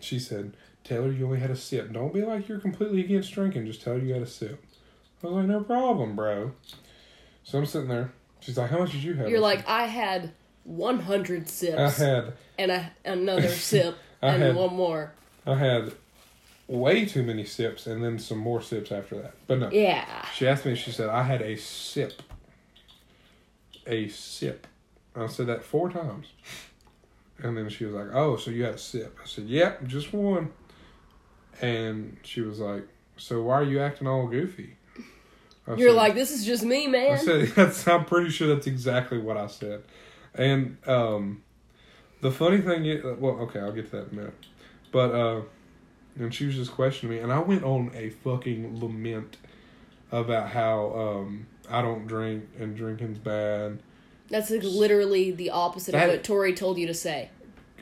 She 0.00 0.18
said, 0.18 0.56
"Tell 0.84 1.04
her 1.04 1.12
you 1.12 1.26
only 1.26 1.40
had 1.40 1.50
a 1.50 1.56
sip. 1.56 1.92
Don't 1.92 2.14
be 2.14 2.22
like 2.22 2.48
you're 2.48 2.58
completely 2.58 3.00
against 3.00 3.32
drinking. 3.32 3.66
Just 3.66 3.82
tell 3.82 3.94
her 3.94 4.00
you 4.00 4.14
had 4.14 4.22
a 4.22 4.26
sip." 4.26 4.64
I 5.22 5.26
was 5.26 5.34
like, 5.36 5.46
"No 5.46 5.62
problem, 5.62 6.16
bro." 6.16 6.52
So 7.44 7.58
I'm 7.58 7.66
sitting 7.66 7.88
there. 7.88 8.12
She's 8.40 8.56
like, 8.58 8.70
"How 8.70 8.78
much 8.78 8.92
did 8.92 9.02
you 9.04 9.14
have?" 9.14 9.28
You're 9.28 9.40
like, 9.40 9.66
I 9.68 9.84
had 9.84 10.32
100 10.64 11.48
said, 11.48 11.78
"I 11.78 11.90
had, 11.90 12.32
and 12.58 12.70
a, 12.70 12.90
another 13.04 13.48
sip 13.48 13.96
I 14.22 14.28
and 14.34 14.42
had- 14.42 14.56
one 14.56 14.74
more. 14.74 15.12
I 15.46 15.54
had 15.56 15.92
way 16.68 17.04
too 17.04 17.22
many 17.22 17.44
sips, 17.44 17.86
and 17.86 18.02
then 18.02 18.18
some 18.18 18.38
more 18.38 18.60
sips 18.62 18.90
after 18.92 19.16
that." 19.22 19.34
But 19.46 19.58
no, 19.58 19.70
Yeah. 19.70 20.24
she 20.34 20.46
asked 20.48 20.64
me. 20.66 20.74
She 20.74 20.90
said, 20.92 21.08
"I 21.08 21.22
had 21.22 21.42
a 21.42 21.56
sip." 21.56 22.22
A 23.86 24.08
sip. 24.08 24.66
I 25.16 25.26
said 25.26 25.46
that 25.48 25.62
four 25.64 25.90
times, 25.90 26.28
and 27.38 27.56
then 27.56 27.68
she 27.68 27.84
was 27.84 27.94
like, 27.94 28.08
"Oh, 28.14 28.36
so 28.36 28.50
you 28.50 28.64
had 28.64 28.74
a 28.74 28.78
sip?" 28.78 29.18
I 29.22 29.26
said, 29.26 29.44
"Yep, 29.44 29.86
just 29.86 30.12
one." 30.12 30.52
And 31.60 32.16
she 32.22 32.40
was 32.40 32.58
like, 32.60 32.84
"So 33.16 33.42
why 33.42 33.54
are 33.56 33.64
you 33.64 33.80
acting 33.80 34.06
all 34.06 34.26
goofy?" 34.26 34.76
I 35.66 35.74
You're 35.74 35.90
said- 35.90 35.96
like, 35.96 36.14
this 36.14 36.30
is 36.32 36.44
just 36.44 36.64
me, 36.64 36.86
I 36.86 36.90
man. 36.90 37.18
said 37.18 37.48
that's. 37.54 37.86
I'm 37.86 38.04
pretty 38.04 38.30
sure 38.30 38.48
that's 38.48 38.66
exactly 38.66 39.18
what 39.18 39.36
I 39.36 39.46
said. 39.46 39.82
And 40.34 40.76
um, 40.86 41.42
the 42.20 42.30
funny 42.30 42.60
thing 42.60 42.84
is, 42.86 43.02
well, 43.18 43.34
okay, 43.42 43.60
I'll 43.60 43.72
get 43.72 43.90
to 43.90 43.96
that 43.96 44.08
in 44.08 44.18
a 44.18 44.20
minute. 44.22 44.46
But 44.90 45.14
uh, 45.14 45.40
and 46.18 46.34
she 46.34 46.46
was 46.46 46.56
just 46.56 46.72
questioning 46.72 47.16
me, 47.16 47.22
and 47.22 47.32
I 47.32 47.38
went 47.38 47.64
on 47.64 47.90
a 47.94 48.10
fucking 48.10 48.80
lament 48.80 49.36
about 50.10 50.48
how 50.50 50.92
um 50.94 51.46
I 51.70 51.80
don't 51.80 52.06
drink 52.06 52.44
and 52.58 52.76
drinking's 52.76 53.18
bad. 53.18 53.78
That's 54.28 54.50
like 54.50 54.62
literally 54.62 55.30
the 55.30 55.50
opposite 55.50 55.92
That- 55.92 56.08
of 56.08 56.14
what 56.16 56.24
Tori 56.24 56.54
told 56.54 56.78
you 56.78 56.86
to 56.86 56.94
say. 56.94 57.30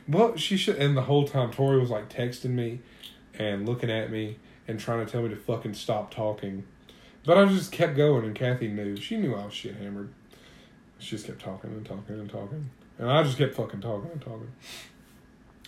Well, 0.08 0.36
she 0.36 0.56
should. 0.56 0.76
And 0.76 0.96
the 0.96 1.02
whole 1.02 1.26
time, 1.26 1.50
Tori 1.52 1.78
was 1.80 1.90
like 1.90 2.08
texting 2.08 2.50
me 2.50 2.80
and 3.38 3.64
looking 3.66 3.90
at 3.90 4.10
me 4.10 4.38
and 4.66 4.78
trying 4.80 5.04
to 5.06 5.10
tell 5.10 5.22
me 5.22 5.28
to 5.28 5.36
fucking 5.36 5.74
stop 5.74 6.12
talking. 6.12 6.64
But 7.24 7.36
I 7.38 7.44
just 7.46 7.70
kept 7.72 7.96
going, 7.96 8.24
and 8.24 8.34
Kathy 8.34 8.68
knew. 8.68 8.96
She 8.96 9.16
knew 9.16 9.34
I 9.34 9.44
was 9.44 9.54
shit 9.54 9.76
hammered. 9.76 10.10
She 10.98 11.10
just 11.10 11.26
kept 11.26 11.40
talking 11.40 11.70
and 11.70 11.84
talking 11.84 12.18
and 12.18 12.30
talking. 12.30 12.70
And 12.98 13.10
I 13.10 13.22
just 13.22 13.38
kept 13.38 13.54
fucking 13.54 13.80
talking 13.80 14.10
and 14.10 14.20
talking. 14.20 14.52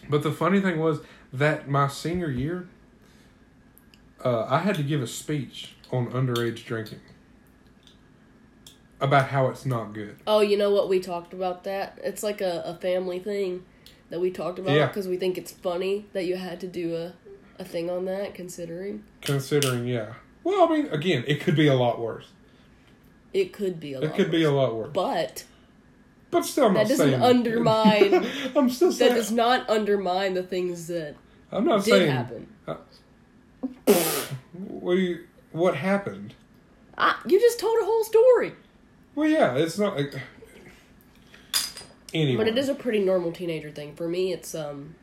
But 0.09 0.23
the 0.23 0.33
funny 0.33 0.61
thing 0.61 0.79
was 0.81 1.01
that 1.33 1.69
my 1.69 1.89
senior 1.89 2.31
year, 2.31 2.69
uh, 4.25 4.47
I 4.49 4.59
had 4.59 4.75
to 4.77 4.83
give 4.83 5.03
a 5.03 5.07
speech 5.07 5.75
on 5.91 6.11
underage 6.11 6.65
drinking 6.65 7.01
about 9.01 9.29
how 9.29 9.49
it's 9.49 9.67
not 9.67 9.93
good. 9.93 10.17
Oh, 10.27 10.41
you 10.41 10.57
know 10.57 10.71
what? 10.71 10.89
We 10.89 11.01
talked 11.01 11.33
about 11.33 11.65
that. 11.65 11.99
It's 12.03 12.23
like 12.23 12.41
a, 12.41 12.63
a 12.65 12.75
family 12.75 13.19
thing 13.19 13.65
that 14.11 14.21
we 14.21 14.31
talked 14.31 14.59
about 14.59 14.75
Yeah. 14.75 14.87
because 14.87 15.09
we 15.09 15.17
think 15.17 15.37
it's 15.39 15.51
funny 15.51 16.07
that 16.13 16.25
you 16.25 16.37
had 16.37 16.61
to 16.61 16.67
do 16.69 16.95
a, 16.95 17.15
a 17.59 17.65
thing 17.65 17.91
on 17.91 18.05
that, 18.05 18.35
considering 18.35 19.05
Considering, 19.23 19.87
yeah. 19.87 20.15
Well, 20.45 20.69
I 20.69 20.77
mean, 20.77 20.87
again, 20.89 21.25
it 21.27 21.41
could 21.41 21.57
be 21.57 21.67
a 21.69 21.75
lot 21.75 22.01
worse. 22.01 22.27
it 23.33 23.53
could 23.53 23.79
be 23.81 23.93
a 23.95 24.01
lot. 24.01 24.05
It 24.11 24.15
could 24.15 24.31
be 24.31 24.43
a 24.45 24.51
worse. 24.53 24.57
lot 24.57 24.75
worse. 24.77 24.91
But 24.93 25.45
But 26.31 26.45
still, 26.45 26.67
I'm 26.67 26.75
That 26.75 26.89
doesn't 26.89 27.23
undermine- 27.23 28.27
I'm 28.57 28.69
still 28.71 28.91
saying 28.93 29.13
that 29.13 29.17
does 29.19 29.31
not 29.33 29.69
undermine 29.71 30.35
the 30.35 30.43
things 30.43 30.87
that 30.89 31.15
I'm 31.51 31.65
not 31.65 31.85
did 31.85 31.91
saying. 31.93 32.11
happen. 32.11 32.49
What 34.55 34.93
you? 34.95 35.27
What 35.53 35.77
happened? 35.77 36.35
I, 36.97 37.17
you 37.27 37.39
just 37.41 37.59
told 37.61 37.77
a 37.81 37.85
whole 37.85 38.05
story. 38.05 38.53
Well, 39.15 39.29
yeah, 39.29 39.55
it's 39.57 39.79
not. 39.79 39.97
Like, 39.97 40.15
anyway, 42.15 42.37
But 42.37 42.49
it 42.49 42.59
is 42.59 42.69
a 42.69 42.75
pretty 42.75 42.99
normal 43.01 43.33
teenager 43.33 43.71
thing. 43.71 43.95
For 43.95 44.09
me, 44.09 44.33
it's 44.33 44.55
um. 44.55 44.95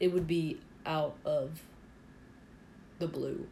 It 0.00 0.08
would 0.12 0.26
be 0.26 0.58
out 0.86 1.16
of 1.24 1.62
the 2.98 3.06
blue. 3.08 3.46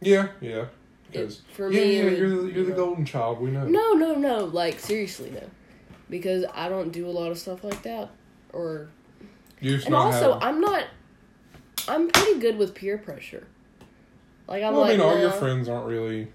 Yeah, 0.00 0.28
yeah. 0.40 0.66
Because 1.10 1.42
for 1.52 1.70
yeah, 1.72 1.80
me, 1.80 1.96
yeah, 1.96 2.02
you're 2.02 2.30
the, 2.30 2.52
you're 2.52 2.64
the 2.64 2.70
yeah. 2.70 2.76
golden 2.76 3.04
child. 3.04 3.40
We 3.40 3.50
know. 3.50 3.66
No, 3.66 3.92
no, 3.92 4.14
no. 4.14 4.44
Like 4.44 4.78
seriously, 4.78 5.30
no, 5.30 5.42
because 6.08 6.44
I 6.54 6.68
don't 6.68 6.92
do 6.92 7.06
a 7.06 7.10
lot 7.10 7.30
of 7.30 7.38
stuff 7.38 7.64
like 7.64 7.82
that. 7.82 8.10
Or 8.52 8.88
You 9.60 9.80
and 9.84 9.94
also, 9.94 10.38
I'm 10.40 10.60
not. 10.60 10.84
I'm 11.88 12.08
pretty 12.08 12.38
good 12.38 12.58
with 12.58 12.74
peer 12.74 12.98
pressure. 12.98 13.46
Like 14.46 14.62
I'm 14.62 14.72
well, 14.72 14.82
like, 14.82 14.94
I 14.94 14.96
mean, 14.96 15.06
all 15.06 15.18
your 15.18 15.32
friends 15.32 15.68
aren't 15.68 15.86
really. 15.86 16.28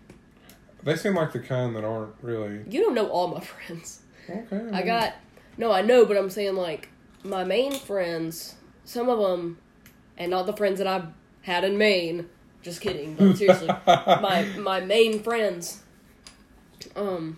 They 0.84 0.96
seem 0.96 1.16
like 1.16 1.34
the 1.34 1.40
kind 1.40 1.76
that 1.76 1.84
aren't 1.84 2.14
really. 2.22 2.62
you 2.70 2.82
don't 2.82 2.94
know 2.94 3.08
all 3.08 3.28
my 3.28 3.40
friends. 3.42 4.02
Okay. 4.30 4.58
I 4.58 4.60
mean, 4.60 4.86
got 4.86 5.16
no, 5.58 5.72
I 5.72 5.82
know, 5.82 6.06
but 6.06 6.18
I'm 6.18 6.30
saying 6.30 6.56
like 6.56 6.90
my 7.24 7.44
main 7.44 7.74
friends, 7.74 8.56
some 8.84 9.10
of 9.10 9.20
them, 9.20 9.58
and 10.18 10.32
not 10.32 10.46
the 10.46 10.54
friends 10.54 10.78
that 10.80 10.88
I 10.88 11.06
had 11.42 11.64
in 11.64 11.78
Maine. 11.78 12.30
Just 12.66 12.82
kidding, 12.82 13.14
but 13.14 13.38
seriously, 13.38 13.68
my 13.86 14.44
my 14.58 14.80
main 14.80 15.22
friends. 15.22 15.84
Um, 16.96 17.38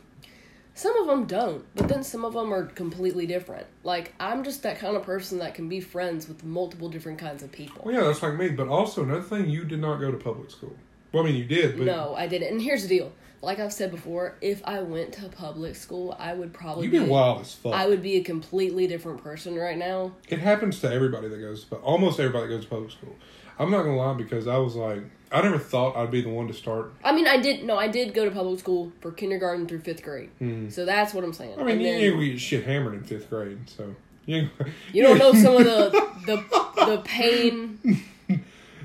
Some 0.74 0.96
of 1.02 1.08
them 1.08 1.26
don't, 1.26 1.66
but 1.76 1.90
then 1.90 2.02
some 2.02 2.24
of 2.24 2.34
them 2.34 2.54
are 2.54 2.66
completely 2.68 3.26
different. 3.26 3.68
Like 3.84 4.14
I'm 4.22 4.46
just 4.46 4.64
that 4.64 4.80
kind 4.80 4.96
of 4.96 5.04
person 5.04 5.40
that 5.40 5.54
can 5.54 5.68
be 5.68 5.82
friends 5.82 6.30
with 6.30 6.46
multiple 6.46 6.88
different 6.88 7.20
kinds 7.20 7.44
of 7.44 7.52
people. 7.52 7.82
Well, 7.84 7.94
yeah, 7.94 8.06
that's 8.06 8.24
like 8.24 8.36
me. 8.36 8.50
But 8.50 8.70
also 8.70 9.04
another 9.04 9.22
thing, 9.22 9.50
you 9.50 9.66
did 9.66 9.80
not 9.80 9.98
go 9.98 10.12
to 10.12 10.18
public 10.18 10.50
school. 10.50 10.76
Well, 11.12 11.24
I 11.24 11.26
mean, 11.26 11.36
you 11.36 11.44
did, 11.46 11.78
but 11.78 11.86
No, 11.86 12.16
I 12.16 12.28
didn't. 12.28 12.50
And 12.54 12.62
here's 12.62 12.84
the 12.84 12.90
deal. 12.90 13.12
Like 13.42 13.60
I've 13.60 13.74
said 13.74 13.92
before, 13.92 14.36
if 14.40 14.62
I 14.66 14.82
went 14.82 15.14
to 15.16 15.28
public 15.28 15.76
school, 15.76 16.16
I 16.18 16.34
would 16.34 16.54
probably 16.54 16.84
you've 16.84 16.92
be 16.94 17.00
been 17.00 17.10
wild 17.10 17.42
as 17.42 17.54
fuck. 17.54 17.74
I 17.74 17.86
would 17.88 18.02
be 18.02 18.16
a 18.16 18.24
completely 18.24 18.88
different 18.88 19.22
person 19.22 19.56
right 19.56 19.78
now. 19.78 20.14
It 20.30 20.40
happens 20.40 20.80
to 20.82 20.92
everybody 20.92 21.28
that 21.28 21.38
goes, 21.38 21.66
but 21.66 21.82
almost 21.82 22.20
everybody 22.20 22.48
that 22.48 22.56
goes 22.56 22.64
to 22.64 22.70
public 22.70 22.92
school. 22.92 23.16
I'm 23.60 23.72
not 23.72 23.84
gonna 23.84 23.98
lie 23.98 24.14
because 24.14 24.48
I 24.48 24.58
was 24.58 24.76
like, 24.76 25.04
I 25.32 25.42
never 25.42 25.58
thought 25.60 25.96
I'd 25.98 26.10
be 26.12 26.22
the 26.22 26.30
one 26.30 26.48
to 26.48 26.54
start. 26.54 26.94
I 27.04 27.12
mean, 27.14 27.28
I 27.28 27.38
did 27.38 27.64
no, 27.66 27.78
I 27.78 27.88
did 27.88 28.14
go 28.14 28.26
to 28.26 28.32
public 28.32 28.60
school 28.60 28.92
for 29.02 29.12
kindergarten 29.12 29.68
through 29.68 29.80
fifth 29.82 30.04
grade. 30.04 30.30
So 30.72 30.86
that's 30.86 31.14
what 31.14 31.24
I'm 31.24 31.34
saying. 31.34 31.54
Hmm. 31.56 31.62
I 31.62 31.64
mean, 31.64 31.72
And 31.78 31.82
you 31.82 31.92
then- 31.92 32.00
knew 32.02 32.18
we 32.18 32.32
get 32.32 32.40
shit 32.40 32.64
hammered 32.66 32.94
in 32.94 33.04
fifth 33.04 33.30
grade, 33.30 33.60
so 33.70 33.96
you. 34.26 34.50
You 34.94 35.04
don't 35.04 35.18
know 35.18 35.34
some 35.34 35.56
of 35.58 35.66
the 35.66 35.90
the 36.26 36.86
the 36.86 37.02
pain. 37.04 38.04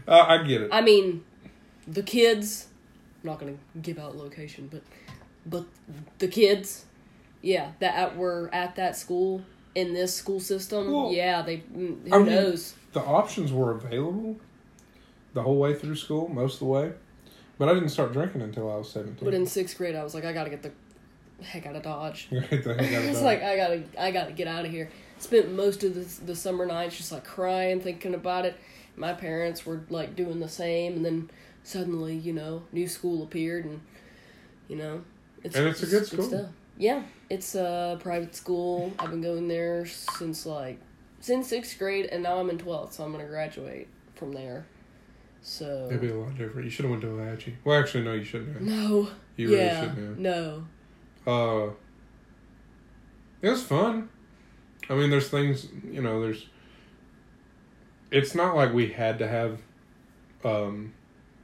I, 0.09 0.21
I 0.39 0.43
get 0.43 0.63
it. 0.63 0.71
I 0.73 0.81
mean, 0.81 1.25
the 1.87 2.03
kids. 2.03 2.67
I'm 3.23 3.31
not 3.31 3.39
gonna 3.39 3.55
give 3.81 3.99
out 3.99 4.17
location, 4.17 4.69
but 4.71 4.83
but 5.47 5.65
the 6.19 6.27
kids, 6.29 6.85
yeah, 7.41 7.73
that 7.79 7.95
at, 7.95 8.17
were 8.17 8.51
at 8.53 8.75
that 8.77 8.97
school 8.97 9.43
in 9.77 9.95
this 9.95 10.15
school 10.15 10.41
system. 10.41 10.91
Well, 10.93 11.13
yeah, 11.13 11.43
they. 11.43 11.59
mm, 11.59 12.09
Who 12.09 12.15
I 12.15 12.19
mean, 12.19 12.27
knows? 12.27 12.75
the 12.93 13.01
options 13.01 13.53
were 13.53 13.71
available 13.73 14.37
the 15.35 15.43
whole 15.43 15.59
way 15.59 15.75
through 15.75 15.97
school, 15.97 16.29
most 16.29 16.55
of 16.55 16.59
the 16.61 16.65
way, 16.67 16.93
but 17.59 17.69
I 17.69 17.75
didn't 17.75 17.91
start 17.91 18.13
drinking 18.13 18.43
until 18.43 18.71
I 18.73 18.77
was 18.77 18.91
seventeen. 18.91 19.25
But 19.25 19.35
in 19.35 19.47
sixth 19.47 19.77
grade, 19.77 19.95
I 19.97 20.03
was 20.05 20.15
like, 20.15 20.25
I 20.25 20.33
gotta 20.33 20.51
get 20.51 20.63
the 20.63 20.73
heck 21.45 21.67
out 21.67 21.77
of 21.77 21.83
Dodge. 21.83 22.29
The 22.31 22.41
heck 22.41 22.67
out 22.67 22.67
of 22.67 22.81
It's 22.81 23.19
Dodge. 23.19 23.25
like 23.25 23.43
I 23.43 23.57
gotta, 23.57 23.83
I 23.99 24.11
gotta 24.11 24.33
get 24.33 24.47
out 24.47 24.65
of 24.65 24.71
here. 24.71 24.91
Spent 25.19 25.53
most 25.53 25.85
of 25.85 25.95
the 25.95 26.25
the 26.27 26.37
summer 26.37 26.67
nights 26.67 26.97
just 26.97 27.13
like 27.13 27.25
crying, 27.25 27.81
thinking 27.81 28.15
about 28.15 28.45
it. 28.45 28.57
My 28.97 29.13
parents 29.13 29.65
were 29.65 29.83
like 29.89 30.15
doing 30.17 30.41
the 30.41 30.49
same, 30.49 30.95
and 30.95 31.05
then 31.05 31.31
suddenly, 31.65 32.17
you 32.17 32.33
know, 32.33 32.63
new 32.73 32.87
school 32.89 33.23
appeared, 33.23 33.65
and 33.65 33.81
you 34.69 34.77
know, 34.77 35.03
it's 35.43 35.57
And 35.57 35.67
it's 35.69 35.83
a 35.83 35.87
good 35.87 36.07
school. 36.07 36.51
Yeah, 36.79 37.03
it's 37.31 37.55
a 37.55 37.99
private 38.03 38.35
school. 38.35 38.93
I've 38.99 39.11
been 39.11 39.21
going 39.23 39.47
there 39.49 39.87
since 39.87 40.45
like 40.47 40.79
since 41.21 41.49
sixth 41.49 41.79
grade, 41.79 42.07
and 42.07 42.23
now 42.23 42.39
I'm 42.39 42.51
in 42.51 42.59
twelfth, 42.59 42.95
so 42.95 43.05
I'm 43.05 43.13
gonna 43.13 43.27
graduate 43.27 43.89
from 44.15 44.33
there. 44.33 44.67
So 45.45 45.87
It'd 45.89 46.01
be 46.01 46.09
a 46.11 46.15
lot 46.15 46.37
different. 46.39 46.65
You 46.65 46.71
should 46.71 46.85
have 46.85 46.91
went 46.91 47.03
to 47.03 47.19
Apache. 47.19 47.57
Well, 47.65 47.79
actually, 47.81 48.05
no, 48.05 48.13
you 48.13 48.25
shouldn't 48.25 48.53
have. 48.55 48.63
no, 48.63 49.09
You 49.37 49.49
really 49.51 49.61
yeah, 49.65 49.81
shouldn't 49.81 49.99
have. 49.99 50.19
no. 50.19 50.65
Uh, 51.27 51.71
it 53.43 53.51
was 53.51 53.63
fun. 53.65 54.09
I 54.89 54.95
mean, 54.95 55.11
there's 55.11 55.29
things 55.29 55.67
you 55.91 56.01
know. 56.01 56.21
There's. 56.21 56.47
It's 58.11 58.35
not 58.35 58.55
like 58.55 58.73
we 58.73 58.89
had 58.93 59.19
to 59.21 59.27
have, 59.29 59.59
um, 60.45 60.93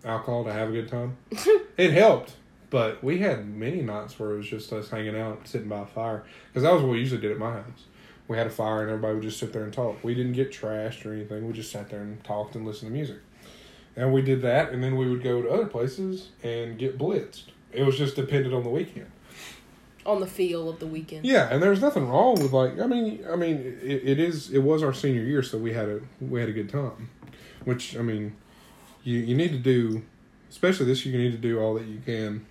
alcohol 0.05 0.44
to 0.44 0.53
have 0.53 0.68
a 0.68 0.72
good 0.72 0.88
time. 0.88 1.16
it 1.76 1.92
helped, 1.92 2.36
but 2.70 3.03
we 3.03 3.18
had 3.18 3.49
many 3.49 3.80
nights 3.80 4.18
where 4.18 4.32
it 4.32 4.36
was 4.36 4.49
just 4.49 4.72
us 4.72 4.90
hanging 4.90 5.18
out, 5.18 5.49
sitting 5.49 5.68
by 5.68 5.80
a 5.80 5.86
fire, 5.86 6.24
because 6.49 6.62
that 6.64 6.72
was 6.72 6.82
what 6.82 6.92
we 6.92 6.99
usually 6.99 7.20
did 7.20 7.32
at 7.32 7.38
my 7.38 7.53
house. 7.53 7.86
We 8.28 8.36
had 8.36 8.46
a 8.46 8.51
fire 8.51 8.82
and 8.82 8.90
everybody 8.90 9.14
would 9.14 9.22
just 9.22 9.38
sit 9.38 9.53
there 9.55 9.64
and 9.64 9.72
talk. 9.72 10.05
We 10.05 10.14
didn't 10.14 10.34
get 10.34 10.53
trashed 10.53 11.07
or 11.07 11.14
anything. 11.14 11.46
We 11.46 11.53
just 11.55 11.72
sat 11.72 11.88
there 11.88 12.03
and 12.03 12.22
talked 12.22 12.55
and 12.55 12.66
listened 12.66 12.90
to 12.90 12.92
music. 12.92 13.18
And 13.99 14.12
we 14.12 14.22
did 14.22 14.42
that, 14.42 14.70
and 14.70 14.82
then 14.82 14.96
we 14.96 15.11
would 15.11 15.24
go 15.24 15.42
to 15.42 15.51
other 15.51 15.66
places 15.66 16.28
and 16.44 16.78
get 16.78 16.96
blitzed. 16.96 17.42
It 17.72 17.82
was 17.82 17.99
just 17.99 18.14
dependent 18.14 18.55
on 18.55 18.62
the 18.62 18.68
weekend. 18.70 19.11
On 20.07 20.20
the 20.20 20.26
feel 20.26 20.70
of 20.70 20.78
the 20.78 20.86
weekend. 20.86 21.26
Yeah, 21.26 21.49
and 21.51 21.61
there's 21.61 21.80
nothing 21.80 22.09
wrong 22.09 22.40
with 22.40 22.53
like 22.53 22.78
I 22.78 22.86
mean 22.86 23.24
I 23.30 23.34
mean 23.34 23.57
it, 23.82 24.03
it 24.05 24.20
is 24.20 24.51
it 24.51 24.61
was 24.61 24.84
our 24.84 24.94
senior 24.94 25.22
year, 25.22 25.42
so 25.42 25.59
we 25.59 25.72
had 25.72 25.88
a 25.88 26.01
we 26.20 26.38
had 26.38 26.49
a 26.49 26.53
good 26.53 26.70
time. 26.70 27.11
Which 27.64 27.96
I 27.96 28.03
mean, 28.03 28.36
you 29.03 29.18
you 29.18 29.34
need 29.36 29.51
to 29.51 29.59
do, 29.59 30.03
especially 30.49 30.86
this 30.86 31.05
year. 31.05 31.16
You 31.18 31.24
need 31.28 31.32
to 31.32 31.42
do 31.42 31.59
all 31.61 31.74
that 31.74 31.84
you 31.84 32.01
can 32.07 32.46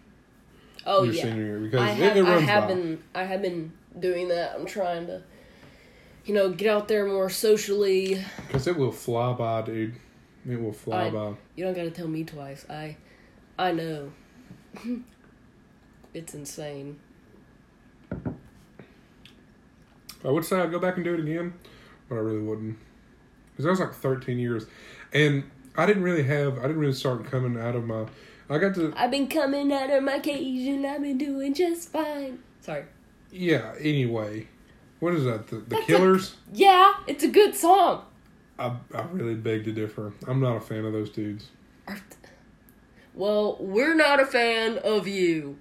Oh 0.85 1.03
your 1.03 1.13
yeah. 1.13 1.23
senior 1.23 1.43
year 1.43 1.59
because 1.59 1.81
I 1.81 1.91
it, 1.91 1.95
have, 1.95 2.17
it 2.17 2.25
I 2.25 2.29
runs 2.29 2.45
have 2.49 2.63
by. 2.67 2.73
been 2.75 3.03
I 3.15 3.23
have 3.23 3.41
been 3.41 3.71
doing 3.97 4.27
that. 4.27 4.53
I'm 4.53 4.65
trying 4.65 5.07
to, 5.07 5.23
you 6.25 6.33
know, 6.33 6.49
get 6.51 6.67
out 6.69 6.87
there 6.89 7.05
more 7.07 7.29
socially. 7.29 8.21
Because 8.47 8.67
it 8.67 8.75
will 8.77 8.91
fly 8.91 9.33
by, 9.33 9.61
dude. 9.63 9.95
It 10.49 10.61
will 10.61 10.73
fly 10.73 11.07
I- 11.07 11.09
by. 11.09 11.33
You 11.55 11.65
don't 11.65 11.73
got 11.73 11.83
to 11.83 11.91
tell 11.91 12.07
me 12.07 12.23
twice. 12.23 12.65
I, 12.69 12.95
I 13.59 13.71
know. 13.71 14.11
it's 16.13 16.33
insane. 16.33 16.99
I 20.25 20.29
would 20.29 20.45
say 20.45 20.59
I'd 20.59 20.71
go 20.71 20.79
back 20.79 20.95
and 20.95 21.03
do 21.05 21.13
it 21.13 21.19
again, 21.19 21.53
but 22.09 22.15
I 22.15 22.19
really 22.19 22.41
wouldn't. 22.41 22.77
Because 23.51 23.65
that 23.65 23.71
was 23.71 23.79
like 23.79 23.93
13 23.93 24.39
years. 24.39 24.65
And 25.13 25.43
I 25.75 25.85
didn't 25.85 26.03
really 26.03 26.23
have, 26.23 26.57
I 26.59 26.63
didn't 26.63 26.79
really 26.79 26.93
start 26.93 27.25
coming 27.25 27.59
out 27.61 27.75
of 27.75 27.85
my, 27.85 28.05
I 28.49 28.57
got 28.57 28.75
to, 28.75 28.93
I've 28.95 29.11
been 29.11 29.27
coming 29.27 29.71
out 29.71 29.89
of 29.89 30.03
my 30.03 30.19
cage 30.19 30.67
and 30.67 30.85
I've 30.85 31.01
been 31.01 31.17
doing 31.17 31.53
just 31.53 31.91
fine. 31.91 32.39
Sorry. 32.61 32.85
yeah, 33.31 33.73
anyway. 33.79 34.47
What 34.99 35.13
is 35.13 35.23
that? 35.25 35.47
The, 35.47 35.57
the 35.57 35.61
That's 35.65 35.83
a- 35.83 35.85
Killers? 35.85 36.35
Yeah, 36.51 36.93
it's 37.05 37.23
a 37.23 37.27
good 37.27 37.55
song. 37.55 38.03
I, 38.59 38.73
I 38.93 39.01
really 39.11 39.35
beg 39.35 39.65
to 39.65 39.71
differ. 39.71 40.13
I'm 40.27 40.39
not 40.39 40.57
a 40.57 40.59
fan 40.61 40.85
of 40.85 40.93
those 40.93 41.09
dudes. 41.09 41.49
Well, 43.13 43.57
we're 43.59 43.95
not 43.95 44.19
a 44.19 44.25
fan 44.25 44.77
of 44.79 45.07
you. 45.07 45.57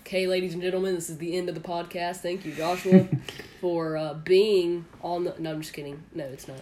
Okay, 0.00 0.26
ladies 0.26 0.52
and 0.52 0.62
gentlemen, 0.62 0.94
this 0.94 1.08
is 1.10 1.18
the 1.18 1.36
end 1.36 1.48
of 1.48 1.54
the 1.54 1.60
podcast. 1.60 2.16
Thank 2.18 2.44
you, 2.44 2.52
Joshua, 2.52 3.08
for 3.60 3.96
uh, 3.96 4.14
being 4.14 4.84
on 5.02 5.24
the. 5.24 5.34
No, 5.38 5.52
I'm 5.52 5.60
just 5.62 5.72
kidding. 5.72 6.02
No, 6.14 6.24
it's 6.24 6.46
not. 6.46 6.60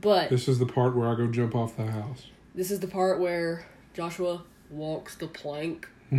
But 0.00 0.28
This 0.28 0.48
is 0.48 0.58
the 0.58 0.66
part 0.66 0.96
where 0.96 1.08
I 1.08 1.14
go 1.14 1.28
jump 1.28 1.54
off 1.54 1.76
the 1.76 1.86
house. 1.86 2.26
this 2.54 2.70
is 2.72 2.80
the 2.80 2.88
part 2.88 3.20
where 3.20 3.64
Joshua 3.94 4.42
walks 4.70 5.14
the 5.16 5.28
plank. 5.28 5.88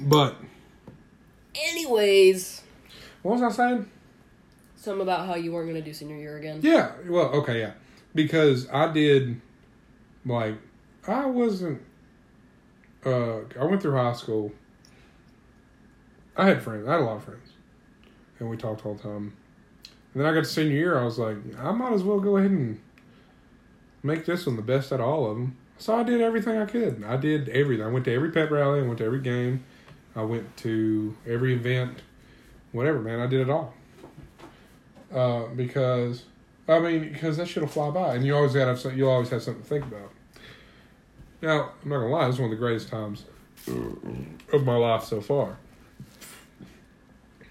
But, 0.00 0.36
Anyways, 1.70 2.62
what 3.22 3.40
was 3.40 3.42
I 3.42 3.56
saying? 3.56 3.90
Something 4.88 5.02
about 5.02 5.26
how 5.26 5.34
you 5.34 5.52
weren't 5.52 5.68
going 5.68 5.82
to 5.82 5.86
do 5.88 5.92
senior 5.92 6.16
year 6.16 6.38
again. 6.38 6.60
Yeah, 6.62 6.92
well, 7.06 7.26
okay, 7.26 7.60
yeah. 7.60 7.72
Because 8.14 8.68
I 8.70 8.90
did, 8.90 9.40
like, 10.24 10.56
I 11.06 11.26
wasn't, 11.26 11.82
uh, 13.04 13.40
I 13.58 13.64
went 13.64 13.82
through 13.82 13.96
high 13.96 14.14
school. 14.14 14.50
I 16.36 16.46
had 16.46 16.62
friends. 16.62 16.88
I 16.88 16.92
had 16.92 17.00
a 17.00 17.04
lot 17.04 17.16
of 17.16 17.24
friends. 17.24 17.50
And 18.38 18.48
we 18.48 18.56
talked 18.56 18.86
all 18.86 18.94
the 18.94 19.02
time. 19.02 19.36
And 20.14 20.22
then 20.22 20.26
I 20.26 20.34
got 20.34 20.44
to 20.44 20.50
senior 20.50 20.74
year, 20.74 20.98
I 20.98 21.04
was 21.04 21.18
like, 21.18 21.36
I 21.58 21.70
might 21.70 21.92
as 21.92 22.02
well 22.02 22.18
go 22.18 22.38
ahead 22.38 22.50
and 22.50 22.80
make 24.02 24.24
this 24.24 24.46
one 24.46 24.56
the 24.56 24.62
best 24.62 24.92
out 24.92 25.00
of 25.00 25.06
all 25.06 25.30
of 25.30 25.36
them. 25.36 25.56
So 25.76 25.94
I 25.94 26.02
did 26.02 26.20
everything 26.20 26.56
I 26.56 26.64
could. 26.64 27.04
I 27.06 27.18
did 27.18 27.50
everything. 27.50 27.84
I 27.84 27.90
went 27.90 28.06
to 28.06 28.14
every 28.14 28.30
pet 28.30 28.50
rally. 28.50 28.80
I 28.80 28.82
went 28.84 28.98
to 28.98 29.04
every 29.04 29.20
game. 29.20 29.64
I 30.16 30.22
went 30.22 30.56
to 30.58 31.14
every 31.26 31.54
event. 31.54 31.98
Whatever, 32.72 33.00
man. 33.00 33.20
I 33.20 33.26
did 33.26 33.42
it 33.42 33.50
all. 33.50 33.74
Uh, 35.12 35.46
because 35.56 36.24
I 36.68 36.78
mean, 36.80 37.12
because 37.12 37.38
that 37.38 37.48
shit'll 37.48 37.68
fly 37.68 37.90
by, 37.90 38.14
and 38.14 38.24
you 38.24 38.36
always 38.36 38.52
gotta 38.52 38.66
have 38.66 38.80
some, 38.80 38.96
you 38.96 39.08
always 39.08 39.30
have 39.30 39.42
something 39.42 39.62
to 39.62 39.68
think 39.68 39.84
about. 39.84 40.10
Now, 41.40 41.72
I'm 41.82 41.88
not 41.88 41.98
gonna 41.98 42.08
lie, 42.10 42.26
this 42.26 42.34
is 42.34 42.40
one 42.40 42.50
of 42.52 42.58
the 42.58 42.62
greatest 42.62 42.88
times 42.88 43.24
of 44.52 44.64
my 44.64 44.76
life 44.76 45.04
so 45.04 45.20
far. 45.20 45.56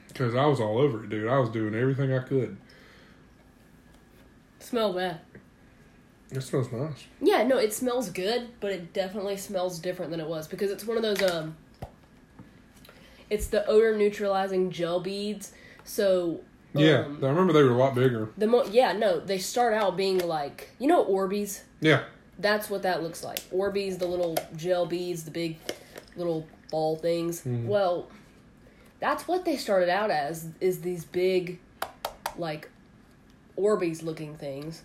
Because 0.07 0.35
I 0.35 0.45
was 0.45 0.59
all 0.59 0.77
over 0.77 1.03
it, 1.03 1.09
dude. 1.09 1.27
I 1.27 1.37
was 1.39 1.49
doing 1.49 1.73
everything 1.73 2.13
I 2.13 2.19
could. 2.19 2.57
Smell 4.59 4.93
bad. 4.93 5.19
It 6.31 6.41
smells 6.41 6.71
nice. 6.71 7.05
Yeah, 7.21 7.43
no, 7.43 7.57
it 7.57 7.73
smells 7.73 8.09
good, 8.09 8.49
but 8.59 8.71
it 8.71 8.93
definitely 8.93 9.37
smells 9.37 9.79
different 9.79 10.11
than 10.11 10.19
it 10.19 10.27
was 10.27 10.47
because 10.47 10.71
it's 10.71 10.85
one 10.85 10.97
of 10.97 11.03
those 11.03 11.21
um 11.21 11.55
it's 13.29 13.47
the 13.47 13.65
odor 13.65 13.95
neutralizing 13.97 14.71
gel 14.71 14.99
beads. 14.99 15.53
So 15.85 16.41
Yeah, 16.79 16.99
um, 17.05 17.19
I 17.23 17.27
remember 17.27 17.53
they 17.53 17.63
were 17.63 17.71
a 17.71 17.77
lot 17.77 17.95
bigger. 17.95 18.29
the 18.37 18.47
mo- 18.47 18.65
yeah, 18.71 18.93
no, 18.93 19.19
they 19.19 19.37
start 19.37 19.73
out 19.73 19.95
being 19.97 20.19
like, 20.27 20.69
you 20.79 20.87
know 20.87 21.03
Orbeez? 21.05 21.61
Yeah, 21.81 22.03
That's 22.39 22.69
what 22.69 22.83
that 22.83 23.01
looks 23.03 23.23
like. 23.23 23.39
Orbeez, 23.51 23.99
the 23.99 24.07
little 24.07 24.35
gel 24.55 24.85
beads, 24.85 25.23
the 25.23 25.31
big 25.31 25.57
little 26.15 26.47
ball 26.71 26.95
things. 26.95 27.41
Mhm. 27.41 27.65
Well, 27.65 28.07
that's 28.99 29.27
what 29.27 29.45
they 29.45 29.57
started 29.57 29.89
out 29.89 30.09
as 30.11 30.49
is 30.59 30.81
these 30.81 31.05
big 31.05 31.59
like 32.37 32.69
Orbeez 33.57 34.03
looking 34.03 34.35
things. 34.35 34.83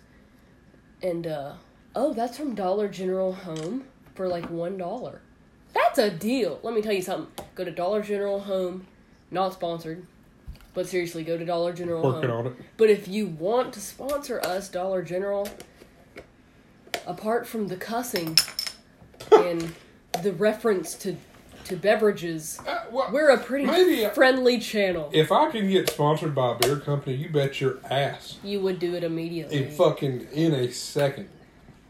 And 1.01 1.27
uh 1.27 1.53
oh, 1.95 2.13
that's 2.13 2.37
from 2.37 2.55
Dollar 2.55 2.87
General 2.87 3.33
Home 3.33 3.83
for 4.15 4.27
like 4.27 4.49
one 4.49 4.77
dollar. 4.77 5.21
That's 5.73 5.97
a 5.97 6.09
deal. 6.09 6.59
Let 6.63 6.73
me 6.75 6.81
tell 6.81 6.93
you 6.93 7.01
something. 7.01 7.45
Go 7.55 7.63
to 7.65 7.71
Dollar 7.71 8.01
General 8.03 8.39
Home, 8.41 8.85
not 9.31 9.53
sponsored. 9.53 10.05
But 10.73 10.87
seriously, 10.87 11.23
go 11.23 11.37
to 11.37 11.45
Dollar 11.45 11.71
General 11.73 12.01
working 12.03 12.29
Home. 12.29 12.47
on 12.47 12.51
it. 12.53 12.57
But 12.77 12.89
if 12.89 13.07
you 13.07 13.27
want 13.27 13.73
to 13.73 13.79
sponsor 13.79 14.41
us, 14.43 14.69
Dollar 14.69 15.03
General, 15.03 15.47
apart 17.05 17.45
from 17.47 17.67
the 17.67 17.75
cussing 17.75 18.37
and 19.31 19.73
the 20.21 20.31
reference 20.33 20.95
to 20.95 21.17
to 21.65 21.77
beverages. 21.77 22.59
Uh, 22.67 22.83
well, 22.91 23.09
We're 23.13 23.29
a 23.29 23.37
pretty 23.37 23.65
Maybe- 23.65 24.05
friendly 24.13 24.59
channel. 24.59 25.09
if 25.13 25.31
I 25.31 25.49
can 25.49 25.69
get 25.69 25.89
sponsored 25.89 26.35
by 26.35 26.51
a 26.51 26.55
beer 26.55 26.75
company, 26.75 27.15
you 27.15 27.29
bet 27.29 27.61
your 27.61 27.77
ass. 27.89 28.37
You 28.43 28.59
would 28.59 28.79
do 28.79 28.95
it 28.95 29.03
immediately. 29.05 29.63
In 29.63 29.71
fucking 29.71 30.27
in 30.33 30.53
a 30.53 30.69
second. 30.73 31.29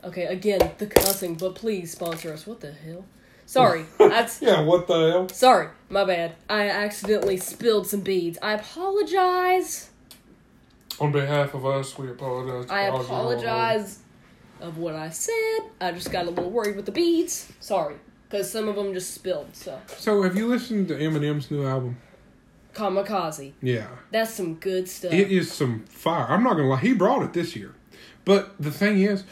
okay, 0.03 0.25
again, 0.25 0.73
the 0.77 0.85
cussing, 0.85 1.33
but 1.33 1.55
please 1.55 1.91
sponsor 1.91 2.31
us. 2.31 2.45
What 2.45 2.59
the 2.59 2.71
hell? 2.71 3.05
Sorry, 3.53 3.85
that's 3.99 4.41
Yeah, 4.41 4.61
what 4.61 4.87
the 4.87 5.11
hell? 5.11 5.29
sorry. 5.29 5.67
My 5.89 6.03
bad. 6.05 6.35
I 6.49 6.69
accidentally 6.69 7.37
spilled 7.37 7.85
some 7.85 7.99
beads. 8.01 8.39
I 8.41 8.53
apologize. 8.53 9.89
On 10.99 11.11
behalf 11.11 11.53
of 11.53 11.63
us, 11.65 11.95
we 11.97 12.09
apologize. 12.09 12.69
I 12.71 12.87
all 12.87 12.95
of 12.99 13.01
you. 13.01 13.05
apologize 13.13 13.99
of 14.59 14.77
what 14.79 14.95
I 14.95 15.09
said. 15.09 15.59
I 15.79 15.91
just 15.91 16.11
got 16.11 16.25
a 16.25 16.29
little 16.31 16.49
worried 16.49 16.75
with 16.75 16.85
the 16.87 16.91
beads. 16.91 17.51
Sorry, 17.59 17.95
because 18.27 18.49
some 18.51 18.67
of 18.67 18.75
them 18.75 18.91
just 18.93 19.13
spilled. 19.13 19.55
So 19.55 19.79
So, 19.97 20.23
have 20.23 20.35
you 20.35 20.47
listened 20.47 20.87
to 20.87 20.95
Eminem's 20.95 21.51
new 21.51 21.63
album? 21.65 21.97
kamikaze. 22.73 23.53
Yeah. 23.61 23.85
That's 24.09 24.33
some 24.33 24.55
good 24.55 24.89
stuff. 24.89 25.13
It 25.13 25.31
is 25.31 25.51
some 25.51 25.85
fire. 25.85 26.25
I'm 26.27 26.43
not 26.43 26.53
gonna 26.55 26.69
lie. 26.69 26.79
He 26.79 26.93
brought 26.93 27.21
it 27.21 27.33
this 27.33 27.55
year, 27.55 27.75
but 28.25 28.55
the 28.59 28.71
thing 28.71 28.99
is, 28.99 29.23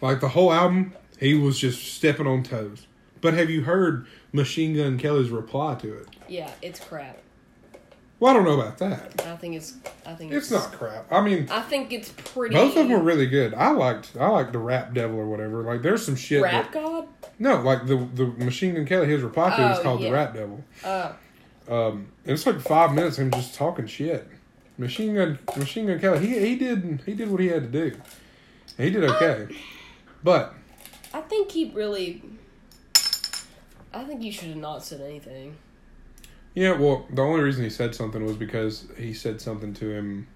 like 0.00 0.20
the 0.20 0.28
whole 0.30 0.50
album, 0.50 0.94
he 1.20 1.34
was 1.34 1.58
just 1.58 1.94
stepping 1.94 2.26
on 2.26 2.42
toes. 2.42 2.86
But 3.26 3.34
have 3.34 3.50
you 3.50 3.62
heard 3.62 4.06
Machine 4.32 4.76
Gun 4.76 4.98
Kelly's 4.98 5.30
reply 5.30 5.74
to 5.80 5.98
it? 5.98 6.06
yeah, 6.28 6.48
it's 6.62 6.78
crap. 6.78 7.18
Well, 8.20 8.30
I 8.30 8.36
don't 8.36 8.44
know 8.44 8.60
about 8.60 8.78
that. 8.78 9.20
I 9.26 9.34
think 9.34 9.56
it's. 9.56 9.74
I 10.06 10.14
think 10.14 10.32
It's 10.32 10.48
not 10.52 10.70
crap. 10.70 11.12
I 11.12 11.20
mean, 11.20 11.48
I 11.50 11.60
think 11.62 11.92
it's 11.92 12.10
pretty. 12.10 12.54
both 12.54 12.68
of 12.76 12.86
them 12.86 12.90
were 12.90 13.02
really 13.02 13.26
good. 13.26 13.52
I 13.52 13.72
liked, 13.72 14.12
I 14.16 14.28
liked 14.28 14.52
the 14.52 14.60
Rap 14.60 14.94
Devil 14.94 15.18
or 15.18 15.26
whatever. 15.26 15.64
Like, 15.64 15.82
there's 15.82 16.06
some 16.06 16.14
shit. 16.14 16.40
Rap 16.40 16.72
that, 16.72 16.84
God. 16.84 17.08
no, 17.40 17.60
like 17.62 17.88
the 17.88 17.96
the 18.14 18.26
Machine 18.44 18.76
Gun 18.76 18.86
Kelly, 18.86 19.08
his 19.08 19.22
reply 19.22 19.56
to 19.56 19.66
it 19.66 19.72
is 19.72 19.78
Oh, 19.80 19.82
called 19.82 20.00
yeah. 20.02 20.06
the 20.10 20.14
Rap 20.14 20.34
Devil. 20.34 20.64
Uh, 20.84 21.12
Um, 21.68 22.06
and 22.24 22.32
it's 22.34 22.46
like 22.46 22.60
five 22.60 22.94
minutes 22.94 23.18
of 23.18 23.24
him 23.24 23.32
just 23.32 23.56
talking 23.56 23.88
shit. 23.88 24.28
Machine 24.78 25.16
Gun 25.16 25.40
Machine 25.56 25.88
Gun 25.88 25.98
Kelly, 25.98 26.24
he 26.24 26.38
he 26.38 26.54
did 26.54 27.02
he 27.04 27.14
did 27.14 27.28
what 27.28 27.40
he 27.40 27.48
had 27.48 27.72
to 27.72 27.90
do. 27.90 27.96
He 28.78 28.88
did 28.90 29.02
okay, 29.02 29.48
but 30.22 30.54
I 31.12 31.22
think 31.22 31.50
he 31.50 31.72
really. 31.74 32.22
I 33.96 34.04
think 34.04 34.22
you 34.22 34.30
should 34.32 34.48
have 34.48 34.56
not 34.58 34.84
said 34.84 35.00
anything. 35.00 35.56
yeah, 36.54 36.72
well, 36.72 37.06
the 37.12 37.22
only 37.22 37.42
reason 37.42 37.64
he 37.64 37.70
said 37.70 37.94
something 37.94 38.24
was 38.24 38.36
because 38.36 38.86
he 38.96 39.12
said 39.12 39.40
something 39.40 39.72
to 39.74 39.90
him. 39.90 40.26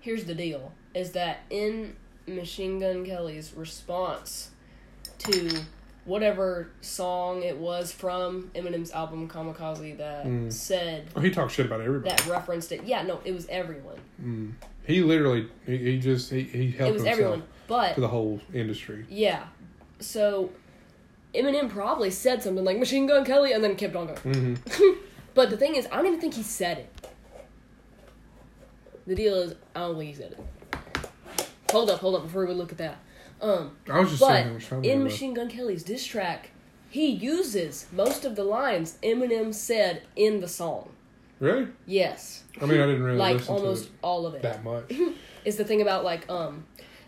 Here's 0.00 0.24
the 0.24 0.34
deal: 0.34 0.72
is 0.94 1.12
that 1.12 1.40
in 1.50 1.96
Machine 2.26 2.78
Gun 2.80 3.04
Kelly's 3.04 3.52
response 3.54 4.50
to 5.18 5.60
whatever 6.06 6.70
song 6.80 7.42
it 7.42 7.56
was 7.58 7.92
from 7.92 8.50
Eminem's 8.54 8.90
album 8.92 9.28
Kamikaze 9.28 9.98
that 9.98 10.24
Mm. 10.26 10.50
said 10.50 11.06
Oh, 11.14 11.20
he 11.20 11.30
talked 11.30 11.52
shit 11.52 11.66
about 11.66 11.82
everybody. 11.82 12.10
that 12.10 12.26
referenced 12.26 12.72
it. 12.72 12.84
Yeah, 12.84 13.02
no, 13.02 13.20
it 13.24 13.32
was 13.32 13.46
everyone. 13.48 13.98
Mm. 14.22 14.52
He 14.86 15.02
literally 15.02 15.48
he, 15.66 15.76
he 15.76 15.98
just 16.00 16.30
he, 16.30 16.42
he 16.44 16.70
helped 16.70 16.90
it 16.90 16.92
was 16.94 17.02
himself 17.02 17.12
everyone. 17.20 17.42
But 17.68 17.94
to 17.96 18.00
the 18.00 18.08
whole 18.08 18.40
industry. 18.54 19.04
yeah, 19.10 19.44
so 20.00 20.50
Eminem 21.34 21.68
probably 21.68 22.10
said 22.10 22.42
something 22.42 22.64
like 22.64 22.78
Machine 22.78 23.06
Gun 23.06 23.24
Kelly 23.24 23.52
and 23.52 23.62
then 23.62 23.76
kept 23.76 23.96
on 23.96 24.06
going. 24.06 24.56
hmm 24.56 24.92
But 25.34 25.50
the 25.50 25.56
thing 25.56 25.76
is, 25.76 25.86
I 25.92 25.96
don't 25.96 26.06
even 26.06 26.20
think 26.20 26.34
he 26.34 26.42
said 26.42 26.78
it. 26.78 27.08
The 29.06 29.14
deal 29.14 29.34
is, 29.36 29.54
I 29.74 29.80
don't 29.80 29.96
think 29.96 30.08
he 30.10 30.14
said 30.14 30.32
it. 30.32 31.06
Hold 31.70 31.88
up, 31.88 32.00
hold 32.00 32.16
up, 32.16 32.22
before 32.24 32.46
we 32.46 32.52
look 32.52 32.72
at 32.72 32.78
that. 32.78 32.98
Um, 33.40 33.76
I 33.88 34.00
was 34.00 34.10
just 34.10 34.20
but 34.20 34.28
saying 34.28 34.60
time 34.60 34.84
in 34.84 35.04
Machine 35.04 35.34
Gun 35.34 35.48
Kelly's 35.48 35.82
diss 35.82 36.04
track, 36.04 36.50
he 36.90 37.06
uses 37.06 37.86
most 37.92 38.24
of 38.24 38.36
the 38.36 38.44
lines 38.44 38.98
Eminem 39.02 39.54
said 39.54 40.02
in 40.16 40.40
the 40.40 40.48
song. 40.48 40.90
Really? 41.38 41.68
Yes, 41.86 42.42
I 42.60 42.66
mean, 42.66 42.80
I 42.80 42.86
didn't 42.86 43.02
really 43.02 43.16
like 43.16 43.48
almost 43.48 43.88
all 44.02 44.26
of 44.26 44.34
it 44.34 44.38
it. 44.38 44.42
that 44.42 44.62
much. 44.62 44.92
Is 45.44 45.56
the 45.56 45.64
thing 45.64 45.80
about 45.80 46.04
like 46.04 46.28
um 46.28 46.64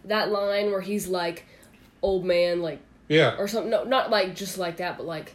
that 0.07 0.31
line 0.31 0.71
where 0.71 0.81
he's 0.81 1.07
like 1.07 1.45
old 2.01 2.25
man 2.25 2.63
like 2.63 2.81
Yeah. 3.13 3.37
or 3.39 3.47
something. 3.49 3.71
No, 3.71 3.85
not 3.85 4.11
like 4.11 4.35
just 4.35 4.59
like 4.59 4.79
that, 4.79 4.97
but 4.97 5.07
like 5.07 5.35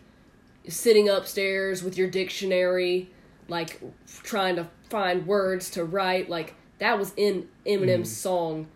sitting 0.68 1.08
upstairs 1.10 1.84
with 1.84 1.98
your 1.98 2.10
dictionary, 2.10 3.10
like 3.48 3.80
trying 4.24 4.56
to 4.58 4.68
find 4.90 5.26
words 5.28 5.70
to 5.72 5.84
write. 5.86 6.30
Like 6.30 6.56
that 6.80 6.98
was 6.98 7.14
in 7.18 7.48
Eminem's 7.66 8.10
Mm. 8.12 8.16
song. 8.16 8.68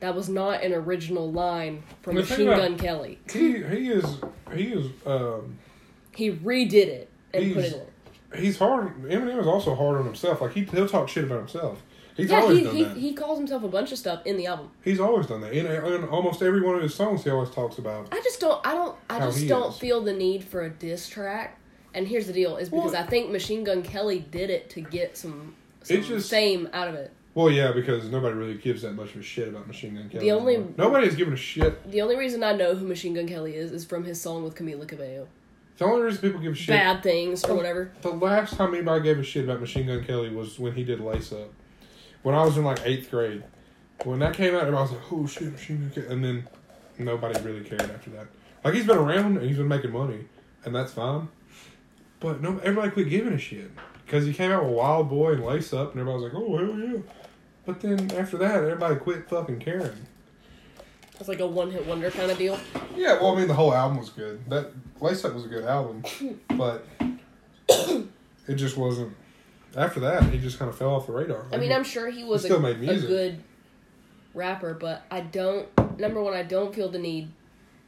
That 0.00 0.14
was 0.14 0.28
not 0.28 0.62
an 0.62 0.72
original 0.74 1.30
line 1.32 1.82
from 2.02 2.16
The 2.16 2.20
Machine 2.22 2.46
Gun 2.46 2.76
Kelly. 2.78 3.18
He 3.32 3.52
he 3.62 3.88
is 3.88 4.04
he 4.54 4.64
is 4.64 4.86
um 5.06 5.58
He 6.14 6.30
redid 6.30 6.74
it 6.88 7.08
and 7.32 7.54
put 7.54 7.64
it 7.64 7.88
in. 8.34 8.42
he's 8.42 8.58
hard. 8.58 9.02
Eminem 9.04 9.40
is 9.40 9.46
also 9.46 9.74
hard 9.74 9.96
on 9.98 10.04
himself. 10.04 10.40
Like 10.42 10.52
he 10.52 10.64
he'll 10.64 10.88
talk 10.88 11.08
shit 11.08 11.24
about 11.24 11.38
himself. 11.38 11.82
He's 12.16 12.30
Yeah, 12.30 12.40
always 12.40 12.58
he, 12.58 12.64
done 12.64 12.76
he, 12.76 12.84
that. 12.84 12.96
he 12.96 13.12
calls 13.14 13.38
himself 13.38 13.64
a 13.64 13.68
bunch 13.68 13.90
of 13.92 13.98
stuff 13.98 14.24
in 14.24 14.36
the 14.36 14.46
album. 14.46 14.70
he's 14.84 15.00
always 15.00 15.26
done 15.26 15.40
that. 15.40 15.52
In, 15.52 15.66
in 15.66 16.04
almost 16.08 16.42
every 16.42 16.60
one 16.62 16.76
of 16.76 16.82
his 16.82 16.94
songs, 16.94 17.24
he 17.24 17.30
always 17.30 17.50
talks 17.50 17.78
about. 17.78 18.08
I 18.12 18.20
just 18.20 18.40
don't. 18.40 18.64
I 18.66 18.74
don't. 18.74 18.96
I 19.10 19.18
just 19.20 19.48
don't 19.48 19.72
is. 19.72 19.78
feel 19.78 20.00
the 20.00 20.12
need 20.12 20.44
for 20.44 20.62
a 20.62 20.70
diss 20.70 21.08
track. 21.08 21.58
And 21.92 22.06
here's 22.08 22.26
the 22.26 22.32
deal: 22.32 22.56
is 22.56 22.68
because 22.68 22.92
Well- 22.92 23.02
I 23.02 23.06
think 23.06 23.30
Machine 23.30 23.64
Gun 23.64 23.82
Kelly 23.82 24.20
did 24.30 24.50
it 24.50 24.70
to 24.70 24.80
get 24.80 25.16
some, 25.16 25.54
some 25.82 25.96
It 25.96 26.04
just- 26.04 26.30
fame 26.30 26.68
out 26.72 26.88
of 26.88 26.94
it. 26.94 27.10
Well, 27.34 27.50
yeah, 27.50 27.72
because 27.72 28.04
nobody 28.10 28.36
really 28.36 28.54
gives 28.54 28.82
that 28.82 28.92
much 28.92 29.12
of 29.14 29.20
a 29.20 29.22
shit 29.24 29.48
about 29.48 29.66
Machine 29.66 29.96
Gun 29.96 30.08
Kelly. 30.08 30.24
The 30.24 30.30
only- 30.30 30.54
anymore. 30.54 30.72
nobody's 30.78 31.16
giving 31.16 31.34
a 31.34 31.36
shit. 31.36 31.90
The 31.90 32.00
only 32.00 32.16
reason 32.16 32.44
I 32.44 32.52
know 32.54 32.76
who 32.76 32.86
Machine 32.86 33.14
Gun 33.14 33.26
Kelly 33.26 33.56
is 33.56 33.72
is 33.72 33.84
from 33.84 34.04
his 34.04 34.20
song 34.20 34.44
with 34.44 34.54
Camila 34.54 34.86
Cabello. 34.86 35.26
The 35.78 35.84
only 35.84 36.02
reason 36.02 36.20
people 36.20 36.40
give 36.40 36.52
a 36.52 36.54
shit. 36.54 36.68
Bad 36.68 37.02
things 37.02 37.44
or 37.44 37.56
whatever. 37.56 37.90
The 38.02 38.10
last 38.10 38.54
time 38.54 38.72
anybody 38.72 39.02
gave 39.02 39.18
a 39.18 39.24
shit 39.24 39.42
about 39.44 39.60
Machine 39.60 39.88
Gun 39.88 40.04
Kelly 40.04 40.30
was 40.30 40.60
when 40.60 40.74
he 40.74 40.84
did 40.84 41.00
Lace 41.00 41.32
Up. 41.32 41.50
When 42.24 42.34
I 42.34 42.42
was 42.42 42.56
in 42.56 42.64
like 42.64 42.80
eighth 42.84 43.10
grade. 43.10 43.44
When 44.02 44.18
that 44.18 44.34
came 44.34 44.54
out, 44.54 44.62
everybody 44.62 44.82
was 44.82 44.92
like, 44.92 45.12
oh 45.12 45.26
shit, 45.26 45.52
Machine 45.52 45.92
Gun. 45.94 46.04
And 46.06 46.24
then 46.24 46.48
nobody 46.98 47.38
really 47.42 47.62
cared 47.62 47.82
after 47.82 48.10
that. 48.10 48.26
Like, 48.64 48.74
he's 48.74 48.86
been 48.86 48.96
around 48.96 49.36
and 49.36 49.46
he's 49.46 49.58
been 49.58 49.68
making 49.68 49.92
money. 49.92 50.24
And 50.64 50.74
that's 50.74 50.92
fine. 50.92 51.28
But 52.20 52.40
no, 52.40 52.58
everybody 52.58 52.90
quit 52.90 53.10
giving 53.10 53.34
a 53.34 53.38
shit. 53.38 53.70
Because 54.04 54.24
he 54.24 54.32
came 54.32 54.50
out 54.50 54.64
with 54.64 54.72
Wild 54.72 55.10
Boy 55.10 55.32
and 55.32 55.44
Lace 55.44 55.72
Up, 55.74 55.92
and 55.92 56.00
everybody 56.00 56.24
was 56.24 56.32
like, 56.32 56.42
oh, 56.42 56.56
hell 56.56 56.78
yeah. 56.78 57.00
But 57.66 57.80
then 57.80 58.10
after 58.12 58.38
that, 58.38 58.56
everybody 58.56 58.96
quit 58.96 59.28
fucking 59.28 59.58
caring. 59.58 60.06
It's 61.20 61.28
like 61.28 61.40
a 61.40 61.46
one 61.46 61.70
hit 61.70 61.86
wonder 61.86 62.10
kind 62.10 62.30
of 62.30 62.38
deal. 62.38 62.58
Yeah, 62.96 63.20
well, 63.20 63.32
I 63.32 63.38
mean, 63.38 63.48
the 63.48 63.54
whole 63.54 63.72
album 63.72 63.98
was 63.98 64.08
good. 64.08 64.48
That 64.48 64.72
Lace 65.00 65.24
Up 65.24 65.34
was 65.34 65.44
a 65.44 65.48
good 65.48 65.64
album, 65.64 66.02
but 66.56 66.86
it 67.68 68.54
just 68.54 68.76
wasn't. 68.76 69.14
After 69.76 70.00
that, 70.00 70.22
he 70.24 70.38
just 70.38 70.58
kind 70.58 70.68
of 70.68 70.76
fell 70.78 70.90
off 70.94 71.06
the 71.06 71.12
radar. 71.12 71.46
I 71.52 71.56
mean, 71.56 71.72
I'm 71.72 71.84
sure 71.84 72.08
he 72.10 72.22
was 72.24 72.42
He 72.42 72.48
still 72.48 72.58
a, 72.58 72.62
made 72.62 72.76
a 72.76 72.78
music. 72.80 73.08
good 73.08 73.42
rapper, 74.34 74.74
but 74.74 75.02
I 75.10 75.20
don't. 75.20 75.68
Number 75.98 76.22
one, 76.22 76.34
I 76.34 76.42
don't 76.42 76.74
feel 76.74 76.88
the 76.88 76.98
need 76.98 77.30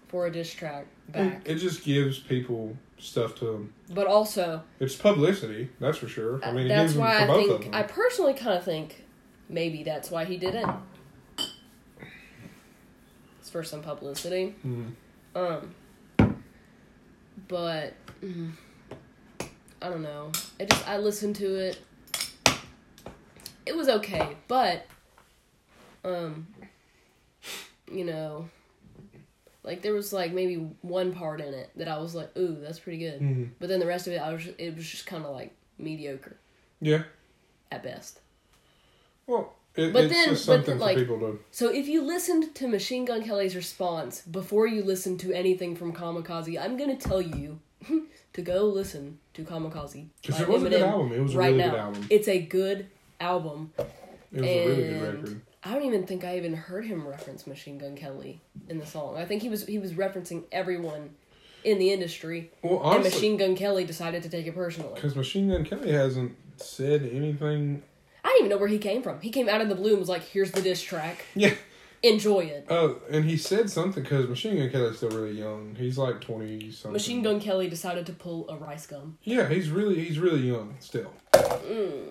for 0.09 0.27
a 0.27 0.33
diss 0.33 0.53
track 0.53 0.87
it, 1.09 1.13
back. 1.13 1.43
it 1.45 1.57
just 1.57 1.85
gives 1.85 2.19
people 2.19 2.77
stuff 2.99 3.35
to 3.37 3.45
them. 3.45 3.73
But 3.91 4.07
also, 4.07 4.63
It's 4.81 4.95
publicity, 4.97 5.69
that's 5.81 5.99
for 5.99 6.09
sure. 6.09 6.41
I 6.45 6.51
mean, 6.53 6.63
he 6.65 6.69
that's 6.69 6.95
why 6.95 7.17
for 7.19 7.23
I 7.25 7.27
both 7.27 7.51
of 7.51 7.61
think 7.61 7.73
them. 7.73 7.75
I 7.75 7.83
personally 7.85 8.35
kind 8.35 8.57
of 8.57 8.65
think 8.65 9.05
maybe 9.49 9.83
that's 9.85 10.11
why 10.11 10.25
he 10.25 10.37
did 10.39 10.55
it. 10.55 10.67
It's 13.41 13.51
for 13.51 13.63
some 13.63 13.83
publicity. 13.83 14.55
Mhm. 14.67 14.93
Um, 15.37 16.35
but 17.49 17.93
mm, 18.25 18.53
I 19.83 19.89
don't 19.89 20.03
know. 20.03 20.33
I 20.61 20.65
just 20.65 20.89
I 20.89 20.99
listened 20.99 21.37
to 21.37 21.55
it. 21.55 21.79
It 23.67 23.77
was 23.77 23.89
okay, 23.89 24.37
but 24.49 24.87
um, 26.05 26.47
you 27.91 28.05
know, 28.05 28.49
like 29.65 29.83
there 29.83 29.93
was 29.93 30.13
like 30.13 30.33
maybe 30.33 30.55
one 30.83 31.13
part 31.13 31.41
in 31.41 31.53
it 31.53 31.71
that 31.77 31.89
I 31.89 31.99
was 31.99 32.15
like, 32.15 32.31
"Ooh, 32.39 32.57
that's 32.61 32.79
pretty 32.79 32.99
good," 32.99 33.21
Mhm. 33.21 33.51
but 33.59 33.69
then 33.69 33.81
the 33.81 33.87
rest 33.87 34.07
of 34.07 34.13
it, 34.13 34.19
I 34.19 34.33
was 34.33 34.47
it 34.59 34.77
was 34.77 34.89
just 34.89 35.07
kind 35.07 35.25
of 35.25 35.33
like 35.33 35.53
mediocre 35.79 36.37
Yeah. 36.81 37.03
at 37.73 37.83
best. 37.83 38.21
Well, 39.27 39.55
it, 39.75 39.93
But 39.93 40.05
it's 40.05 40.47
then- 40.47 40.57
but 40.59 40.65
then, 40.67 40.79
like- 40.79 40.97
people 40.97 41.19
to. 41.19 41.41
So 41.51 41.69
if 41.69 41.89
you 41.89 42.03
listened 42.03 42.55
to 42.55 42.69
Machine 42.69 43.05
Gun 43.05 43.23
Kelly's 43.25 43.57
response 43.57 44.23
before 44.23 44.67
you 44.69 44.83
listened 44.85 45.19
to 45.21 45.33
anything 45.33 45.75
from 45.77 45.93
Kamikaze, 45.93 46.59
I'm 46.59 46.77
gonna 46.77 46.97
tell 46.97 47.21
you 47.21 47.59
to 48.37 48.43
go 48.43 48.65
listen 48.67 49.19
to 49.35 49.43
Kamikaze. 49.43 50.07
Because 50.23 50.41
it 50.41 50.49
was 50.49 50.63
a 50.63 50.69
good 50.71 50.83
album. 50.83 51.13
It 51.13 51.21
was 51.21 51.35
a 51.35 51.39
right 51.39 51.47
really 51.49 51.59
now. 51.59 51.71
good 51.71 51.81
album. 51.81 52.07
It's 52.11 52.29
a 52.29 52.39
good 52.41 52.87
album. 53.21 53.73
It 53.79 54.41
was 54.41 54.45
a 54.51 54.67
really 54.69 54.75
good 54.77 54.93
and- 54.93 55.03
record. 55.23 55.41
I 55.65 55.73
don't 55.75 55.83
even 55.85 56.07
think 56.07 56.23
I 56.25 56.37
even 56.37 56.55
heard 56.55 56.85
him 56.85 57.09
reference 57.09 57.45
Machine 57.45 57.77
Gun 57.79 57.97
Kelly 57.97 58.41
in 58.69 58.79
the 58.79 58.87
song. 58.87 59.17
I 59.17 59.25
think 59.25 59.43
he 59.43 59.49
was 59.49 59.67
he 59.67 59.81
was 59.81 59.95
referencing 59.95 60.45
everyone 60.53 61.11
in 61.65 61.81
the 61.81 61.91
industry, 61.93 62.53
Well, 62.63 62.75
and 62.75 62.83
honestly, 63.01 63.11
Machine 63.11 63.37
Gun 63.37 63.57
Kelly 63.57 63.85
decided 63.85 64.23
to 64.23 64.29
take 64.29 64.47
it 64.47 64.55
personally. 64.55 64.93
because 64.95 65.17
Machine 65.17 65.49
Gun 65.51 65.65
Kelly 65.65 65.91
hasn't 65.91 66.37
said 66.57 67.03
anything. 67.13 67.83
I 68.23 68.29
didn't 68.29 68.39
even 68.47 68.51
know 68.51 68.59
where 68.59 68.69
he 68.69 68.79
came 68.79 69.03
from. 69.03 69.21
He 69.21 69.31
came 69.31 69.49
out 69.49 69.61
of 69.61 69.69
the 69.69 69.75
blue 69.75 69.91
and 69.91 69.99
was 69.99 70.09
like, 70.09 70.23
"Here's 70.23 70.53
the 70.53 70.63
diss 70.63 70.81
track." 70.83 71.25
Yeah. 71.35 71.55
Enjoy 72.07 72.41
it. 72.41 72.67
Oh, 72.69 73.01
and 73.11 73.25
he 73.25 73.37
said 73.37 73.69
something 73.71 74.03
because 74.03 74.29
Machine 74.29 74.57
Gun 74.59 74.71
Kelly's 74.71 74.97
still 74.99 75.11
really 75.11 75.39
young. 75.39 75.75
He's 75.77 75.99
like 75.99 76.21
twenty 76.21 76.71
something. 76.71 76.93
Machine 76.93 77.23
Gun 77.23 77.41
Kelly 77.41 77.69
decided 77.69 78.07
to 78.07 78.13
pull 78.13 78.49
a 78.49 78.57
RiceGum. 78.57 79.15
Yeah, 79.23 79.49
he's 79.49 79.71
really 79.71 80.03
he's 80.05 80.19
really 80.19 80.41
young 80.41 80.77
still. 80.81 81.13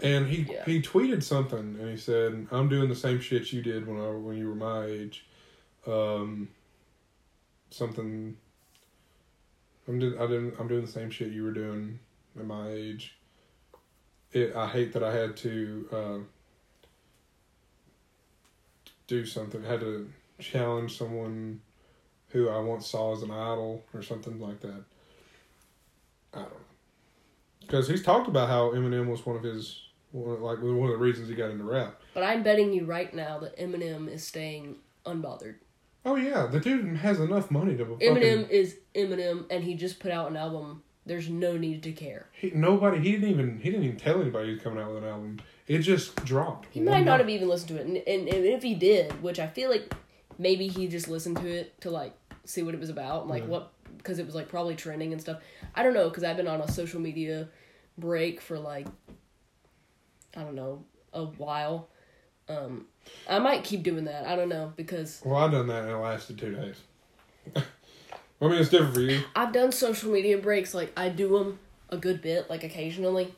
And 0.03 0.27
he 0.27 0.43
Mm. 0.43 0.51
Yeah. 0.51 0.65
he 0.65 0.81
tweeted 0.81 1.23
something 1.23 1.77
and 1.79 1.89
he 1.89 1.97
said, 1.97 2.47
"I'm 2.51 2.67
doing 2.69 2.89
the 2.89 2.95
same 2.95 3.19
shit 3.19 3.51
you 3.53 3.61
did 3.61 3.87
when 3.87 3.99
I 3.99 4.09
when 4.11 4.37
you 4.37 4.49
were 4.49 4.55
my 4.55 4.85
age." 4.85 5.25
Um, 5.87 6.49
something. 7.69 8.37
I'm 9.87 9.99
do, 9.99 10.17
I 10.19 10.25
didn't, 10.25 10.55
I'm 10.59 10.67
doing 10.67 10.81
the 10.85 10.91
same 10.91 11.11
shit 11.11 11.31
you 11.31 11.43
were 11.43 11.51
doing 11.51 11.99
at 12.39 12.45
my 12.45 12.69
age. 12.69 13.15
It, 14.31 14.55
I 14.55 14.67
hate 14.67 14.93
that 14.93 15.03
I 15.03 15.13
had 15.13 15.37
to 15.37 15.87
uh, 15.91 16.17
do 19.07 19.25
something. 19.25 19.63
Had 19.63 19.81
to 19.81 20.09
challenge 20.39 20.97
someone 20.97 21.61
who 22.29 22.49
I 22.49 22.59
once 22.59 22.87
saw 22.87 23.13
as 23.13 23.23
an 23.23 23.31
idol 23.31 23.83
or 23.93 24.01
something 24.01 24.39
like 24.39 24.59
that. 24.61 24.83
I 26.33 26.39
don't 26.39 26.49
know. 26.49 26.57
Because 27.61 27.87
he's 27.87 28.03
talked 28.03 28.27
about 28.27 28.49
how 28.49 28.71
Eminem 28.71 29.07
was 29.07 29.25
one 29.25 29.35
of 29.35 29.43
his, 29.43 29.81
one, 30.11 30.41
like 30.41 30.61
one 30.61 30.83
of 30.83 30.91
the 30.91 30.97
reasons 30.97 31.29
he 31.29 31.35
got 31.35 31.49
into 31.49 31.63
rap. 31.63 31.99
But 32.13 32.23
I'm 32.23 32.43
betting 32.43 32.73
you 32.73 32.85
right 32.85 33.13
now 33.13 33.39
that 33.39 33.57
Eminem 33.57 34.07
is 34.09 34.25
staying 34.25 34.75
unbothered. 35.05 35.55
Oh 36.05 36.15
yeah, 36.15 36.45
the 36.45 36.59
dude 36.59 36.97
has 36.97 37.19
enough 37.19 37.49
money 37.49 37.75
to. 37.77 37.85
Fucking, 37.85 38.15
Eminem 38.15 38.49
is 38.49 38.77
Eminem, 38.93 39.45
and 39.49 39.63
he 39.63 39.73
just 39.73 39.99
put 39.99 40.11
out 40.11 40.29
an 40.29 40.37
album. 40.37 40.83
There's 41.07 41.29
no 41.29 41.57
need 41.57 41.83
to 41.83 41.91
care. 41.91 42.27
He, 42.33 42.51
nobody. 42.51 42.99
He 42.99 43.13
didn't 43.13 43.29
even. 43.29 43.59
He 43.59 43.71
didn't 43.71 43.85
even 43.85 43.97
tell 43.97 44.21
anybody 44.21 44.49
he 44.49 44.53
was 44.53 44.61
coming 44.61 44.83
out 44.83 44.93
with 44.93 45.03
an 45.03 45.09
album. 45.09 45.39
It 45.67 45.79
just 45.79 46.23
dropped. 46.25 46.67
He 46.71 46.79
might 46.79 47.05
not 47.05 47.19
have 47.19 47.29
even 47.29 47.47
listened 47.47 47.69
to 47.69 47.77
it, 47.77 47.87
and, 47.87 47.97
and, 47.97 48.27
and 48.27 48.45
if 48.45 48.61
he 48.61 48.75
did, 48.75 49.21
which 49.23 49.39
I 49.39 49.47
feel 49.47 49.69
like 49.69 49.93
maybe 50.37 50.67
he 50.67 50.87
just 50.87 51.07
listened 51.07 51.37
to 51.37 51.47
it 51.47 51.79
to 51.81 51.89
like 51.89 52.13
see 52.45 52.61
what 52.61 52.73
it 52.75 52.79
was 52.79 52.89
about, 52.89 53.27
like 53.27 53.45
what 53.47 53.71
because 53.97 54.19
it 54.19 54.25
was 54.25 54.35
like 54.35 54.47
probably 54.47 54.75
trending 54.75 55.11
and 55.11 55.21
stuff. 55.21 55.39
I 55.73 55.81
don't 55.81 55.93
know 55.93 56.09
because 56.09 56.23
I've 56.23 56.37
been 56.37 56.47
on 56.47 56.61
a 56.61 56.71
social 56.71 56.99
media 56.99 57.49
break 57.97 58.41
for 58.41 58.59
like 58.59 58.87
I 60.35 60.41
don't 60.41 60.55
know 60.55 60.83
a 61.13 61.25
while. 61.25 61.89
Um, 62.47 62.85
I 63.27 63.39
might 63.39 63.63
keep 63.63 63.81
doing 63.81 64.05
that. 64.05 64.27
I 64.27 64.35
don't 64.35 64.49
know 64.49 64.73
because 64.75 65.21
Well, 65.25 65.37
I've 65.37 65.51
done 65.51 65.67
that 65.67 65.83
and 65.83 65.91
it 65.91 65.97
lasted 65.97 66.37
two 66.37 66.55
days. 66.55 66.81
I 67.55 68.47
mean, 68.47 68.59
it's 68.59 68.69
different 68.69 68.93
for 68.93 69.01
you. 69.01 69.21
I've 69.35 69.53
done 69.53 69.71
social 69.71 70.11
media 70.11 70.37
breaks. 70.37 70.73
Like 70.73 70.91
I 70.97 71.09
do 71.09 71.37
them 71.37 71.59
a 71.89 71.97
good 71.97 72.21
bit, 72.21 72.49
like 72.49 72.63
occasionally. 72.63 73.33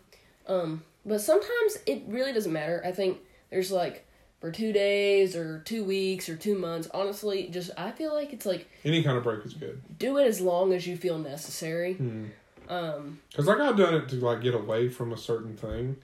Um, 0.48 0.84
but 1.08 1.22
sometimes 1.22 1.80
it 1.88 2.04
really 2.08 2.34
doesn't 2.34 2.54
matter. 2.54 2.82
I 2.86 2.92
think 2.92 3.18
there's 3.50 3.72
like 3.72 4.06
for 4.40 4.52
two 4.52 4.72
days 4.72 5.36
or 5.36 5.60
two 5.66 5.84
weeks 5.84 6.30
or 6.30 6.36
two 6.36 6.56
months. 6.58 6.88
Honestly, 6.94 7.48
just 7.50 7.72
I 7.78 7.90
feel 7.92 8.14
like 8.14 8.34
it's 8.34 8.46
like 8.46 8.70
Any 8.86 9.02
kind 9.02 9.18
of 9.18 9.24
break 9.24 9.44
is 9.46 9.54
good. 9.56 9.82
do 9.98 10.18
it 10.18 10.28
as 10.28 10.40
long 10.42 10.74
as 10.74 10.86
you 10.86 10.96
feel 10.98 11.18
necessary. 11.18 11.94
Hmm. 11.94 12.26
Um, 12.70 13.20
Cause 13.34 13.48
like 13.48 13.60
I've 13.60 13.78
done 13.78 13.94
it 13.96 14.10
to 14.10 14.16
like 14.18 14.42
get 14.42 14.54
away 14.54 14.90
from 14.90 15.14
a 15.14 15.18
certain 15.18 15.56
thing, 15.56 15.96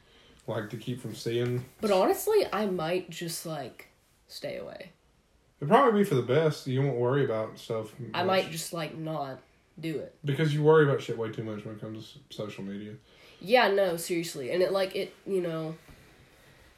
like 0.47 0.69
to 0.69 0.77
keep 0.77 1.01
from 1.01 1.13
seeing. 1.13 1.65
but 1.81 1.91
honestly, 1.91 2.45
I 2.53 2.65
might 2.67 3.09
just 3.09 3.45
like 3.45 3.89
stay 4.27 4.57
away. 4.57 4.93
It'd 5.59 5.69
probably 5.69 6.01
be 6.01 6.05
for 6.09 6.15
the 6.15 6.21
best. 6.21 6.65
You 6.67 6.81
won't 6.81 6.97
worry 6.97 7.23
about 7.25 7.57
stuff. 7.59 7.93
I 8.13 8.23
might 8.23 8.49
just 8.49 8.73
like 8.73 8.97
not 8.97 9.39
do 9.79 9.97
it. 9.99 10.15
because 10.23 10.53
you 10.53 10.63
worry 10.63 10.85
about 10.85 11.01
shit 11.01 11.17
way 11.17 11.29
too 11.31 11.43
much 11.43 11.65
when 11.65 11.75
it 11.75 11.81
comes 11.81 12.17
to 12.29 12.35
social 12.35 12.63
media. 12.63 12.93
Yeah, 13.43 13.67
no, 13.67 13.97
seriously. 13.97 14.51
And 14.51 14.63
it 14.63 14.71
like 14.71 14.95
it, 14.95 15.13
you 15.27 15.41
know. 15.41 15.75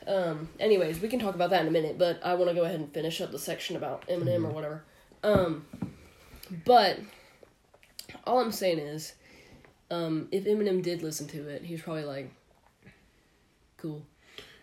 Um 0.08 0.50
anyways, 0.60 1.00
we 1.00 1.08
can 1.08 1.20
talk 1.20 1.36
about 1.36 1.52
that 1.52 1.62
in 1.62 1.68
a 1.68 1.72
minute, 1.72 1.98
but 1.98 2.20
I 2.26 2.34
want 2.34 2.50
to 2.50 2.56
go 2.56 2.64
ahead 2.64 2.80
and 2.80 2.92
finish 2.92 3.22
up 3.22 3.32
the 3.32 3.40
section 3.40 3.76
about 3.76 4.08
Eminem 4.08 4.44
or 4.46 4.52
whatever. 4.52 4.84
Um 5.24 5.66
but 6.66 7.00
all 8.26 8.40
I'm 8.40 8.52
saying 8.52 8.80
is 8.80 9.14
um 9.90 10.28
if 10.32 10.46
Eminem 10.46 10.82
did 10.82 11.02
listen 11.02 11.28
to 11.30 11.48
it, 11.48 11.64
he's 11.64 11.82
probably 11.82 12.04
like 12.04 12.32
cool. 13.78 14.04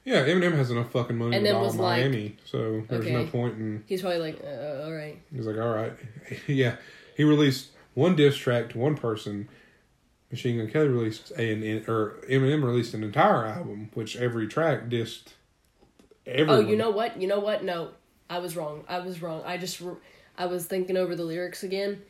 Yeah, 0.05 0.27
Eminem 0.27 0.57
has 0.57 0.71
enough 0.71 0.91
fucking 0.91 1.17
money 1.17 1.37
And 1.37 1.47
to 1.47 1.53
buy 1.53 1.61
was 1.61 1.77
like, 1.77 2.01
Miami, 2.01 2.37
so 2.45 2.83
there's 2.89 3.07
no 3.07 3.21
okay. 3.21 3.31
point 3.31 3.55
in. 3.55 3.85
He's 3.87 4.01
probably 4.01 4.19
like 4.19 4.41
uh, 4.43 4.85
all 4.85 4.93
right. 4.93 5.21
He's 5.35 5.47
like, 5.47 5.57
all 5.57 5.73
right, 5.73 5.93
yeah. 6.49 6.77
He 7.17 7.23
released 7.23 7.71
one 7.95 8.17
diss 8.17 8.37
track 8.37 8.71
to 8.71 8.79
one 8.79 8.97
person. 8.97 9.49
Machine 10.33 10.57
Gun 10.57 10.69
Kelly 10.69 10.89
released 10.89 11.31
an 11.33 11.85
or 11.87 12.17
Eminem 12.29 12.65
released 12.65 12.95
an 12.95 13.05
entire 13.05 13.45
album, 13.45 13.91
which 13.93 14.17
every 14.17 14.49
track 14.49 14.89
dissed. 14.89 15.35
Everyone. 16.27 16.65
Oh, 16.65 16.69
you 16.69 16.77
know 16.77 16.91
what? 16.91 17.21
You 17.21 17.29
know 17.29 17.39
what? 17.39 17.63
No, 17.63 17.91
I 18.31 18.39
was 18.39 18.57
wrong. 18.57 18.85
I 18.89 19.01
was 19.01 19.21
wrong. 19.21 19.43
I 19.45 19.59
just 19.59 19.83
I 20.39 20.47
was 20.47 20.65
thinking 20.65 20.97
over 20.97 21.15
the 21.15 21.25
lyrics 21.25 21.63
again. 21.63 22.01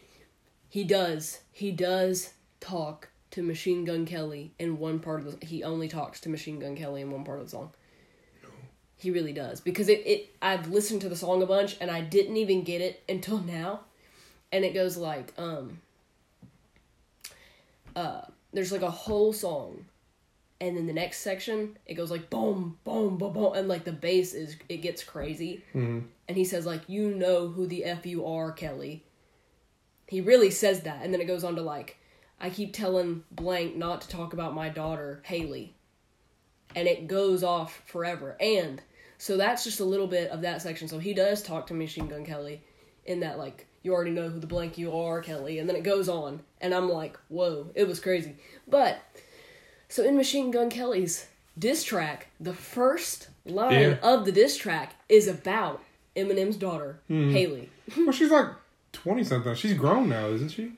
He 0.69 0.85
does. 0.85 1.41
He 1.51 1.73
does 1.73 2.33
talk 2.61 3.09
to 3.33 3.43
Machine 3.43 3.85
Gun 3.85 4.07
Kelly 4.07 4.53
in 4.57 4.79
one 4.79 5.01
part 5.01 5.27
of 5.27 5.41
the. 5.41 5.45
He 5.45 5.65
only 5.65 5.89
talks 5.89 6.21
to 6.21 6.29
Machine 6.29 6.61
Gun 6.61 6.77
Kelly 6.77 7.01
in 7.01 7.11
one 7.11 7.25
part 7.25 7.41
of 7.41 7.47
the 7.47 7.51
song. 7.51 7.73
No. 8.41 8.51
He 8.97 9.11
really 9.11 9.33
does 9.33 9.61
because 9.61 9.89
it, 9.89 10.07
it 10.07 10.37
I've 10.41 10.69
listened 10.69 11.01
to 11.01 11.09
the 11.09 11.17
song 11.17 11.43
a 11.43 11.47
bunch 11.47 11.77
and 11.81 11.91
I 11.91 12.03
didn't 12.03 12.37
even 12.37 12.63
get 12.63 12.81
it 12.81 13.03
until 13.09 13.39
now, 13.39 13.81
and 14.53 14.65
it 14.65 14.75
goes 14.75 14.97
like 14.97 15.33
um. 15.37 15.81
Uh, 17.95 18.23
there's 18.53 18.73
like 18.73 18.83
a 18.83 18.91
whole 18.91 19.33
song 19.33 19.85
and 20.61 20.77
then 20.77 20.87
the 20.87 20.93
next 20.93 21.19
section 21.19 21.77
it 21.87 21.95
goes 21.95 22.11
like 22.11 22.31
boom 22.31 22.79
boom 22.85 23.19
boom 23.19 23.33
boom 23.33 23.53
and 23.55 23.67
like 23.69 23.85
the 23.85 23.93
bass 23.93 24.33
is 24.35 24.57
it 24.69 24.79
gets 24.79 25.03
crazy. 25.03 25.63
Mhm. 25.75 26.05
and 26.29 26.37
he 26.37 26.45
says 26.45 26.65
like 26.67 26.83
you 26.89 27.15
know 27.15 27.49
who 27.49 27.67
the 27.67 27.85
f 27.85 28.07
you 28.07 28.25
are 28.27 28.53
kelly. 28.53 29.05
He 30.07 30.21
really 30.21 30.51
says 30.51 30.83
that 30.83 31.03
and 31.03 31.13
then 31.13 31.21
it 31.21 31.27
goes 31.27 31.45
on 31.45 31.57
to 31.57 31.63
like 31.63 31.97
i 32.41 32.49
keep 32.51 32.73
telling 32.73 33.25
blank 33.31 33.77
not 33.77 34.03
to 34.03 34.09
talk 34.09 34.33
about 34.33 34.55
my 34.55 34.69
daughter 34.69 35.21
Hailie. 35.25 35.75
And 36.75 36.87
it 36.89 37.07
goes 37.09 37.43
off 37.43 37.83
forever 37.87 38.37
and 38.41 38.81
so 39.19 39.37
that's 39.37 39.65
just 39.65 39.81
a 39.81 39.85
little 39.85 40.09
bit 40.09 40.31
of 40.31 40.41
that 40.43 40.63
section. 40.63 40.89
So 40.89 40.99
he 40.99 41.15
does 41.15 41.43
talk 41.43 41.67
to 41.69 41.75
machine 41.75 42.09
gun 42.09 42.25
kelly 42.25 42.63
in 43.05 43.21
that 43.21 43.39
like 43.39 43.67
you 43.83 43.93
already 43.93 44.11
know 44.11 44.29
who 44.29 44.39
the 44.39 44.47
blank 44.47 44.79
you 44.79 44.97
are 44.97 45.21
kelly 45.21 45.59
and 45.59 45.69
then 45.69 45.77
it 45.77 45.83
goes 45.83 46.09
on 46.09 46.41
and 46.61 46.75
i'm 46.75 46.89
like 46.89 47.19
whoa 47.29 47.71
it 47.75 47.87
was 47.89 48.01
crazy 48.01 48.35
but 48.69 49.01
so 49.89 50.03
in 50.03 50.17
Machine 50.17 50.51
Gun 50.51 50.71
Kelly's 50.71 51.27
diss 51.59 51.85
track, 51.85 52.29
the 52.41 52.55
first 52.55 53.29
line 53.45 53.73
Yeah. 53.75 53.97
of 54.03 54.25
the 54.25 54.33
diss 54.33 54.57
track 54.57 54.95
is 55.07 55.29
about 55.29 55.83
Eminem's 56.17 56.57
daughter, 56.57 57.01
mm-hmm. 57.11 57.31
Hailie. 57.31 57.69
Well, 57.99 58.11
she's 58.13 58.31
like 58.31 58.47
twenty 58.93 59.23
something. 59.23 59.55
She's 59.55 59.75
grown 59.75 60.09
now, 60.09 60.29
isn't 60.29 60.49
she? 60.49 60.73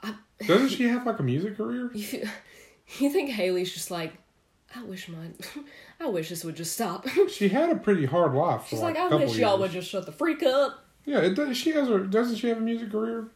I- 0.00 0.14
Doesn't 0.46 0.68
she 0.68 0.84
have 0.88 1.04
like 1.04 1.18
a 1.18 1.24
music 1.24 1.56
career? 1.56 1.90
You, 1.92 2.28
you 3.00 3.10
think 3.10 3.30
Hailie's 3.30 3.74
just 3.74 3.90
like, 3.90 4.12
I 4.76 4.84
wish 4.84 5.08
mine, 5.08 5.34
I 6.00 6.06
wish 6.06 6.28
this 6.28 6.44
would 6.44 6.54
just 6.54 6.72
stop. 6.72 7.08
She 7.28 7.48
had 7.48 7.68
a 7.70 7.74
pretty 7.74 8.06
hard 8.06 8.32
life. 8.34 8.62
For 8.62 8.68
She's 8.68 8.80
like, 8.80 8.96
like, 8.96 9.10
I 9.10 9.16
wish 9.16 9.36
y'all 9.36 9.58
would 9.58 9.72
just 9.72 9.90
shut 9.90 10.06
the 10.06 10.12
freak 10.12 10.44
up. 10.44 10.83
Yeah, 11.04 11.18
it 11.18 11.34
does. 11.34 11.56
She 11.56 11.70
has 11.70 11.88
a. 11.88 11.98
Doesn't 12.00 12.36
she 12.36 12.48
have 12.48 12.58
a 12.58 12.62
music 12.62 12.90
career? 12.90 13.28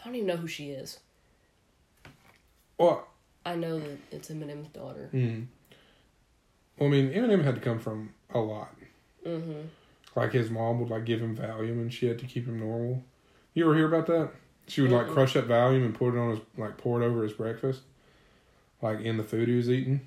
I 0.00 0.04
don't 0.06 0.14
even 0.16 0.26
know 0.26 0.36
who 0.36 0.48
she 0.48 0.70
is. 0.70 0.98
Well, 2.78 3.06
I 3.46 3.54
know 3.54 3.78
that 3.78 3.98
it's 4.10 4.28
Eminem's 4.28 4.68
daughter. 4.68 5.08
mm. 5.12 5.46
well, 6.78 6.88
I 6.88 6.92
mean, 6.92 7.10
Eminem 7.10 7.44
had 7.44 7.54
to 7.54 7.60
come 7.60 7.78
from 7.78 8.12
a 8.34 8.38
lot. 8.40 8.74
Mm-hmm. 9.26 9.60
Like 10.16 10.32
his 10.32 10.50
mom 10.50 10.80
would 10.80 10.90
like 10.90 11.04
give 11.04 11.20
him 11.20 11.36
Valium 11.36 11.80
and 11.80 11.92
shit 11.92 12.18
to 12.18 12.26
keep 12.26 12.46
him 12.46 12.58
normal. 12.58 13.02
You 13.54 13.64
ever 13.64 13.74
hear 13.74 13.86
about 13.86 14.06
that? 14.06 14.30
She 14.66 14.80
would 14.80 14.90
like 14.90 15.06
Mm-mm. 15.06 15.14
crush 15.14 15.36
up 15.36 15.46
Valium 15.46 15.84
and 15.84 15.94
put 15.94 16.14
it 16.14 16.18
on 16.18 16.30
his 16.30 16.40
like 16.58 16.76
pour 16.76 17.00
it 17.02 17.06
over 17.06 17.22
his 17.22 17.32
breakfast, 17.32 17.82
like 18.80 19.00
in 19.00 19.16
the 19.16 19.24
food 19.24 19.48
he 19.48 19.54
was 19.54 19.70
eating. 19.70 20.00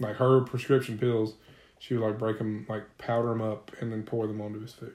Like 0.00 0.16
her 0.16 0.40
prescription 0.42 0.98
pills, 0.98 1.34
she 1.78 1.94
would 1.94 2.04
like 2.04 2.18
break 2.18 2.38
them, 2.38 2.66
like 2.68 2.98
powder 2.98 3.28
them 3.28 3.40
up, 3.42 3.70
and 3.80 3.92
then 3.92 4.02
pour 4.02 4.26
them 4.26 4.40
onto 4.40 4.60
his 4.60 4.72
food. 4.72 4.94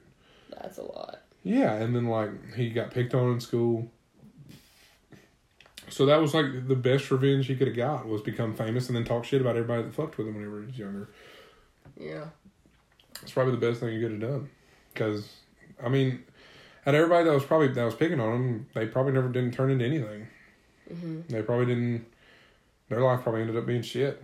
That's 0.61 0.77
a 0.77 0.83
lot. 0.83 1.21
Yeah, 1.43 1.73
and 1.73 1.95
then 1.95 2.05
like 2.07 2.53
he 2.55 2.69
got 2.69 2.91
picked 2.91 3.13
on 3.13 3.33
in 3.33 3.39
school. 3.39 3.89
So 5.89 6.05
that 6.05 6.17
was 6.21 6.33
like 6.33 6.67
the 6.67 6.75
best 6.75 7.09
revenge 7.09 7.47
he 7.47 7.55
could 7.55 7.67
have 7.67 7.75
got 7.75 8.07
was 8.07 8.21
become 8.21 8.53
famous 8.53 8.87
and 8.87 8.95
then 8.95 9.05
talk 9.05 9.25
shit 9.25 9.41
about 9.41 9.55
everybody 9.55 9.83
that 9.83 9.93
fucked 9.93 10.17
with 10.17 10.27
him 10.27 10.35
whenever 10.35 10.59
he 10.61 10.67
was 10.67 10.77
younger. 10.77 11.09
Yeah. 11.99 12.25
It's 13.23 13.31
probably 13.31 13.55
the 13.55 13.65
best 13.65 13.79
thing 13.79 13.93
he 13.93 13.99
could 14.01 14.11
have 14.11 14.21
done. 14.21 14.49
Because, 14.93 15.27
I 15.83 15.89
mean, 15.89 16.23
out 16.85 16.93
everybody 16.93 17.25
that 17.25 17.33
was 17.33 17.43
probably 17.43 17.69
that 17.69 17.83
was 17.83 17.95
picking 17.95 18.19
on 18.19 18.33
him, 18.35 18.67
they 18.75 18.85
probably 18.85 19.13
never 19.13 19.29
didn't 19.29 19.53
turn 19.55 19.71
into 19.71 19.83
anything. 19.85 20.27
Mm-hmm. 20.93 21.21
They 21.29 21.41
probably 21.41 21.65
didn't. 21.65 22.05
Their 22.89 23.01
life 23.01 23.23
probably 23.23 23.41
ended 23.41 23.57
up 23.57 23.65
being 23.65 23.81
shit. 23.81 24.23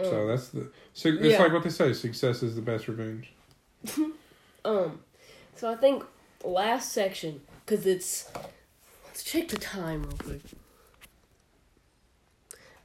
So 0.00 0.26
that's 0.28 0.48
the. 0.48 0.70
So 0.94 1.08
it's 1.08 1.22
Yeah. 1.22 1.42
like 1.42 1.52
what 1.52 1.62
they 1.64 1.70
say: 1.70 1.92
success 1.92 2.42
is 2.42 2.54
the 2.54 2.62
best 2.62 2.86
revenge. 2.88 3.32
Um, 4.64 5.00
so 5.56 5.70
I 5.70 5.76
think 5.76 6.04
last 6.44 6.92
section 6.92 7.40
because 7.64 7.86
it's 7.86 8.30
let's 9.06 9.22
check 9.24 9.48
the 9.48 9.56
time 9.56 10.02
real 10.02 10.16
quick. 10.18 10.40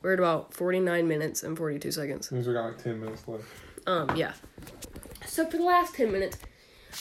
We're 0.02 0.14
at 0.14 0.20
about 0.20 0.54
forty 0.54 0.80
nine 0.80 1.08
minutes 1.08 1.44
and 1.44 1.58
forty 1.58 1.80
two 1.80 1.92
seconds. 1.92 2.32
Means 2.32 2.48
we 2.48 2.54
got 2.54 2.66
like 2.66 2.78
ten 2.84 3.00
minutes 3.00 3.28
left. 3.28 3.46
Um, 3.88 4.16
yeah. 4.16 4.34
So 5.26 5.46
for 5.50 5.58
the 5.58 5.64
last 5.64 5.96
ten 5.96 6.12
minutes, 6.12 6.38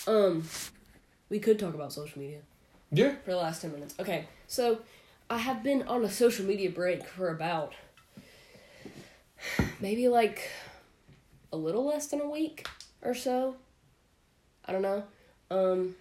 um, 0.06 0.44
we 1.28 1.38
could 1.38 1.58
talk 1.58 1.74
about 1.74 1.92
social 1.92 2.18
media 2.20 2.38
Yeah. 2.90 3.14
for 3.24 3.32
the 3.32 3.36
last 3.36 3.62
ten 3.62 3.72
minutes. 3.72 3.94
Okay, 3.98 4.26
so 4.46 4.80
I 5.28 5.38
have 5.38 5.62
been 5.62 5.82
on 5.84 6.04
a 6.04 6.10
social 6.10 6.44
media 6.46 6.70
break 6.70 7.04
for 7.04 7.28
about 7.30 7.74
maybe 9.80 10.08
like 10.08 10.50
a 11.52 11.56
little 11.56 11.84
less 11.84 12.06
than 12.06 12.20
a 12.20 12.28
week 12.28 12.66
or 13.02 13.14
so. 13.14 13.56
I 14.66 14.72
don't 14.72 14.82
know. 14.82 15.04
Um, 15.50 15.94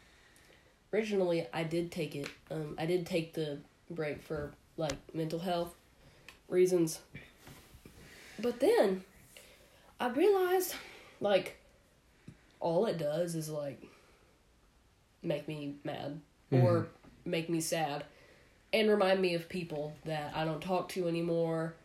originally, 0.94 1.48
I 1.54 1.64
did 1.64 1.92
take 1.92 2.16
it. 2.16 2.28
Um, 2.50 2.76
I 2.78 2.86
did 2.86 3.06
take 3.06 3.34
the 3.34 3.60
break 3.90 4.22
for 4.22 4.52
like 4.78 4.94
mental 5.14 5.40
health 5.40 5.76
reasons. 6.48 7.00
But 8.40 8.60
then 8.60 9.04
I 10.00 10.10
realized 10.10 10.76
like 11.20 11.58
all 12.60 12.86
it 12.86 12.98
does 12.98 13.36
is 13.36 13.50
like 13.50 13.82
make 15.24 15.48
me 15.48 15.76
mad 15.84 16.22
or 16.52 16.88
make 17.26 17.50
me 17.50 17.62
sad 17.62 18.04
and 18.74 18.90
remind 18.90 19.22
me 19.22 19.36
of 19.36 19.48
people 19.48 19.94
that 20.06 20.34
I 20.36 20.46
don't 20.46 20.62
talk 20.62 20.90
to 20.90 21.08
anymore. 21.08 21.76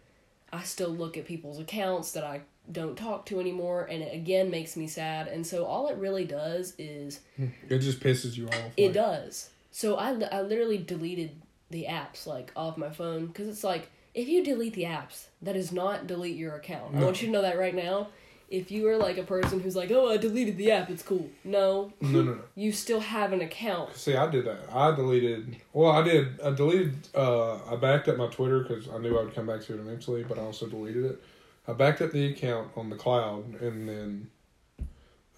I 0.52 0.62
still 0.62 0.90
look 0.90 1.16
at 1.16 1.26
people's 1.26 1.58
accounts 1.58 2.12
that 2.12 2.24
I 2.24 2.42
don't 2.70 2.96
talk 2.96 3.26
to 3.26 3.38
anymore 3.40 3.84
and 3.90 4.02
it 4.02 4.12
again 4.14 4.50
makes 4.50 4.76
me 4.76 4.86
sad 4.86 5.28
and 5.28 5.46
so 5.46 5.64
all 5.64 5.88
it 5.88 5.96
really 5.96 6.24
does 6.24 6.74
is 6.78 7.20
It 7.68 7.78
just 7.78 8.00
pisses 8.00 8.36
you 8.36 8.46
off. 8.48 8.54
it 8.76 8.86
like- 8.86 8.92
does. 8.94 9.50
So 9.70 9.96
I, 9.96 10.08
I 10.32 10.40
literally 10.42 10.78
deleted 10.78 11.30
the 11.70 11.86
apps 11.88 12.26
like 12.26 12.50
off 12.56 12.76
my 12.76 12.90
phone 12.90 13.26
because 13.26 13.48
it's 13.48 13.62
like 13.64 13.90
if 14.14 14.26
you 14.28 14.42
delete 14.42 14.72
the 14.74 14.84
apps, 14.84 15.26
that 15.42 15.56
is 15.56 15.72
not 15.72 16.06
delete 16.06 16.36
your 16.36 16.54
account. 16.56 16.96
I 16.96 17.04
want 17.04 17.20
you 17.20 17.26
to 17.26 17.32
know 17.32 17.42
that 17.42 17.58
right 17.58 17.74
now. 17.74 18.08
If 18.48 18.70
you 18.70 18.86
are 18.88 18.96
like 18.96 19.18
a 19.18 19.24
person 19.24 19.58
who's 19.60 19.74
like, 19.76 19.90
oh, 19.90 20.08
I 20.08 20.16
deleted 20.18 20.56
the 20.56 20.70
app, 20.70 20.88
it's 20.88 21.02
cool. 21.02 21.28
No, 21.44 21.92
No, 22.00 22.22
no, 22.22 22.34
no. 22.34 22.40
you 22.54 22.70
still 22.72 23.00
have 23.00 23.32
an 23.32 23.40
account. 23.42 23.94
See, 23.96 24.14
I 24.16 24.30
did 24.30 24.46
that. 24.46 24.60
I 24.72 24.94
deleted. 24.94 25.56
Well, 25.72 25.90
I 25.90 26.02
did. 26.02 26.40
I 26.40 26.50
deleted. 26.52 26.94
Uh, 27.14 27.56
I 27.70 27.74
backed 27.76 28.06
up 28.08 28.16
my 28.16 28.28
Twitter 28.28 28.60
because 28.60 28.88
I 28.88 28.98
knew 28.98 29.18
I 29.18 29.24
would 29.24 29.34
come 29.34 29.46
back 29.46 29.62
to 29.62 29.74
it 29.74 29.80
eventually, 29.80 30.22
but 30.22 30.38
I 30.38 30.42
also 30.42 30.66
deleted 30.68 31.04
it. 31.04 31.22
I 31.68 31.72
backed 31.72 32.00
up 32.00 32.12
the 32.12 32.26
account 32.26 32.68
on 32.76 32.90
the 32.90 32.96
cloud 32.96 33.60
and 33.60 33.88
then, 33.88 34.30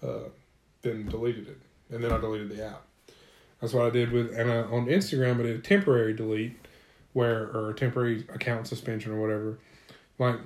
uh, 0.03 0.29
then 0.81 1.07
deleted 1.07 1.47
it, 1.47 1.57
and 1.93 2.03
then 2.03 2.11
I 2.11 2.19
deleted 2.19 2.49
the 2.49 2.65
app. 2.65 2.83
That's 3.61 3.73
what 3.73 3.85
I 3.85 3.89
did 3.89 4.11
with. 4.11 4.31
And 4.33 4.49
uh, 4.49 4.67
on 4.71 4.85
Instagram, 4.85 5.39
I 5.39 5.43
did 5.43 5.55
a 5.57 5.61
temporary 5.61 6.13
delete, 6.13 6.57
where 7.13 7.47
or 7.47 7.71
a 7.71 7.73
temporary 7.73 8.25
account 8.33 8.67
suspension 8.67 9.11
or 9.11 9.19
whatever. 9.19 9.57
Like, 10.19 10.39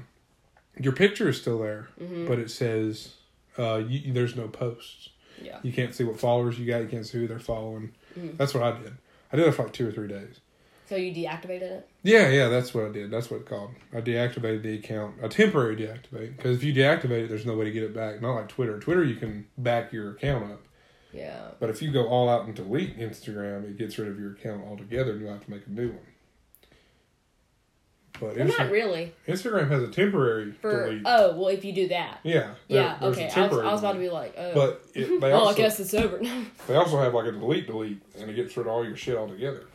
your 0.79 0.93
picture 0.93 1.29
is 1.29 1.39
still 1.39 1.59
there, 1.59 1.89
Mm-hmm. 2.01 2.27
but 2.27 2.39
it 2.39 2.49
says, 2.49 3.13
uh, 3.59 3.81
you, 3.87 4.13
there's 4.13 4.35
no 4.35 4.47
posts. 4.47 5.09
Yeah. 5.41 5.59
You 5.61 5.71
can't 5.73 5.93
see 5.93 6.03
what 6.03 6.19
followers 6.19 6.57
you 6.57 6.65
got. 6.65 6.81
You 6.81 6.87
can't 6.87 7.05
see 7.05 7.17
who 7.19 7.27
they're 7.27 7.39
following. 7.39 7.91
Mhm. 8.17 8.37
That's 8.37 8.53
what 8.53 8.63
I 8.63 8.71
did. 8.79 8.93
I 9.31 9.35
did 9.35 9.47
it 9.47 9.51
for 9.51 9.63
like 9.63 9.73
two 9.73 9.87
or 9.87 9.91
three 9.91 10.07
days. 10.07 10.39
So 10.93 10.99
you 10.99 11.11
deactivated 11.11 11.63
it? 11.63 11.89
Yeah, 12.03 12.29
yeah, 12.29 12.49
that's 12.49 12.71
what 12.71 12.85
I 12.85 12.89
did. 12.89 13.09
That's 13.09 13.31
what 13.31 13.39
it's 13.39 13.49
called. 13.49 13.71
I 13.91 13.99
deactivated 13.99 14.61
the 14.61 14.75
account. 14.75 15.15
A 15.23 15.27
temporary 15.27 15.75
deactivate. 15.75 16.37
Because 16.37 16.57
if 16.57 16.63
you 16.63 16.71
deactivate 16.71 17.23
it, 17.23 17.29
there's 17.29 17.47
no 17.47 17.55
way 17.55 17.65
to 17.65 17.71
get 17.71 17.81
it 17.81 17.95
back. 17.95 18.21
Not 18.21 18.35
like 18.35 18.47
Twitter. 18.47 18.79
Twitter, 18.79 19.03
you 19.03 19.15
can 19.15 19.47
back 19.57 19.91
your 19.91 20.11
account 20.11 20.51
up. 20.51 20.61
Yeah. 21.11 21.47
But 21.59 21.71
if 21.71 21.81
you 21.81 21.91
go 21.91 22.05
all 22.05 22.29
out 22.29 22.45
and 22.45 22.53
delete 22.53 22.95
Instagram, 22.99 23.63
it 23.63 23.79
gets 23.79 23.97
rid 23.97 24.07
of 24.07 24.19
your 24.19 24.33
account 24.33 24.65
altogether 24.67 25.13
and 25.13 25.21
you 25.21 25.25
have 25.25 25.43
to 25.43 25.49
make 25.49 25.65
a 25.65 25.71
new 25.71 25.87
one. 25.87 25.97
But 28.19 28.37
Well, 28.37 28.45
not 28.45 28.69
really. 28.69 29.15
Instagram 29.27 29.69
has 29.71 29.81
a 29.81 29.87
temporary 29.87 30.51
For 30.51 30.85
delete. 30.89 31.01
oh 31.07 31.35
well, 31.35 31.47
if 31.47 31.65
you 31.65 31.73
do 31.73 31.87
that. 31.87 32.19
yeah. 32.21 32.53
Yeah. 32.67 32.99
Okay. 33.01 33.31
I 33.35 33.47
was, 33.47 33.57
I 33.57 33.71
was 33.71 33.79
about 33.79 33.93
to 33.93 33.99
be 33.99 34.11
like, 34.11 34.35
oh. 34.37 34.53
But 34.53 34.83
it, 34.93 35.19
they 35.19 35.31
oh, 35.31 35.37
also, 35.39 35.53
I 35.53 35.53
guess 35.55 35.79
it's 35.79 35.95
over. 35.95 36.21
they 36.67 36.75
also 36.75 36.99
have 36.99 37.15
like 37.15 37.25
a 37.25 37.31
delete 37.31 37.65
delete 37.65 37.99
and 38.19 38.29
it 38.29 38.35
gets 38.35 38.55
rid 38.55 38.67
of 38.67 38.71
all 38.73 38.85
your 38.85 38.95
shit 38.95 39.17
altogether. 39.17 39.65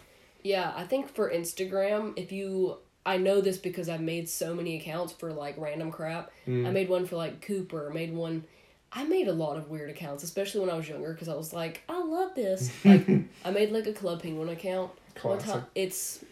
Yeah, 0.43 0.73
I 0.77 0.85
think 0.85 1.15
for 1.15 1.31
Instagram, 1.31 2.13
if 2.17 2.33
you 2.33 2.79
I 3.07 3.17
know 3.17 3.41
this 3.41 3.57
because 3.59 3.89
I've 3.89 4.01
made 4.03 4.29
so 4.29 4.55
many 4.55 4.77
accounts 4.77 5.13
for 5.13 5.33
like 5.33 5.57
random 5.59 5.91
crap. 5.91 6.31
Mm. 6.47 6.67
I 6.67 6.71
made 6.71 6.89
one 6.89 7.07
for 7.07 7.17
like 7.17 7.41
Cooper, 7.41 7.91
made 7.93 8.13
one 8.15 8.45
I 8.93 9.05
made 9.05 9.29
a 9.29 9.33
lot 9.33 9.57
of 9.59 9.69
weird 9.69 9.91
accounts, 9.91 10.23
especially 10.25 10.61
when 10.63 10.71
I 10.71 10.75
was 10.75 10.89
younger 10.89 11.13
because 11.13 11.29
I 11.29 11.35
was 11.35 11.53
like, 11.53 11.83
I 11.89 12.03
love 12.03 12.35
this. 12.35 12.71
Like 12.85 13.07
I 13.45 13.51
made 13.51 13.71
like 13.73 13.87
a 13.87 13.93
Club 13.93 14.23
Penguin 14.23 14.49
account 14.49 14.91
one 15.23 15.39
Classic. 15.39 15.53
time. 15.63 15.67
It's 15.75 16.25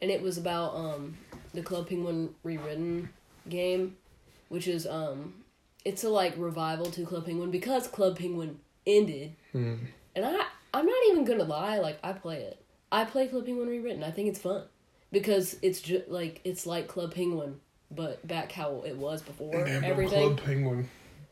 and 0.00 0.10
it 0.10 0.22
was 0.22 0.38
about 0.38 0.74
um 0.76 1.16
the 1.54 1.62
Club 1.62 1.88
Penguin 1.88 2.34
rewritten 2.42 3.08
game, 3.48 3.96
which 4.48 4.68
is 4.68 4.86
um 4.86 5.34
it's 5.84 6.04
a 6.04 6.08
like 6.08 6.34
revival 6.36 6.86
to 6.86 7.04
Club 7.06 7.24
Penguin 7.26 7.50
because 7.50 7.88
Club 7.88 8.18
Penguin 8.18 8.58
ended 8.86 9.34
Mm. 9.54 9.78
and 10.16 10.24
I, 10.24 10.46
I'm 10.72 10.86
not 10.86 10.96
even 11.10 11.24
gonna 11.24 11.44
lie, 11.44 11.78
like 11.78 11.98
I 12.04 12.12
play 12.12 12.42
it. 12.42 12.62
I 12.92 13.04
play 13.04 13.28
Club 13.28 13.46
Penguin 13.46 13.68
rewritten. 13.68 14.02
I 14.02 14.10
think 14.10 14.28
it's 14.28 14.38
fun 14.38 14.62
because 15.12 15.56
it's 15.62 15.80
just 15.80 16.08
like 16.08 16.40
it's 16.44 16.66
like 16.66 16.88
Club 16.88 17.14
Penguin, 17.14 17.60
but 17.90 18.26
back 18.26 18.52
how 18.52 18.82
it 18.86 18.96
was 18.96 19.22
before 19.22 19.64
Damn, 19.64 19.84
everything. 19.84 20.34
Club 20.36 20.44
Penguin. 20.44 20.88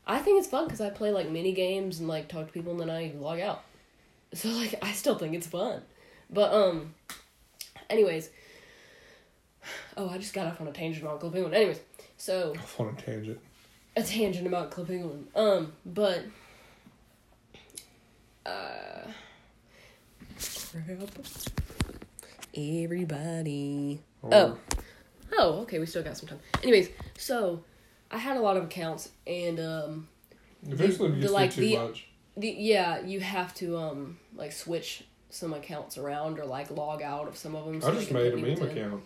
I 0.07 0.19
think 0.21 0.39
it's 0.39 0.49
fun 0.49 0.65
because 0.65 0.81
I 0.81 0.91
play 0.91 1.11
like 1.11 1.29
mini 1.31 1.53
games 1.53 1.99
and 1.99 2.09
like 2.09 2.29
talk 2.29 2.47
to 2.47 2.53
people 2.53 2.73
and 2.73 2.81
then 2.81 2.91
I 2.91 3.13
log 3.19 3.41
out. 3.41 3.63
So 4.35 4.49
like 4.51 4.75
I 4.83 4.93
still 4.93 5.17
think 5.19 5.35
it's 5.35 5.47
fun, 5.47 5.83
but 6.31 6.53
um, 6.53 6.95
anyways. 7.91 8.31
Oh, 9.97 10.09
I 10.09 10.17
just 10.19 10.33
got 10.33 10.47
off 10.47 10.61
on 10.61 10.69
a 10.69 10.73
tangent 10.73 11.05
about 11.05 11.21
Club 11.21 11.33
Penguin. 11.33 11.53
Anyways, 11.53 11.81
so 12.17 12.53
Off 12.57 12.81
on 12.81 12.89
a 12.89 12.93
tangent. 12.93 13.39
a 13.97 14.03
tangent 14.03 14.47
about 14.47 14.71
Club 14.71 14.87
Penguin. 14.87 15.27
Um, 15.35 15.73
but 15.85 16.23
crap. 20.73 20.99
Everybody. 22.55 24.01
Or- 24.23 24.31
Oh. 24.35 24.59
Oh, 25.37 25.53
okay, 25.61 25.79
we 25.79 25.87
still 25.87 26.03
got 26.03 26.17
some 26.17 26.29
time. 26.29 26.41
Anyways, 26.63 26.89
so 27.19 27.63
I 28.11 28.17
had 28.19 28.37
a 28.37 28.41
lot 28.41 28.57
of 28.57 28.65
accounts 28.65 29.11
and 29.27 29.61
um 29.61 30.09
Eventually, 30.67 31.11
the- 31.13 31.17
gets 31.21 31.33
like, 31.33 31.51
too 31.53 31.61
the- 31.61 31.77
much. 31.77 32.09
the 32.37 32.49
yeah, 32.49 33.05
you 33.05 33.21
have 33.21 33.55
to 33.57 33.77
um 33.77 34.19
like 34.35 34.53
switch 34.53 35.05
some 35.31 35.53
accounts 35.53 35.99
around 35.99 36.39
or 36.41 36.47
like 36.47 36.71
log 36.71 37.03
out 37.03 37.29
of 37.29 37.37
some 37.37 37.55
of 37.55 37.67
them. 37.67 37.77
I 37.85 37.95
just 37.95 38.11
made 38.11 38.33
a 38.33 38.37
meme 38.37 38.63
account. 38.63 39.03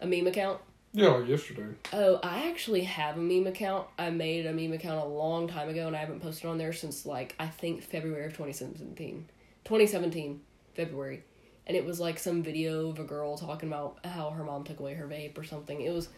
A 0.00 0.06
meme 0.06 0.28
account? 0.28 0.60
Yeah, 0.92 1.08
like 1.08 1.28
yesterday. 1.28 1.66
Oh, 1.92 2.20
I 2.22 2.48
actually 2.48 2.82
have 2.84 3.18
a 3.18 3.20
meme 3.20 3.46
account. 3.48 3.88
I 3.98 4.10
made 4.10 4.46
a 4.46 4.52
meme 4.52 4.72
account 4.72 5.00
a 5.00 5.04
long 5.08 5.48
time 5.48 5.68
ago 5.68 5.86
and 5.88 5.96
I 5.96 5.98
haven't 5.98 6.20
posted 6.20 6.46
on 6.48 6.56
there 6.56 6.72
since 6.72 7.04
like 7.04 7.34
I 7.40 7.48
think 7.48 7.82
February 7.82 8.24
of 8.26 8.32
2017. 8.36 9.26
2017 9.64 10.40
February. 10.78 11.22
And 11.66 11.76
it 11.76 11.84
was 11.84 12.00
like 12.00 12.18
some 12.18 12.42
video 12.42 12.88
of 12.90 12.98
a 12.98 13.04
girl 13.04 13.36
talking 13.36 13.68
about 13.68 13.98
how 14.04 14.30
her 14.30 14.42
mom 14.44 14.64
took 14.64 14.80
away 14.80 14.94
her 14.94 15.06
vape 15.06 15.36
or 15.36 15.44
something. 15.44 15.80
It 15.80 15.92
was 15.92 16.08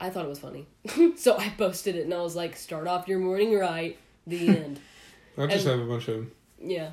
I 0.00 0.10
thought 0.10 0.24
it 0.24 0.28
was 0.28 0.40
funny. 0.40 0.66
so 1.16 1.36
I 1.38 1.48
posted 1.56 1.94
it 1.96 2.04
and 2.04 2.12
I 2.14 2.20
was 2.22 2.34
like 2.34 2.56
start 2.56 2.86
off 2.88 3.06
your 3.06 3.18
morning 3.20 3.56
right. 3.56 3.96
The 4.26 4.48
end. 4.64 4.80
I 5.38 5.46
just 5.46 5.66
And- 5.66 5.78
have 5.80 5.88
a 5.88 5.90
bunch 5.90 6.08
of 6.08 6.26
yeah. 6.60 6.90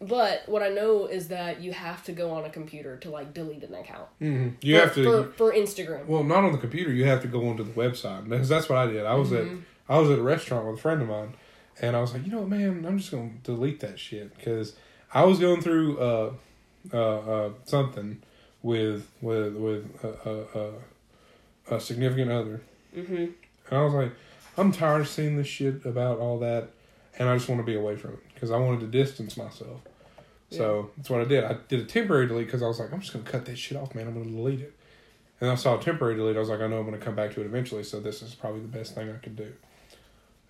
But 0.00 0.44
what 0.46 0.62
I 0.62 0.68
know 0.68 1.06
is 1.06 1.26
that 1.28 1.60
you 1.60 1.72
have 1.72 2.04
to 2.04 2.12
go 2.12 2.30
on 2.30 2.44
a 2.44 2.50
computer 2.50 2.96
to 2.98 3.10
like 3.10 3.34
delete 3.34 3.64
an 3.64 3.74
account. 3.74 4.06
Mm-hmm. 4.20 4.48
You 4.62 4.76
for, 4.76 4.80
have 4.84 4.94
to. 4.94 5.04
for, 5.04 5.32
for 5.32 5.52
Instagram. 5.52 6.06
well, 6.06 6.22
not 6.22 6.44
on 6.44 6.52
the 6.52 6.58
computer. 6.58 6.92
You 6.92 7.04
have 7.06 7.20
to 7.22 7.28
go 7.28 7.48
onto 7.48 7.64
the 7.64 7.72
website 7.72 8.28
because 8.28 8.48
that's 8.48 8.68
what 8.68 8.78
I 8.78 8.86
did. 8.86 9.04
I 9.04 9.14
was 9.14 9.30
Mm-hmm. 9.30 9.56
at 9.56 9.62
I 9.88 9.98
was 9.98 10.08
at 10.10 10.20
a 10.20 10.22
restaurant 10.22 10.66
with 10.66 10.78
a 10.78 10.80
friend 10.80 11.02
of 11.02 11.08
mine, 11.08 11.34
and 11.82 11.96
I 11.96 12.00
was 12.00 12.12
like, 12.12 12.24
you 12.24 12.30
know 12.30 12.38
what, 12.42 12.48
man, 12.48 12.84
I'm 12.86 12.98
just 12.98 13.10
gonna 13.10 13.30
delete 13.42 13.80
that 13.80 13.98
shit 13.98 14.36
because 14.36 14.76
I 15.12 15.24
was 15.24 15.38
going 15.38 15.60
through 15.60 15.98
uh, 15.98 16.32
uh, 16.92 16.96
uh, 16.96 17.50
something 17.64 18.22
with 18.62 19.08
with 19.20 19.54
with 19.54 20.04
a, 20.04 20.72
a, 21.70 21.80
significant 21.80 22.30
other, 22.30 22.62
Mm-hmm. 22.96 23.14
and 23.14 23.32
I 23.70 23.82
was 23.82 23.94
like, 23.94 24.12
I'm 24.56 24.72
tired 24.72 25.02
of 25.02 25.08
seeing 25.08 25.36
this 25.36 25.46
shit 25.46 25.84
about 25.84 26.18
all 26.18 26.38
that, 26.40 26.70
and 27.18 27.28
I 27.28 27.36
just 27.36 27.48
want 27.48 27.60
to 27.60 27.64
be 27.64 27.76
away 27.76 27.96
from 27.96 28.14
it 28.14 28.20
because 28.34 28.50
I 28.50 28.56
wanted 28.56 28.80
to 28.80 28.86
distance 28.86 29.36
myself. 29.36 29.80
So 30.50 30.90
that's 30.96 31.08
what 31.08 31.20
I 31.20 31.24
did. 31.24 31.44
I 31.44 31.56
did 31.68 31.78
a 31.78 31.84
temporary 31.84 32.26
delete 32.26 32.46
because 32.46 32.60
I 32.60 32.66
was 32.66 32.80
like, 32.80 32.92
I'm 32.92 33.00
just 33.00 33.12
gonna 33.12 33.24
cut 33.24 33.44
that 33.44 33.56
shit 33.56 33.78
off, 33.78 33.94
man. 33.94 34.08
I'm 34.08 34.14
gonna 34.14 34.34
delete 34.34 34.60
it. 34.60 34.76
And 35.40 35.48
I 35.48 35.54
saw 35.54 35.78
a 35.78 35.80
temporary 35.80 36.16
delete. 36.16 36.36
I 36.36 36.40
was 36.40 36.48
like, 36.48 36.60
I 36.60 36.66
know 36.66 36.78
I'm 36.78 36.84
gonna 36.84 36.98
come 36.98 37.14
back 37.14 37.32
to 37.34 37.40
it 37.40 37.46
eventually, 37.46 37.84
so 37.84 38.00
this 38.00 38.20
is 38.20 38.34
probably 38.34 38.60
the 38.60 38.68
best 38.68 38.96
thing 38.96 39.10
I 39.10 39.18
could 39.18 39.36
do. 39.36 39.52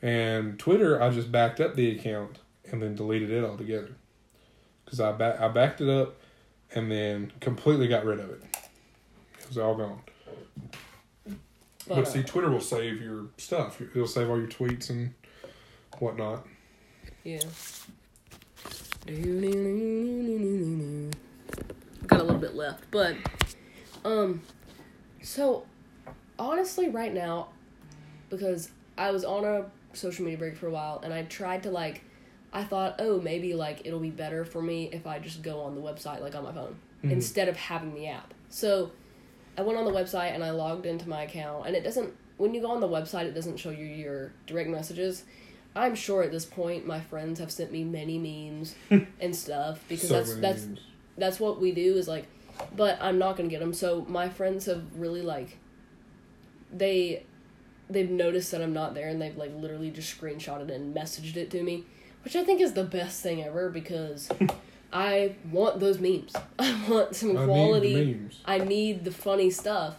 And 0.01 0.59
Twitter, 0.59 1.03
I 1.03 1.11
just 1.11 1.31
backed 1.31 1.61
up 1.61 1.75
the 1.75 1.91
account 1.91 2.39
and 2.71 2.81
then 2.83 2.95
deleted 2.95 3.31
it 3.31 3.45
altogether 3.45 3.91
because 4.91 5.01
I 5.01 5.13
back 5.13 5.41
I 5.41 5.49
backed 5.49 5.81
it 5.81 5.89
up 5.89 6.17
and 6.75 6.91
then 6.91 7.33
completely 7.41 7.87
got 7.87 8.05
rid 8.05 8.19
of 8.19 8.31
it. 8.31 8.43
It 9.39 9.49
was 9.49 9.59
all 9.59 9.77
gone. 9.77 10.01
But, 11.87 11.97
But 11.97 12.09
see, 12.09 12.23
Twitter 12.23 12.51
will 12.51 12.61
save 12.61 13.01
your 13.01 13.27
stuff. 13.37 13.81
It'll 13.81 14.07
save 14.07 14.29
all 14.29 14.39
your 14.39 14.49
tweets 14.49 14.91
and 14.91 15.15
whatnot. 15.99 16.47
Yeah. 17.25 17.39
Got 22.07 22.21
a 22.21 22.25
little 22.25 22.41
bit 22.41 22.55
left, 22.55 22.85
but 22.91 23.15
um 24.05 24.43
so 25.23 25.67
honestly 26.39 26.89
right 26.89 27.13
now 27.13 27.49
because 28.31 28.71
I 28.97 29.11
was 29.11 29.25
on 29.25 29.45
a 29.45 29.67
social 29.93 30.25
media 30.25 30.39
break 30.39 30.57
for 30.57 30.67
a 30.67 30.71
while, 30.71 31.01
and 31.03 31.13
I 31.13 31.23
tried 31.23 31.63
to 31.65 31.71
like, 31.71 32.03
I 32.53 32.65
thought, 32.65 32.97
oh, 32.99 33.21
maybe 33.21 33.55
like 33.55 33.83
it'll 33.85 34.01
be 34.01 34.11
better 34.11 34.45
for 34.45 34.61
me 34.63 34.89
if 34.93 35.07
I 35.07 35.19
just 35.21 35.43
go 35.43 35.61
on 35.61 35.75
the 35.75 35.81
website 35.81 36.21
like 36.21 36.35
on 36.35 36.45
my 36.45 36.53
phone 36.53 36.77
Mhm. 37.05 37.13
instead 37.13 37.49
of 37.49 37.57
having 37.57 37.95
the 37.95 38.09
app. 38.09 38.35
So, 38.49 38.91
I 39.57 39.63
went 39.63 39.79
on 39.79 39.85
the 39.85 39.93
website 39.93 40.35
and 40.35 40.43
I 40.43 40.51
logged 40.51 40.87
into 40.87 41.09
my 41.09 41.23
account, 41.23 41.67
and 41.67 41.77
it 41.77 41.83
doesn't. 41.85 42.13
When 42.39 42.55
you 42.55 42.61
go 42.61 42.71
on 42.71 42.81
the 42.81 42.89
website, 42.89 43.27
it 43.27 43.35
doesn't 43.35 43.59
show 43.59 43.71
you 43.71 43.85
your 43.85 44.33
direct 44.47 44.69
messages. 44.71 45.25
I'm 45.77 45.95
sure 45.95 46.23
at 46.25 46.33
this 46.33 46.45
point 46.45 46.87
my 46.87 46.99
friends 47.01 47.39
have 47.39 47.51
sent 47.53 47.71
me 47.71 47.85
many 47.85 48.19
memes 48.19 48.75
and 49.21 49.37
stuff 49.37 49.85
because 49.89 50.09
So 50.09 50.15
that's 50.15 50.35
that's 50.37 50.65
memes. 50.67 50.81
that's 51.17 51.39
what 51.41 51.61
we 51.61 51.71
do 51.73 51.97
is 51.97 52.09
like 52.09 52.27
but 52.77 52.99
i'm 53.01 53.19
not 53.19 53.37
gonna 53.37 53.49
get 53.49 53.61
them 53.61 53.73
so 53.73 54.05
my 54.09 54.29
friends 54.29 54.67
have 54.67 54.83
really 54.97 55.23
like 55.23 55.57
they 56.73 57.25
they've 57.89 58.11
noticed 58.11 58.51
that 58.51 58.61
i'm 58.63 58.73
not 58.73 58.95
there 58.95 59.09
and 59.09 59.21
they've 59.21 59.37
like 59.37 59.53
literally 59.57 59.91
just 59.91 60.19
screenshotted 60.21 60.69
it 60.71 60.81
and 60.81 60.95
messaged 60.95 61.37
it 61.37 61.51
to 61.51 61.63
me 61.63 61.85
which 62.25 62.37
i 62.37 62.45
think 62.45 62.61
is 62.61 62.73
the 62.75 62.85
best 62.85 63.23
thing 63.23 63.43
ever 63.43 63.69
because 63.71 64.29
i 64.93 65.35
want 65.51 65.81
those 65.81 65.99
memes 66.01 66.33
i 66.59 66.85
want 66.89 67.15
some 67.15 67.37
I 67.37 67.45
quality 67.45 67.95
need 67.95 68.07
the 68.07 68.19
memes. 68.19 68.41
i 68.45 68.59
need 68.59 69.05
the 69.05 69.13
funny 69.13 69.51
stuff 69.51 69.97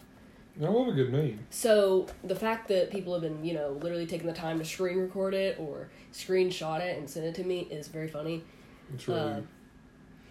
I 0.62 0.66
love 0.66 0.90
a 0.90 0.92
good 0.92 1.12
meme. 1.12 1.40
so 1.50 2.08
the 2.24 2.36
fact 2.36 2.68
that 2.68 2.92
people 2.92 3.14
have 3.14 3.22
been 3.22 3.44
you 3.44 3.54
know 3.54 3.72
literally 3.82 4.06
taking 4.06 4.28
the 4.28 4.34
time 4.34 4.60
to 4.60 4.66
screen 4.66 5.00
record 5.00 5.34
it 5.34 5.58
or 5.60 5.90
screenshot 6.14 6.82
it 6.82 6.98
and 6.98 7.10
send 7.10 7.26
it 7.26 7.36
to 7.36 7.44
me 7.44 7.62
is 7.72 7.88
very 7.88 8.08
funny 8.10 8.44
It's 8.94 9.08
really 9.08 9.20
uh, 9.20 9.42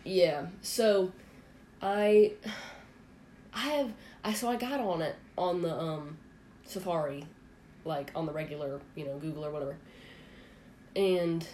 yeah. 0.04 0.46
So 0.62 1.12
I 1.82 2.32
I 3.54 3.58
have 3.60 3.92
I 4.24 4.32
so 4.32 4.48
I 4.48 4.56
got 4.56 4.80
on 4.80 5.02
it 5.02 5.16
on 5.36 5.62
the 5.62 5.74
um 5.74 6.16
Safari, 6.64 7.24
like 7.84 8.10
on 8.14 8.26
the 8.26 8.32
regular, 8.32 8.80
you 8.94 9.04
know, 9.04 9.18
Google 9.18 9.44
or 9.44 9.50
whatever. 9.50 9.76
And 10.94 11.46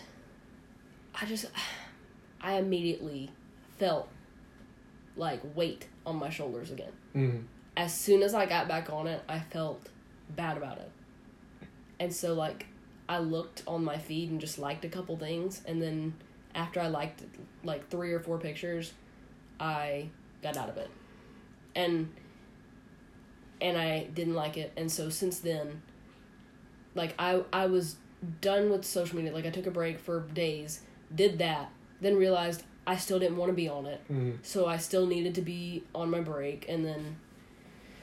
I 1.21 1.25
just 1.27 1.47
I 2.41 2.55
immediately 2.55 3.31
felt 3.79 4.09
like 5.17 5.41
weight 5.57 5.87
on 6.05 6.17
my 6.17 6.29
shoulders 6.31 6.71
again. 6.71 6.93
Mhm. 7.15 7.45
As 7.77 7.95
soon 7.95 8.23
as 8.23 8.35
I 8.35 8.47
got 8.47 8.69
back 8.69 8.91
on 8.93 9.07
it, 9.07 9.23
I 9.29 9.41
felt 9.41 9.89
bad 10.31 10.57
about 10.57 10.79
it. 10.79 10.91
And 11.99 12.13
so 12.15 12.35
like 12.35 12.67
I 13.09 13.19
looked 13.19 13.63
on 13.67 13.85
my 13.85 13.99
feed 13.99 14.31
and 14.31 14.41
just 14.41 14.59
liked 14.59 14.85
a 14.85 14.89
couple 14.89 15.17
things 15.17 15.63
and 15.67 15.81
then 15.81 16.15
after 16.55 16.81
I 16.81 16.89
liked 16.89 17.23
like 17.65 17.89
three 17.89 18.13
or 18.13 18.21
four 18.21 18.39
pictures, 18.39 18.93
I 19.61 20.09
got 20.43 20.57
out 20.57 20.69
of 20.69 20.77
it. 20.77 20.91
And 21.75 22.13
and 23.61 23.79
I 23.79 24.05
didn't 24.05 24.35
like 24.35 24.59
it 24.59 24.73
and 24.77 24.91
so 24.93 25.09
since 25.09 25.39
then 25.39 25.81
like 26.95 27.15
I 27.19 27.43
I 27.53 27.67
was 27.67 27.97
done 28.41 28.71
with 28.71 28.85
social 28.85 29.17
media. 29.17 29.33
Like 29.33 29.47
I 29.47 29.51
took 29.51 29.67
a 29.67 29.71
break 29.71 29.99
for 29.99 30.21
days, 30.21 30.81
did 31.15 31.39
that, 31.39 31.71
then 32.01 32.17
realized 32.17 32.63
I 32.87 32.97
still 32.97 33.19
didn't 33.19 33.37
want 33.37 33.51
to 33.51 33.55
be 33.55 33.69
on 33.69 33.87
it. 33.87 34.01
Mhm. 34.11 34.39
So 34.43 34.67
I 34.67 34.77
still 34.77 35.07
needed 35.07 35.35
to 35.37 35.43
be 35.43 35.85
on 35.95 36.11
my 36.11 36.21
break 36.21 36.67
and 36.69 36.85
then 36.85 37.17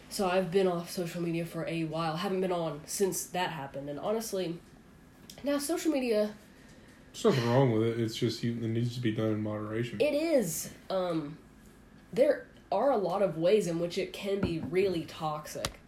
so 0.10 0.28
I've 0.28 0.52
been 0.52 0.68
off 0.68 0.92
social 0.92 1.24
media 1.24 1.44
for 1.44 1.66
a 1.66 1.86
while. 1.86 2.18
Haven't 2.18 2.42
been 2.42 2.52
on 2.52 2.82
since 2.86 3.26
that 3.28 3.50
happened. 3.50 3.90
And 3.90 4.00
honestly, 4.00 4.60
now 5.44 5.58
social 5.58 5.92
media 5.92 6.36
There's 7.12 7.36
nothing 7.36 7.50
wrong 7.50 7.72
with 7.72 7.84
it. 7.84 8.00
It's 8.00 8.16
just 8.16 8.44
you, 8.44 8.52
it 8.52 8.70
needs 8.70 8.94
to 8.94 9.02
be 9.02 9.12
done 9.12 9.28
in 9.28 9.42
moderation. 9.42 10.00
It 10.00 10.14
is. 10.14 10.70
Um, 10.90 11.38
there 12.12 12.46
are 12.72 12.92
a 12.92 12.98
lot 12.98 13.22
of 13.22 13.38
ways 13.38 13.68
in 13.68 13.80
which 13.80 13.98
it 13.98 14.14
can 14.14 14.40
be 14.40 14.60
really 14.70 15.06
toxic. 15.06 15.80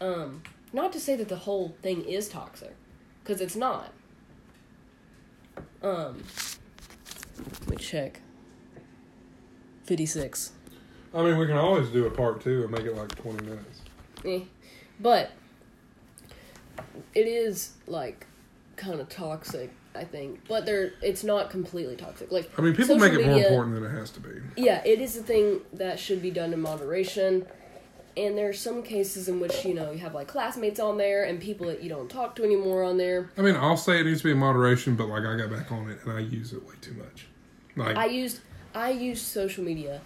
Um, 0.00 0.42
not 0.72 0.92
to 0.92 1.00
say 1.00 1.16
that 1.16 1.28
the 1.28 1.36
whole 1.36 1.74
thing 1.82 2.02
is 2.04 2.28
toxic, 2.28 2.74
because 3.22 3.40
it's 3.40 3.56
not. 3.56 3.92
Um, 5.82 6.22
let 7.60 7.70
me 7.70 7.76
check. 7.76 8.20
56. 9.84 10.52
I 11.14 11.22
mean, 11.22 11.38
we 11.38 11.46
can 11.46 11.56
always 11.56 11.88
do 11.88 12.06
a 12.06 12.10
part 12.10 12.42
two 12.42 12.62
and 12.62 12.70
make 12.70 12.82
it 12.82 12.94
like 12.94 13.14
20 13.14 13.44
minutes. 13.44 13.80
Eh. 14.24 14.40
But 15.00 15.30
it 17.14 17.26
is 17.26 17.72
like 17.86 18.26
kind 18.76 19.00
of 19.00 19.08
toxic, 19.08 19.72
I 19.94 20.04
think. 20.04 20.40
But 20.48 20.66
there 20.66 20.92
it's 21.02 21.24
not 21.24 21.50
completely 21.50 21.96
toxic. 21.96 22.30
Like 22.30 22.50
I 22.58 22.62
mean, 22.62 22.74
people 22.74 22.98
make 22.98 23.12
it 23.12 23.24
more 23.24 23.38
important 23.38 23.74
than 23.76 23.84
it 23.84 23.90
has 23.90 24.10
to 24.10 24.20
be. 24.20 24.30
Yeah, 24.56 24.82
it 24.84 25.00
is 25.00 25.16
a 25.16 25.22
thing 25.22 25.60
that 25.72 25.98
should 25.98 26.20
be 26.20 26.30
done 26.30 26.52
in 26.52 26.60
moderation. 26.60 27.46
And 28.18 28.36
there 28.36 28.48
are 28.48 28.52
some 28.52 28.82
cases 28.82 29.28
in 29.28 29.38
which, 29.38 29.64
you 29.64 29.74
know, 29.74 29.92
you 29.92 29.98
have 29.98 30.12
like 30.12 30.26
classmates 30.26 30.80
on 30.80 30.96
there 30.98 31.22
and 31.24 31.40
people 31.40 31.68
that 31.68 31.82
you 31.82 31.88
don't 31.88 32.10
talk 32.10 32.34
to 32.36 32.42
anymore 32.44 32.82
on 32.82 32.96
there. 32.98 33.30
I 33.38 33.42
mean, 33.42 33.54
I'll 33.54 33.76
say 33.76 34.00
it 34.00 34.04
needs 34.06 34.18
to 34.22 34.24
be 34.24 34.30
in 34.32 34.38
moderation, 34.38 34.96
but 34.96 35.06
like 35.06 35.22
I 35.24 35.36
got 35.36 35.50
back 35.50 35.70
on 35.70 35.88
it 35.88 36.00
and 36.04 36.12
I 36.12 36.18
use 36.20 36.52
it 36.52 36.66
way 36.66 36.74
too 36.80 36.94
much. 36.94 37.28
Like, 37.76 37.96
I 37.96 38.06
used 38.06 38.40
I 38.74 38.90
used 38.90 39.24
social 39.24 39.62
media 39.62 40.00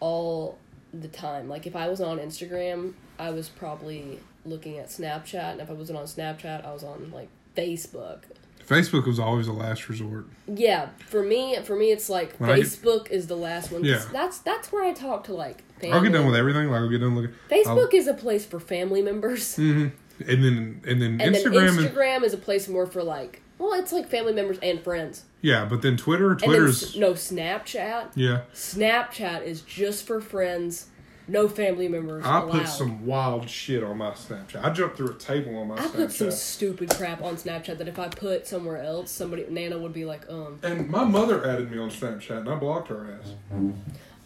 all 0.00 0.58
the 0.92 1.08
time. 1.08 1.48
Like 1.48 1.66
if 1.66 1.76
I 1.76 1.88
was 1.88 2.00
on 2.00 2.18
Instagram, 2.18 2.94
I 3.18 3.30
was 3.30 3.48
probably 3.48 4.18
looking 4.44 4.78
at 4.78 4.88
Snapchat, 4.88 5.52
and 5.52 5.60
if 5.60 5.70
I 5.70 5.74
wasn't 5.74 5.98
on 5.98 6.06
Snapchat, 6.06 6.66
I 6.66 6.72
was 6.72 6.82
on 6.82 7.10
like 7.12 7.28
Facebook. 7.56 8.22
Facebook 8.66 9.06
was 9.06 9.18
always 9.18 9.48
a 9.48 9.52
last 9.52 9.88
resort. 9.88 10.26
Yeah, 10.46 10.90
for 11.08 11.22
me, 11.22 11.56
for 11.64 11.74
me, 11.76 11.90
it's 11.90 12.08
like 12.08 12.36
When 12.36 12.50
I 12.50 12.56
get- 12.56 12.66
Facebook 12.66 13.10
is 13.10 13.26
the 13.26 13.36
last 13.36 13.70
one. 13.72 13.84
Yeah. 13.84 14.04
that's 14.12 14.38
that's 14.38 14.72
where 14.72 14.84
I 14.84 14.92
talk 14.92 15.24
to 15.24 15.34
like. 15.34 15.62
Family. 15.82 15.96
I'll 15.96 16.02
get 16.02 16.12
done 16.12 16.26
with 16.26 16.36
everything. 16.36 16.68
Like 16.70 16.80
I'll 16.80 16.88
get 16.88 17.00
done 17.00 17.14
looking. 17.14 17.34
Facebook 17.50 17.92
is 17.94 18.06
a 18.06 18.14
place 18.14 18.44
for 18.46 18.58
family 18.60 19.02
members. 19.02 19.56
Mm-hmm. 19.58 20.30
And 20.30 20.44
then 20.44 20.80
and 20.86 21.02
then 21.02 21.20
And 21.20 21.34
Instagram 21.34 21.76
then 21.76 21.88
Instagram 21.92 22.22
is 22.22 22.32
a 22.34 22.38
place 22.38 22.68
more 22.68 22.86
for 22.86 23.02
like, 23.02 23.42
well, 23.58 23.72
it's 23.72 23.92
like 23.92 24.08
family 24.08 24.32
members 24.32 24.58
and 24.62 24.78
friends. 24.80 25.24
yeah, 25.40 25.64
but 25.64 25.82
then 25.82 25.96
Twitter, 25.96 26.32
And 26.32 26.40
then 26.40 26.48
Twitter's 26.48 26.96
no 26.96 27.14
Snapchat. 27.14 28.10
yeah. 28.14 28.42
Snapchat 28.54 29.42
is 29.44 29.62
just 29.62 30.06
for 30.06 30.20
friends, 30.20 30.86
no 31.26 31.48
family 31.48 31.88
members 31.88 32.24
I 32.24 32.40
allowed. 32.40 32.50
put 32.52 32.68
some 32.68 33.04
wild 33.06 33.48
shit 33.48 33.82
on 33.82 33.98
my 33.98 34.10
Snapchat. 34.10 34.62
I 34.62 34.70
jumped 34.70 34.96
through 34.98 35.10
a 35.10 35.14
table 35.14 35.56
on 35.56 35.68
my 35.68 35.76
I 35.76 35.78
Snapchat. 35.86 35.92
put 35.94 36.12
some 36.12 36.30
stupid 36.30 36.90
crap 36.90 37.22
on 37.22 37.36
Snapchat 37.36 37.78
that 37.78 37.88
if 37.88 37.98
I 37.98 38.08
put 38.08 38.46
somewhere 38.46 38.80
else, 38.82 39.10
somebody 39.10 39.46
Nana 39.48 39.78
would 39.78 39.94
be 39.94 40.04
like, 40.04 40.28
um, 40.30 40.58
and 40.62 40.88
my 40.88 41.04
mother 41.04 41.44
added 41.48 41.70
me 41.72 41.78
on 41.78 41.90
Snapchat, 41.90 42.38
and 42.40 42.48
I 42.48 42.54
blocked 42.56 42.88
her 42.88 43.18
ass. 43.20 43.32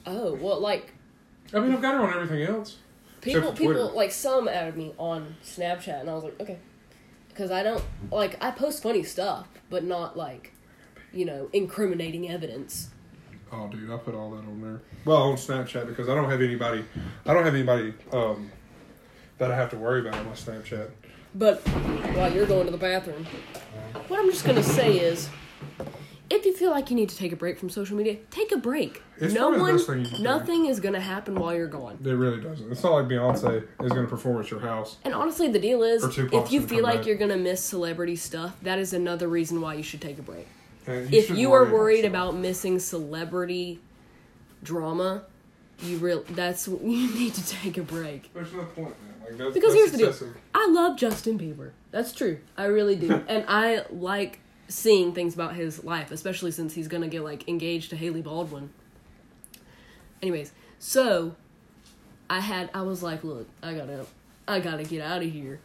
oh, 0.06 0.34
well, 0.34 0.60
like 0.60 0.92
I 1.54 1.60
mean, 1.60 1.72
I've 1.72 1.82
got 1.82 1.94
her 1.94 2.00
on 2.02 2.12
everything 2.22 2.42
else. 2.42 2.76
people, 3.20 3.40
Except 3.40 3.56
for 3.58 3.62
Twitter. 3.64 3.80
people 3.80 3.96
like 3.96 4.12
some 4.12 4.48
added 4.48 4.76
me 4.76 4.92
on 4.98 5.36
Snapchat, 5.44 6.00
and 6.00 6.10
I 6.10 6.14
was 6.14 6.24
like, 6.24 6.40
okay, 6.40 6.58
because 7.28 7.50
I 7.50 7.62
don't 7.62 7.82
like 8.10 8.36
I 8.42 8.50
post 8.50 8.82
funny 8.82 9.02
stuff, 9.02 9.46
but 9.70 9.84
not 9.84 10.16
like, 10.16 10.52
you 11.12 11.24
know, 11.24 11.48
incriminating 11.52 12.28
evidence. 12.30 12.90
Oh, 13.52 13.68
dude, 13.68 13.90
I 13.90 13.96
put 13.96 14.14
all 14.14 14.30
that 14.32 14.38
on 14.38 14.60
there. 14.60 14.80
Well, 15.04 15.22
on 15.22 15.36
Snapchat 15.36 15.86
because 15.86 16.08
I 16.08 16.14
don't 16.14 16.28
have 16.28 16.42
anybody. 16.42 16.84
I 17.24 17.32
don't 17.32 17.44
have 17.44 17.54
anybody 17.54 17.94
um, 18.12 18.50
that 19.38 19.50
I 19.52 19.56
have 19.56 19.70
to 19.70 19.76
worry 19.76 20.00
about 20.00 20.14
on 20.18 20.26
my 20.26 20.32
Snapchat. 20.32 20.90
But 21.34 21.60
while 22.16 22.32
you're 22.32 22.46
going 22.46 22.64
to 22.66 22.72
the 22.72 22.78
bathroom, 22.78 23.26
what 24.08 24.18
I'm 24.18 24.30
just 24.30 24.44
gonna 24.44 24.62
say 24.62 24.98
is, 24.98 25.28
if 26.28 26.44
you 26.44 26.54
feel 26.54 26.70
like 26.70 26.90
you 26.90 26.96
need 26.96 27.08
to 27.08 27.16
take 27.16 27.32
a 27.32 27.36
break 27.36 27.58
from 27.58 27.70
social 27.70 27.96
media, 27.96 28.16
take 28.30 28.52
a 28.52 28.56
break. 28.56 29.02
It's 29.18 29.32
no 29.32 29.50
one, 29.50 29.76
best 29.76 29.86
thing 29.86 30.00
you 30.00 30.08
can 30.08 30.16
do. 30.18 30.22
nothing 30.22 30.66
is 30.66 30.80
gonna 30.80 31.00
happen 31.00 31.36
while 31.36 31.54
you're 31.54 31.68
gone. 31.68 31.98
It 32.04 32.10
really 32.10 32.40
doesn't. 32.40 32.70
It's 32.70 32.82
not 32.82 32.92
like 32.92 33.06
Beyonce 33.06 33.66
is 33.82 33.92
going 33.92 34.04
to 34.04 34.10
perform 34.10 34.40
at 34.40 34.50
your 34.50 34.60
house. 34.60 34.98
And 35.04 35.14
honestly, 35.14 35.48
the 35.48 35.58
deal 35.58 35.82
is, 35.82 36.04
if 36.18 36.52
you 36.52 36.60
feel 36.60 36.82
like 36.82 36.98
back. 36.98 37.06
you're 37.06 37.16
gonna 37.16 37.36
miss 37.36 37.62
celebrity 37.62 38.16
stuff, 38.16 38.56
that 38.62 38.78
is 38.78 38.92
another 38.92 39.28
reason 39.28 39.60
why 39.60 39.74
you 39.74 39.82
should 39.82 40.00
take 40.00 40.18
a 40.18 40.22
break. 40.22 40.46
And 40.86 41.12
if 41.12 41.30
you 41.30 41.52
are 41.52 41.64
worried 41.64 42.00
stuff. 42.00 42.10
about 42.10 42.36
missing 42.36 42.78
celebrity 42.78 43.80
drama, 44.62 45.24
you 45.80 45.98
real 45.98 46.24
that's 46.30 46.68
you 46.68 47.14
need 47.14 47.34
to 47.34 47.46
take 47.46 47.78
a 47.78 47.82
break. 47.82 48.32
there's 48.34 48.52
no 48.52 48.64
point, 48.64 48.94
man. 49.00 49.14
Like 49.20 49.38
that's, 49.38 49.54
Because 49.54 49.74
that's 49.74 49.96
here's 49.96 50.14
the 50.16 50.26
deal. 50.26 50.34
I 50.54 50.68
love 50.70 50.96
Justin 50.96 51.38
Bieber. 51.38 51.70
That's 51.90 52.12
true. 52.12 52.38
I 52.56 52.66
really 52.66 52.96
do. 52.96 53.24
and 53.28 53.44
I 53.48 53.84
like 53.90 54.40
seeing 54.68 55.12
things 55.12 55.34
about 55.34 55.54
his 55.54 55.84
life, 55.84 56.10
especially 56.10 56.50
since 56.50 56.74
he's 56.74 56.88
gonna 56.88 57.08
get 57.08 57.22
like 57.22 57.48
engaged 57.48 57.90
to 57.90 57.96
Hailey 57.96 58.22
Baldwin. 58.22 58.70
Anyways, 60.22 60.52
so 60.78 61.36
I 62.28 62.40
had 62.40 62.70
I 62.74 62.82
was 62.82 63.02
like, 63.02 63.24
look, 63.24 63.48
I 63.62 63.74
gotta 63.74 64.06
I 64.48 64.60
gotta 64.60 64.84
get 64.84 65.02
out 65.02 65.22
of 65.22 65.30
here. 65.30 65.60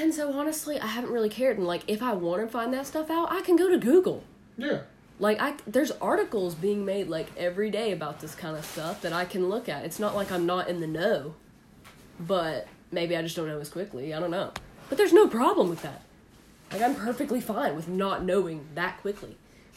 And 0.00 0.12
so 0.12 0.32
honestly, 0.32 0.80
I 0.80 0.86
haven't 0.86 1.12
really 1.12 1.28
cared. 1.28 1.58
And 1.58 1.66
like 1.66 1.82
if 1.86 2.02
I 2.02 2.12
want 2.12 2.42
to 2.42 2.48
find 2.48 2.72
that 2.74 2.86
stuff 2.86 3.10
out, 3.10 3.30
I 3.30 3.40
can 3.42 3.56
go 3.56 3.68
to 3.68 3.78
Google. 3.78 4.24
Yeah. 4.56 4.80
Like 5.18 5.40
I 5.40 5.54
there's 5.66 5.90
articles 5.92 6.54
being 6.54 6.84
made 6.84 7.08
like 7.08 7.28
every 7.36 7.70
day 7.70 7.92
about 7.92 8.20
this 8.20 8.34
kind 8.34 8.56
of 8.56 8.64
stuff 8.64 9.02
that 9.02 9.12
I 9.12 9.24
can 9.24 9.48
look 9.48 9.68
at. 9.68 9.84
It's 9.84 9.98
not 9.98 10.14
like 10.14 10.32
I'm 10.32 10.46
not 10.46 10.68
in 10.68 10.80
the 10.80 10.86
know. 10.86 11.34
But 12.18 12.68
maybe 12.90 13.16
I 13.16 13.22
just 13.22 13.36
don't 13.36 13.48
know 13.48 13.58
as 13.58 13.68
quickly. 13.68 14.14
I 14.14 14.20
don't 14.20 14.30
know. 14.30 14.52
But 14.88 14.98
there's 14.98 15.12
no 15.12 15.26
problem 15.26 15.68
with 15.68 15.82
that. 15.82 16.02
Like 16.72 16.82
I'm 16.82 16.94
perfectly 16.94 17.40
fine 17.40 17.76
with 17.76 17.88
not 17.88 18.24
knowing 18.24 18.66
that 18.74 19.00
quickly. 19.00 19.36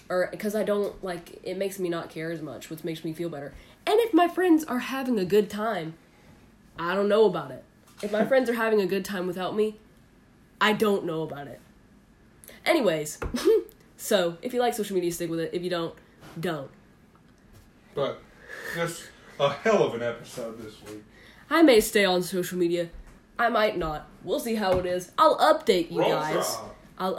Or 0.09 0.29
because 0.31 0.55
I 0.55 0.63
don't 0.63 1.03
like 1.03 1.39
it 1.43 1.57
makes 1.57 1.79
me 1.79 1.89
not 1.89 2.09
care 2.09 2.31
as 2.31 2.41
much, 2.41 2.69
which 2.69 2.83
makes 2.83 3.03
me 3.03 3.13
feel 3.13 3.29
better. 3.29 3.53
And 3.85 3.99
if 4.01 4.13
my 4.13 4.27
friends 4.27 4.63
are 4.63 4.79
having 4.79 5.19
a 5.19 5.25
good 5.25 5.49
time, 5.49 5.95
I 6.79 6.95
don't 6.95 7.09
know 7.09 7.25
about 7.25 7.51
it. 7.51 7.63
If 8.01 8.11
my 8.11 8.25
friends 8.25 8.49
are 8.49 8.53
having 8.53 8.81
a 8.81 8.85
good 8.85 9.03
time 9.03 9.27
without 9.27 9.55
me, 9.55 9.77
I 10.61 10.73
don't 10.73 11.05
know 11.05 11.23
about 11.23 11.47
it. 11.47 11.59
Anyways, 12.65 13.19
so 13.97 14.37
if 14.41 14.53
you 14.53 14.59
like 14.59 14.73
social 14.73 14.95
media, 14.95 15.11
stick 15.11 15.29
with 15.29 15.39
it. 15.39 15.49
If 15.53 15.63
you 15.63 15.69
don't, 15.69 15.95
don't. 16.39 16.69
But 17.95 18.21
just 18.75 19.03
a 19.39 19.49
hell 19.49 19.83
of 19.83 19.95
an 19.95 20.03
episode 20.03 20.61
this 20.61 20.75
week. 20.83 21.03
I 21.49 21.63
may 21.63 21.79
stay 21.79 22.05
on 22.05 22.21
social 22.23 22.57
media. 22.57 22.89
I 23.39 23.49
might 23.49 23.77
not. 23.77 24.07
We'll 24.23 24.39
see 24.39 24.55
how 24.55 24.73
it 24.73 24.85
is. 24.85 25.11
I'll 25.17 25.37
update 25.37 25.91
you 25.91 25.99
Roll 25.99 26.11
guys. 26.11 26.57
I'll 26.99 27.15